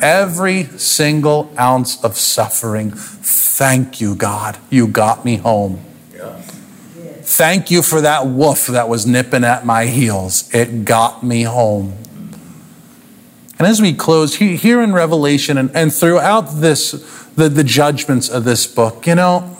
Every 0.00 0.64
single 0.64 1.52
ounce 1.58 2.02
of 2.02 2.16
suffering. 2.16 2.92
Thank 2.92 4.00
you, 4.00 4.14
God. 4.14 4.58
You 4.70 4.86
got 4.86 5.24
me 5.24 5.36
home. 5.36 5.84
Thank 7.22 7.70
you 7.70 7.82
for 7.82 8.00
that 8.00 8.26
wolf 8.26 8.66
that 8.68 8.88
was 8.88 9.06
nipping 9.06 9.44
at 9.44 9.66
my 9.66 9.86
heels. 9.86 10.48
It 10.54 10.84
got 10.84 11.22
me 11.22 11.42
home. 11.42 11.94
And 13.58 13.66
as 13.68 13.80
we 13.80 13.92
close, 13.92 14.36
here 14.36 14.80
in 14.80 14.92
Revelation 14.92 15.58
and, 15.58 15.70
and 15.74 15.92
throughout 15.92 16.42
this, 16.42 16.92
the, 17.36 17.48
the 17.48 17.64
judgments 17.64 18.28
of 18.28 18.44
this 18.44 18.66
book, 18.66 19.06
you 19.06 19.14
know, 19.14 19.56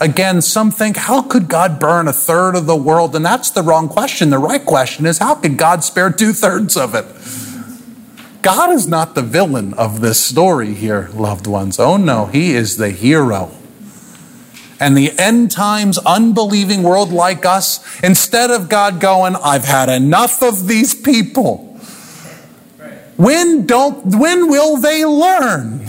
Again, 0.00 0.42
some 0.42 0.70
think, 0.70 0.96
how 0.96 1.22
could 1.22 1.48
God 1.48 1.78
burn 1.78 2.08
a 2.08 2.12
third 2.12 2.56
of 2.56 2.66
the 2.66 2.76
world? 2.76 3.14
And 3.14 3.24
that's 3.24 3.50
the 3.50 3.62
wrong 3.62 3.88
question. 3.88 4.30
The 4.30 4.38
right 4.38 4.64
question 4.64 5.06
is, 5.06 5.18
how 5.18 5.36
could 5.36 5.56
God 5.56 5.84
spare 5.84 6.10
two 6.10 6.32
thirds 6.32 6.76
of 6.76 6.94
it? 6.94 7.06
God 8.42 8.70
is 8.70 8.86
not 8.86 9.14
the 9.14 9.22
villain 9.22 9.72
of 9.74 10.00
this 10.00 10.22
story 10.22 10.74
here, 10.74 11.08
loved 11.14 11.46
ones. 11.46 11.78
Oh 11.78 11.96
no, 11.96 12.26
He 12.26 12.52
is 12.52 12.76
the 12.76 12.90
hero. 12.90 13.52
And 14.80 14.96
the 14.96 15.18
end 15.18 15.50
times 15.50 15.96
unbelieving 15.98 16.82
world 16.82 17.10
like 17.10 17.46
us, 17.46 17.80
instead 18.02 18.50
of 18.50 18.68
God 18.68 19.00
going, 19.00 19.36
I've 19.36 19.64
had 19.64 19.88
enough 19.88 20.42
of 20.42 20.66
these 20.66 20.94
people. 20.94 21.73
When 23.16 23.66
don't 23.66 24.16
when 24.16 24.48
will 24.48 24.76
they 24.76 25.04
learn? 25.04 25.88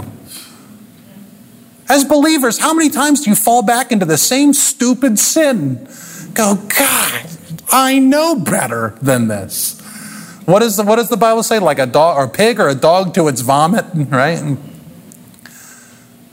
As 1.88 2.04
believers, 2.04 2.58
how 2.60 2.74
many 2.74 2.90
times 2.90 3.22
do 3.22 3.30
you 3.30 3.36
fall 3.36 3.62
back 3.62 3.92
into 3.92 4.06
the 4.06 4.18
same 4.18 4.54
stupid 4.54 5.20
sin? 5.20 5.88
Go, 6.34 6.56
God, 6.56 7.28
I 7.72 8.00
know 8.00 8.36
better 8.36 8.98
than 9.02 9.28
this. 9.28 9.80
What, 10.46 10.62
is 10.62 10.78
the, 10.78 10.84
what 10.84 10.98
does 10.98 11.10
the 11.10 11.18
Bible 11.18 11.44
say? 11.44 11.60
Like 11.60 11.80
a 11.80 11.86
dog 11.86 12.18
or 12.18 12.24
a 12.24 12.30
pig 12.30 12.60
or 12.60 12.68
a 12.68 12.76
dog 12.76 13.14
to 13.16 13.28
its 13.28 13.42
vomit, 13.42 13.86
right? 13.94 14.58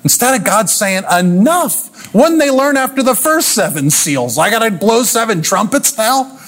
Instead 0.02 0.40
of 0.40 0.44
God 0.44 0.68
saying, 0.68 1.04
enough, 1.10 2.12
when 2.14 2.38
they 2.38 2.50
learn 2.50 2.76
after 2.76 3.02
the 3.02 3.14
first 3.14 3.48
seven 3.48 3.90
seals, 3.90 4.38
I 4.38 4.50
got 4.50 4.60
to 4.60 4.70
blow 4.70 5.02
seven 5.02 5.42
trumpets 5.42 5.96
now? 5.96 6.38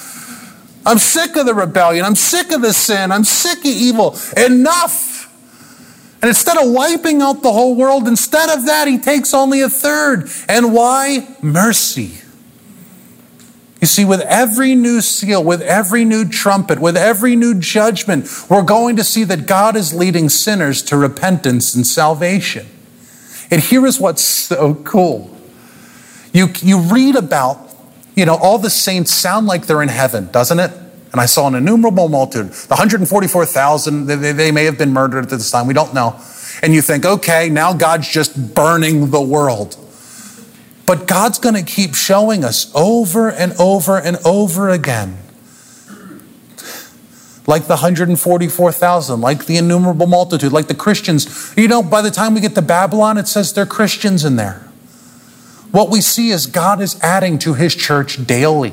I'm 0.87 0.99
sick 0.99 1.37
of 1.37 1.47
the 1.47 1.55
rebellion. 1.55 2.05
I'm 2.05 2.15
sick 2.15 2.53
of 2.53 2.63
the 2.63 2.73
sin. 2.73 3.11
I'm 3.11 3.25
sick 3.25 3.59
of 3.59 3.67
evil. 3.67 4.17
Enough. 4.37 5.13
And 6.21 6.29
instead 6.29 6.57
of 6.57 6.71
wiping 6.71 7.21
out 7.21 7.43
the 7.43 7.53
whole 7.53 7.75
world, 7.75 8.09
instead 8.09 8.51
of 8.51 8.67
that, 8.67 8.89
he 8.89 8.99
takes 8.99 9.35
only 9.35 9.61
a 9.61 9.69
third. 9.69 10.31
And 10.49 10.73
why? 10.73 11.37
Mercy. 11.43 12.19
You 13.85 13.87
see, 13.87 14.07
with 14.07 14.23
every 14.23 14.75
new 14.75 15.03
seal, 15.03 15.45
with 15.45 15.61
every 15.61 16.07
new 16.07 16.27
trumpet, 16.27 16.79
with 16.79 16.97
every 16.97 17.37
new 17.37 17.55
judgment, 17.55 18.27
we're 18.49 18.63
going 18.63 18.97
to 18.97 19.05
see 19.05 19.25
that 19.25 19.47
God 19.47 19.77
is 19.77 19.93
leading 19.93 20.31
sinners 20.31 20.81
to 20.85 20.97
repentance 20.97 21.75
and 21.75 21.87
salvation. 21.87 22.67
And 23.51 23.61
here 23.61 23.85
is 23.85 24.01
what's 24.01 24.23
so 24.23 24.77
cool. 24.77 25.37
You, 26.33 26.49
you 26.63 26.79
read 26.81 27.15
about, 27.15 27.64
you 28.15 28.25
know, 28.25 28.37
all 28.37 28.59
the 28.59 28.71
saints 28.71 29.13
sound 29.13 29.47
like 29.47 29.67
they're 29.67 29.83
in 29.83 29.89
heaven, 29.89 30.31
doesn't 30.31 30.61
it? 30.61 30.71
And 31.13 31.21
I 31.21 31.27
saw 31.27 31.47
an 31.47 31.55
innumerable 31.55 32.09
multitude. 32.09 32.53
The 32.53 32.75
144,000, 32.75 34.07
they, 34.07 34.33
they 34.33 34.51
may 34.51 34.65
have 34.65 34.77
been 34.77 34.93
murdered 34.93 35.25
at 35.25 35.31
this 35.31 35.51
time. 35.51 35.67
We 35.67 35.75
don't 35.75 35.95
know. 35.95 36.21
And 36.63 36.75
you 36.75 36.83
think, 36.83 37.05
okay, 37.05 37.49
now 37.49 37.73
God's 37.73 38.09
just 38.09 38.55
burning 38.55 39.11
the 39.11 39.21
world. 39.21 39.77
But 40.87 41.07
God's 41.07 41.39
going 41.39 41.55
to 41.55 41.63
keep 41.63 41.95
showing 41.95 42.45
us 42.45 42.73
over 42.75 43.31
and 43.31 43.53
over 43.59 43.99
and 43.99 44.17
over 44.25 44.69
again. 44.69 45.19
Like 47.47 47.65
the 47.65 47.75
144,000, 47.75 49.21
like 49.21 49.47
the 49.47 49.57
innumerable 49.57 50.07
multitude, 50.07 50.53
like 50.53 50.67
the 50.67 50.75
Christians. 50.75 51.55
You 51.57 51.69
know, 51.69 51.83
by 51.83 52.01
the 52.01 52.11
time 52.11 52.35
we 52.35 52.41
get 52.41 52.55
to 52.55 52.63
Babylon, 52.63 53.19
it 53.19 53.29
says 53.29 53.53
they're 53.53 53.67
Christians 53.67 54.25
in 54.25 54.37
there. 54.37 54.67
What 55.75 55.91
we 55.91 56.03
see 56.03 56.31
is 56.31 56.47
God 56.47 56.81
is 56.81 57.01
adding 57.03 57.37
to 57.41 57.55
his 57.55 57.75
church 57.75 58.25
daily, 58.29 58.73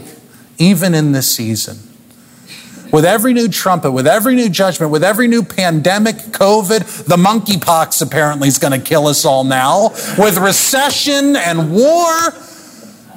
even 0.60 0.94
in 0.94 1.14
this 1.14 1.36
season. 1.36 1.80
With 2.94 3.06
every 3.06 3.34
new 3.34 3.48
trumpet, 3.48 3.92
with 3.92 4.06
every 4.06 4.36
new 4.36 4.50
judgment, 4.50 4.92
with 4.92 5.04
every 5.04 5.28
new 5.28 5.42
pandemic, 5.42 6.18
COVID, 6.18 7.06
the 7.06 7.16
monkeypox 7.18 8.04
apparently 8.04 8.50
is 8.50 8.60
going 8.60 8.80
to 8.80 8.88
kill 8.88 9.08
us 9.08 9.26
all 9.26 9.44
now, 9.44 9.90
with 10.20 10.38
recession 10.38 11.36
and 11.36 11.74
war, 11.74 12.14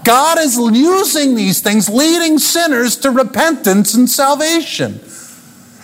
God 0.03 0.39
is 0.39 0.57
using 0.57 1.35
these 1.35 1.61
things, 1.61 1.87
leading 1.91 2.39
sinners 2.39 2.97
to 2.97 3.11
repentance 3.11 3.93
and 3.93 4.09
salvation. 4.09 4.99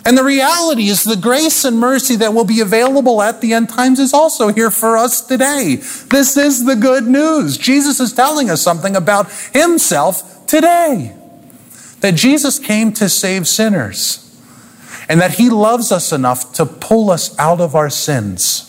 And 0.03 0.17
the 0.17 0.23
reality 0.23 0.87
is 0.87 1.03
the 1.03 1.15
grace 1.15 1.63
and 1.63 1.79
mercy 1.79 2.15
that 2.17 2.33
will 2.33 2.45
be 2.45 2.59
available 2.59 3.21
at 3.21 3.39
the 3.41 3.53
end 3.53 3.69
times 3.69 3.99
is 3.99 4.13
also 4.13 4.51
here 4.51 4.71
for 4.71 4.97
us 4.97 5.21
today. 5.21 5.75
This 5.75 6.37
is 6.37 6.65
the 6.65 6.75
good 6.75 7.05
news. 7.05 7.57
Jesus 7.57 7.99
is 7.99 8.11
telling 8.11 8.49
us 8.49 8.61
something 8.61 8.95
about 8.95 9.31
himself 9.53 10.47
today 10.47 11.15
that 11.99 12.15
Jesus 12.15 12.57
came 12.57 12.91
to 12.93 13.07
save 13.07 13.47
sinners 13.47 14.17
and 15.07 15.21
that 15.21 15.35
he 15.35 15.51
loves 15.51 15.91
us 15.91 16.11
enough 16.11 16.51
to 16.53 16.65
pull 16.65 17.11
us 17.11 17.37
out 17.37 17.61
of 17.61 17.75
our 17.75 17.89
sins. 17.89 18.67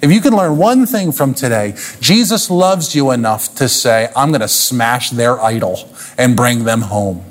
If 0.00 0.10
you 0.10 0.20
can 0.20 0.34
learn 0.34 0.56
one 0.56 0.86
thing 0.86 1.12
from 1.12 1.34
today, 1.34 1.74
Jesus 2.00 2.48
loves 2.48 2.94
you 2.94 3.10
enough 3.10 3.54
to 3.56 3.68
say, 3.68 4.10
I'm 4.16 4.30
going 4.30 4.40
to 4.40 4.48
smash 4.48 5.10
their 5.10 5.42
idol 5.42 5.92
and 6.16 6.36
bring 6.36 6.64
them 6.64 6.82
home. 6.82 7.24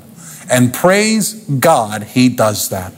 And 0.50 0.72
praise 0.72 1.32
God, 1.44 2.04
he 2.04 2.28
does 2.28 2.68
that 2.68 2.92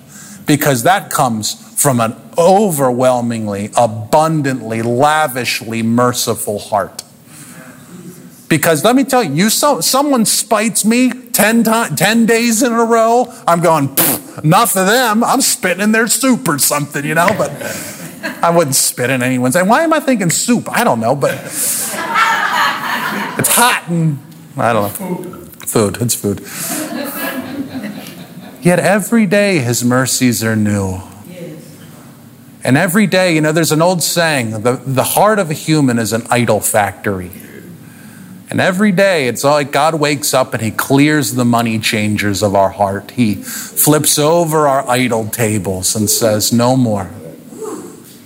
because 0.50 0.82
that 0.82 1.10
comes 1.10 1.54
from 1.80 2.00
an 2.00 2.12
overwhelmingly, 2.36 3.70
abundantly, 3.76 4.82
lavishly 4.82 5.80
merciful 5.80 6.58
heart. 6.58 7.04
Because 8.48 8.82
let 8.82 8.96
me 8.96 9.04
tell 9.04 9.22
you, 9.22 9.32
you 9.32 9.48
so, 9.48 9.80
someone 9.80 10.24
spites 10.24 10.84
me 10.84 11.12
10, 11.12 11.62
time, 11.62 11.94
10 11.94 12.26
days 12.26 12.64
in 12.64 12.72
a 12.72 12.84
row, 12.84 13.32
I'm 13.46 13.60
going, 13.60 13.96
enough 14.42 14.74
of 14.76 14.88
them. 14.88 15.22
I'm 15.22 15.40
spitting 15.40 15.84
in 15.84 15.92
their 15.92 16.08
soup 16.08 16.48
or 16.48 16.58
something, 16.58 17.04
you 17.04 17.14
know, 17.14 17.28
but 17.38 17.52
I 18.42 18.50
wouldn't 18.50 18.74
spit 18.74 19.08
in 19.08 19.22
anyone's. 19.22 19.54
And 19.54 19.68
why 19.68 19.84
am 19.84 19.92
I 19.92 20.00
thinking 20.00 20.30
soup? 20.30 20.68
I 20.68 20.82
don't 20.82 20.98
know, 20.98 21.14
but 21.14 21.34
it's 21.44 21.94
hot 23.54 23.84
and 23.86 24.18
I 24.56 24.72
don't 24.72 24.82
know. 24.82 24.88
Food. 24.88 25.68
Food, 25.68 25.98
it's 26.02 26.16
food. 26.16 26.40
Yet 28.60 28.78
every 28.78 29.26
day 29.26 29.58
his 29.58 29.84
mercies 29.84 30.44
are 30.44 30.56
new. 30.56 31.00
And 32.62 32.76
every 32.76 33.06
day, 33.06 33.34
you 33.34 33.40
know, 33.40 33.52
there's 33.52 33.72
an 33.72 33.80
old 33.80 34.02
saying 34.02 34.50
the, 34.62 34.72
the 34.84 35.02
heart 35.02 35.38
of 35.38 35.50
a 35.50 35.54
human 35.54 35.98
is 35.98 36.12
an 36.12 36.26
idol 36.28 36.60
factory. 36.60 37.30
And 38.50 38.60
every 38.60 38.90
day, 38.90 39.28
it's 39.28 39.44
like 39.44 39.70
God 39.70 39.94
wakes 39.94 40.34
up 40.34 40.52
and 40.52 40.62
He 40.62 40.72
clears 40.72 41.34
the 41.34 41.44
money 41.44 41.78
changers 41.78 42.42
of 42.42 42.56
our 42.56 42.70
heart. 42.70 43.12
He 43.12 43.36
flips 43.36 44.18
over 44.18 44.66
our 44.66 44.86
idol 44.90 45.28
tables 45.28 45.94
and 45.94 46.10
says, 46.10 46.52
No 46.52 46.76
more. 46.76 47.08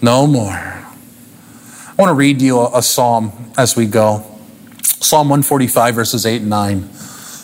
No 0.00 0.26
more. 0.26 0.48
I 0.52 1.94
want 1.96 2.08
to 2.08 2.14
read 2.14 2.40
you 2.40 2.58
a, 2.58 2.78
a 2.78 2.82
psalm 2.82 3.32
as 3.56 3.76
we 3.76 3.86
go 3.86 4.24
Psalm 4.82 5.28
145, 5.28 5.94
verses 5.94 6.24
8 6.24 6.40
and 6.40 6.50
9. 6.50 6.88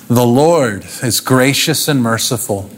The 0.09 0.25
Lord 0.25 0.87
is 1.03 1.21
gracious 1.21 1.87
and 1.89 2.03
merciful, 2.03 2.71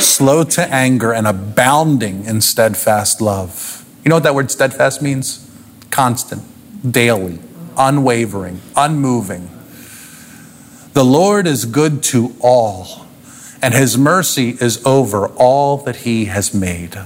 slow 0.00 0.44
to 0.44 0.62
anger, 0.62 1.12
and 1.12 1.26
abounding 1.26 2.24
in 2.24 2.40
steadfast 2.40 3.20
love. 3.20 3.84
You 4.04 4.08
know 4.08 4.16
what 4.16 4.22
that 4.24 4.34
word 4.34 4.50
steadfast 4.50 5.02
means? 5.02 5.48
Constant, 5.90 6.42
daily, 6.90 7.38
unwavering, 7.76 8.60
unmoving. 8.76 9.50
The 10.92 11.04
Lord 11.04 11.46
is 11.46 11.64
good 11.64 12.02
to 12.04 12.34
all, 12.40 13.06
and 13.62 13.74
his 13.74 13.96
mercy 13.96 14.50
is 14.60 14.84
over 14.84 15.28
all 15.28 15.78
that 15.78 15.96
he 15.96 16.26
has 16.26 16.52
made. 16.52 16.96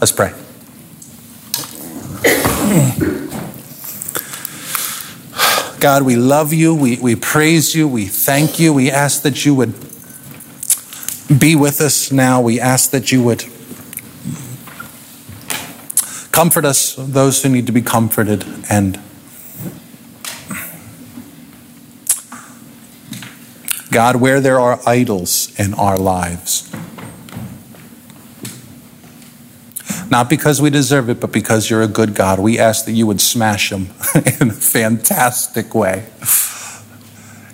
Let's 0.00 0.12
pray. 0.12 0.32
God, 5.78 6.02
we 6.02 6.16
love 6.16 6.52
you. 6.52 6.74
We, 6.74 6.96
we 6.98 7.14
praise 7.16 7.74
you. 7.74 7.86
We 7.86 8.06
thank 8.06 8.58
you. 8.58 8.72
We 8.72 8.90
ask 8.90 9.22
that 9.22 9.44
you 9.44 9.54
would 9.54 9.74
be 11.26 11.56
with 11.56 11.80
us 11.80 12.12
now. 12.12 12.40
We 12.40 12.60
ask 12.60 12.90
that 12.90 13.10
you 13.10 13.22
would 13.22 13.44
comfort 16.30 16.64
us, 16.64 16.94
those 16.96 17.42
who 17.42 17.48
need 17.48 17.66
to 17.66 17.72
be 17.72 17.80
comforted, 17.80 18.44
and 18.68 19.00
God, 23.90 24.16
where 24.16 24.40
there 24.40 24.60
are 24.60 24.78
idols 24.86 25.58
in 25.58 25.72
our 25.72 25.96
lives, 25.96 26.70
not 30.10 30.28
because 30.28 30.60
we 30.60 30.68
deserve 30.68 31.08
it, 31.08 31.18
but 31.20 31.32
because 31.32 31.70
you're 31.70 31.82
a 31.82 31.88
good 31.88 32.14
God, 32.14 32.38
we 32.38 32.58
ask 32.58 32.84
that 32.84 32.92
you 32.92 33.06
would 33.06 33.20
smash 33.22 33.70
them 33.70 33.88
in 34.40 34.50
a 34.50 34.52
fantastic 34.52 35.74
way. 35.74 36.06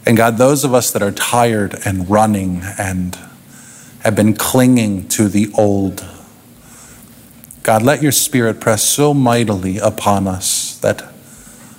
And 0.04 0.16
God, 0.16 0.36
those 0.36 0.64
of 0.64 0.74
us 0.74 0.90
that 0.90 1.02
are 1.02 1.12
tired 1.12 1.78
and 1.86 2.10
running 2.10 2.62
and 2.76 3.16
have 4.02 4.16
been 4.16 4.34
clinging 4.34 5.08
to 5.08 5.28
the 5.28 5.50
old, 5.56 6.04
God, 7.62 7.82
let 7.82 8.02
your 8.02 8.12
spirit 8.12 8.60
press 8.60 8.82
so 8.82 9.14
mightily 9.14 9.78
upon 9.78 10.26
us 10.26 10.76
that 10.78 11.04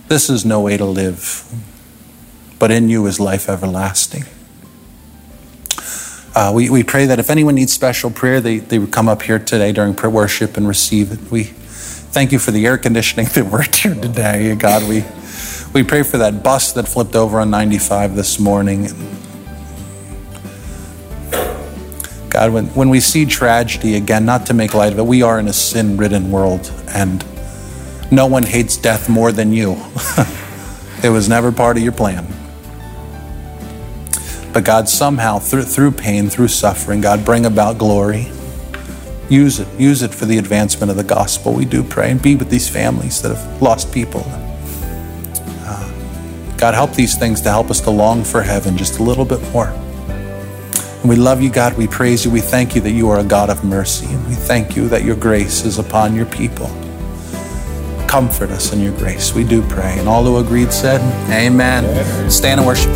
this 0.07 0.29
is 0.29 0.45
no 0.45 0.61
way 0.61 0.77
to 0.77 0.85
live, 0.85 1.43
but 2.59 2.71
in 2.71 2.87
you 2.89 3.05
is 3.07 3.19
life 3.19 3.49
everlasting. 3.49 4.23
Uh, 6.35 6.51
we, 6.55 6.69
we 6.69 6.83
pray 6.83 7.05
that 7.05 7.19
if 7.19 7.29
anyone 7.29 7.55
needs 7.55 7.73
special 7.73 8.09
prayer, 8.09 8.41
they, 8.41 8.57
they 8.57 8.79
would 8.79 8.91
come 8.91 9.07
up 9.07 9.21
here 9.21 9.37
today 9.37 9.71
during 9.71 9.93
prayer 9.93 10.09
worship 10.09 10.57
and 10.57 10.67
receive 10.67 11.11
it. 11.11 11.31
We 11.31 11.43
thank 11.43 12.31
you 12.31 12.39
for 12.39 12.51
the 12.51 12.65
air 12.65 12.77
conditioning 12.77 13.25
that 13.33 13.45
worked 13.45 13.75
here 13.77 13.93
today. 13.93 14.55
God, 14.55 14.87
we, 14.87 15.03
we 15.73 15.83
pray 15.83 16.03
for 16.03 16.17
that 16.19 16.41
bus 16.41 16.71
that 16.73 16.87
flipped 16.87 17.15
over 17.15 17.39
on 17.39 17.49
95 17.49 18.15
this 18.15 18.39
morning. 18.39 18.87
God, 22.33 22.51
when, 22.51 22.65
when 22.69 22.89
we 22.89 22.99
see 22.99 23.27
tragedy, 23.27 23.95
again, 23.95 24.25
not 24.25 24.47
to 24.47 24.55
make 24.55 24.73
light 24.73 24.91
of 24.91 24.97
it, 24.97 25.05
we 25.05 25.21
are 25.21 25.39
in 25.39 25.47
a 25.47 25.53
sin 25.53 25.97
ridden 25.97 26.31
world, 26.31 26.73
and 26.87 27.23
no 28.11 28.25
one 28.25 28.41
hates 28.41 28.75
death 28.75 29.07
more 29.07 29.31
than 29.31 29.53
you. 29.53 29.73
it 31.03 31.11
was 31.11 31.29
never 31.29 31.51
part 31.51 31.77
of 31.77 31.83
your 31.83 31.91
plan. 31.91 32.25
But 34.51 34.65
God, 34.65 34.89
somehow, 34.89 35.37
through, 35.37 35.65
through 35.65 35.91
pain, 35.91 36.27
through 36.27 36.47
suffering, 36.47 37.01
God, 37.01 37.23
bring 37.23 37.45
about 37.45 37.77
glory. 37.77 38.31
Use 39.29 39.59
it. 39.59 39.67
Use 39.79 40.01
it 40.01 40.11
for 40.11 40.25
the 40.25 40.39
advancement 40.39 40.89
of 40.89 40.97
the 40.97 41.03
gospel, 41.03 41.53
we 41.53 41.65
do 41.65 41.83
pray. 41.83 42.09
And 42.09 42.19
be 42.19 42.35
with 42.35 42.49
these 42.49 42.67
families 42.67 43.21
that 43.21 43.35
have 43.35 43.61
lost 43.61 43.93
people. 43.93 44.23
Uh, 44.25 45.87
God, 46.57 46.73
help 46.73 46.93
these 46.93 47.15
things 47.15 47.41
to 47.41 47.51
help 47.51 47.69
us 47.69 47.79
to 47.81 47.91
long 47.91 48.23
for 48.23 48.41
heaven 48.41 48.75
just 48.75 48.97
a 48.97 49.03
little 49.03 49.25
bit 49.25 49.39
more. 49.51 49.71
And 51.03 51.09
we 51.09 51.17
love 51.17 51.41
you, 51.41 51.49
God. 51.49 51.77
We 51.77 51.85
praise 51.85 52.23
you. 52.23 52.31
We 52.31 52.39
thank 52.39 52.75
you 52.75 52.81
that 52.81 52.91
you 52.91 53.09
are 53.09 53.19
a 53.19 53.25
God 53.25 53.49
of 53.49 53.65
mercy. 53.65 54.05
And 54.05 54.25
we 54.25 54.35
thank 54.35 54.77
you 54.77 54.87
that 54.87 55.03
your 55.03 55.17
grace 55.17 55.65
is 55.65 55.77
upon 55.77 56.15
your 56.15 56.25
people. 56.27 56.67
Comfort 58.07 58.51
us 58.51 58.71
in 58.71 58.79
your 58.79 58.95
grace. 58.97 59.35
We 59.35 59.43
do 59.43 59.61
pray. 59.63 59.99
And 59.99 60.07
all 60.07 60.23
who 60.23 60.37
agreed 60.37 60.71
said, 60.71 61.01
Amen. 61.29 62.31
Stand 62.31 62.61
and 62.61 62.67
worship. 62.67 62.93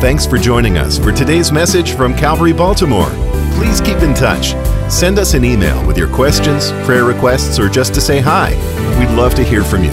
Thanks 0.00 0.24
for 0.24 0.38
joining 0.38 0.78
us 0.78 0.98
for 0.98 1.12
today's 1.12 1.52
message 1.52 1.92
from 1.92 2.16
Calvary 2.16 2.54
Baltimore. 2.54 3.10
Please 3.52 3.82
keep 3.82 3.98
in 3.98 4.14
touch. 4.14 4.54
Send 4.90 5.18
us 5.18 5.34
an 5.34 5.44
email 5.44 5.86
with 5.86 5.98
your 5.98 6.08
questions, 6.08 6.70
prayer 6.86 7.04
requests, 7.04 7.58
or 7.58 7.68
just 7.68 7.92
to 7.92 8.00
say 8.00 8.20
hi. 8.20 8.52
We'd 8.98 9.14
love 9.14 9.34
to 9.34 9.44
hear 9.44 9.62
from 9.62 9.84
you. 9.84 9.90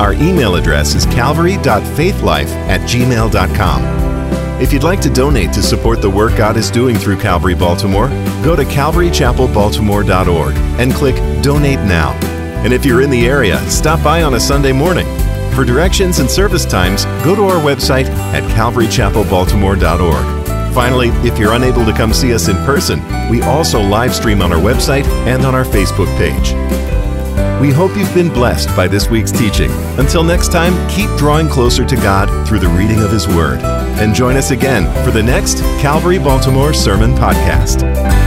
Our 0.00 0.14
email 0.14 0.56
address 0.56 0.96
is 0.96 1.06
calvary.faithlife 1.06 2.50
at 2.66 2.80
gmail.com. 2.80 4.11
If 4.62 4.72
you'd 4.72 4.84
like 4.84 5.00
to 5.00 5.10
donate 5.10 5.52
to 5.54 5.62
support 5.62 6.00
the 6.00 6.08
work 6.08 6.36
God 6.36 6.56
is 6.56 6.70
doing 6.70 6.94
through 6.94 7.18
Calvary 7.18 7.56
Baltimore, 7.56 8.06
go 8.44 8.54
to 8.54 8.62
calvarychapelbaltimore.org 8.62 10.54
and 10.78 10.94
click 10.94 11.16
Donate 11.42 11.80
Now. 11.80 12.12
And 12.62 12.72
if 12.72 12.84
you're 12.84 13.02
in 13.02 13.10
the 13.10 13.26
area, 13.26 13.58
stop 13.68 14.04
by 14.04 14.22
on 14.22 14.34
a 14.34 14.40
Sunday 14.40 14.70
morning. 14.70 15.08
For 15.56 15.64
directions 15.64 16.20
and 16.20 16.30
service 16.30 16.64
times, 16.64 17.06
go 17.24 17.34
to 17.34 17.42
our 17.42 17.60
website 17.60 18.06
at 18.06 18.44
calvarychapelbaltimore.org. 18.56 20.72
Finally, 20.72 21.08
if 21.26 21.38
you're 21.38 21.54
unable 21.54 21.84
to 21.84 21.92
come 21.92 22.14
see 22.14 22.32
us 22.32 22.46
in 22.46 22.54
person, 22.58 23.02
we 23.28 23.42
also 23.42 23.80
live 23.80 24.14
stream 24.14 24.40
on 24.40 24.52
our 24.52 24.60
website 24.60 25.06
and 25.26 25.44
on 25.44 25.56
our 25.56 25.64
Facebook 25.64 26.06
page. 26.16 26.52
We 27.60 27.72
hope 27.72 27.96
you've 27.96 28.14
been 28.14 28.32
blessed 28.32 28.68
by 28.76 28.86
this 28.86 29.10
week's 29.10 29.32
teaching. 29.32 29.72
Until 29.98 30.22
next 30.22 30.52
time, 30.52 30.72
keep 30.88 31.10
drawing 31.16 31.48
closer 31.48 31.84
to 31.84 31.96
God 31.96 32.46
through 32.46 32.60
the 32.60 32.68
reading 32.68 33.02
of 33.02 33.10
His 33.10 33.26
Word. 33.26 33.60
And 34.00 34.14
join 34.14 34.36
us 34.36 34.50
again 34.50 34.84
for 35.04 35.10
the 35.10 35.22
next 35.22 35.58
Calvary 35.80 36.18
Baltimore 36.18 36.72
Sermon 36.72 37.12
Podcast. 37.12 38.21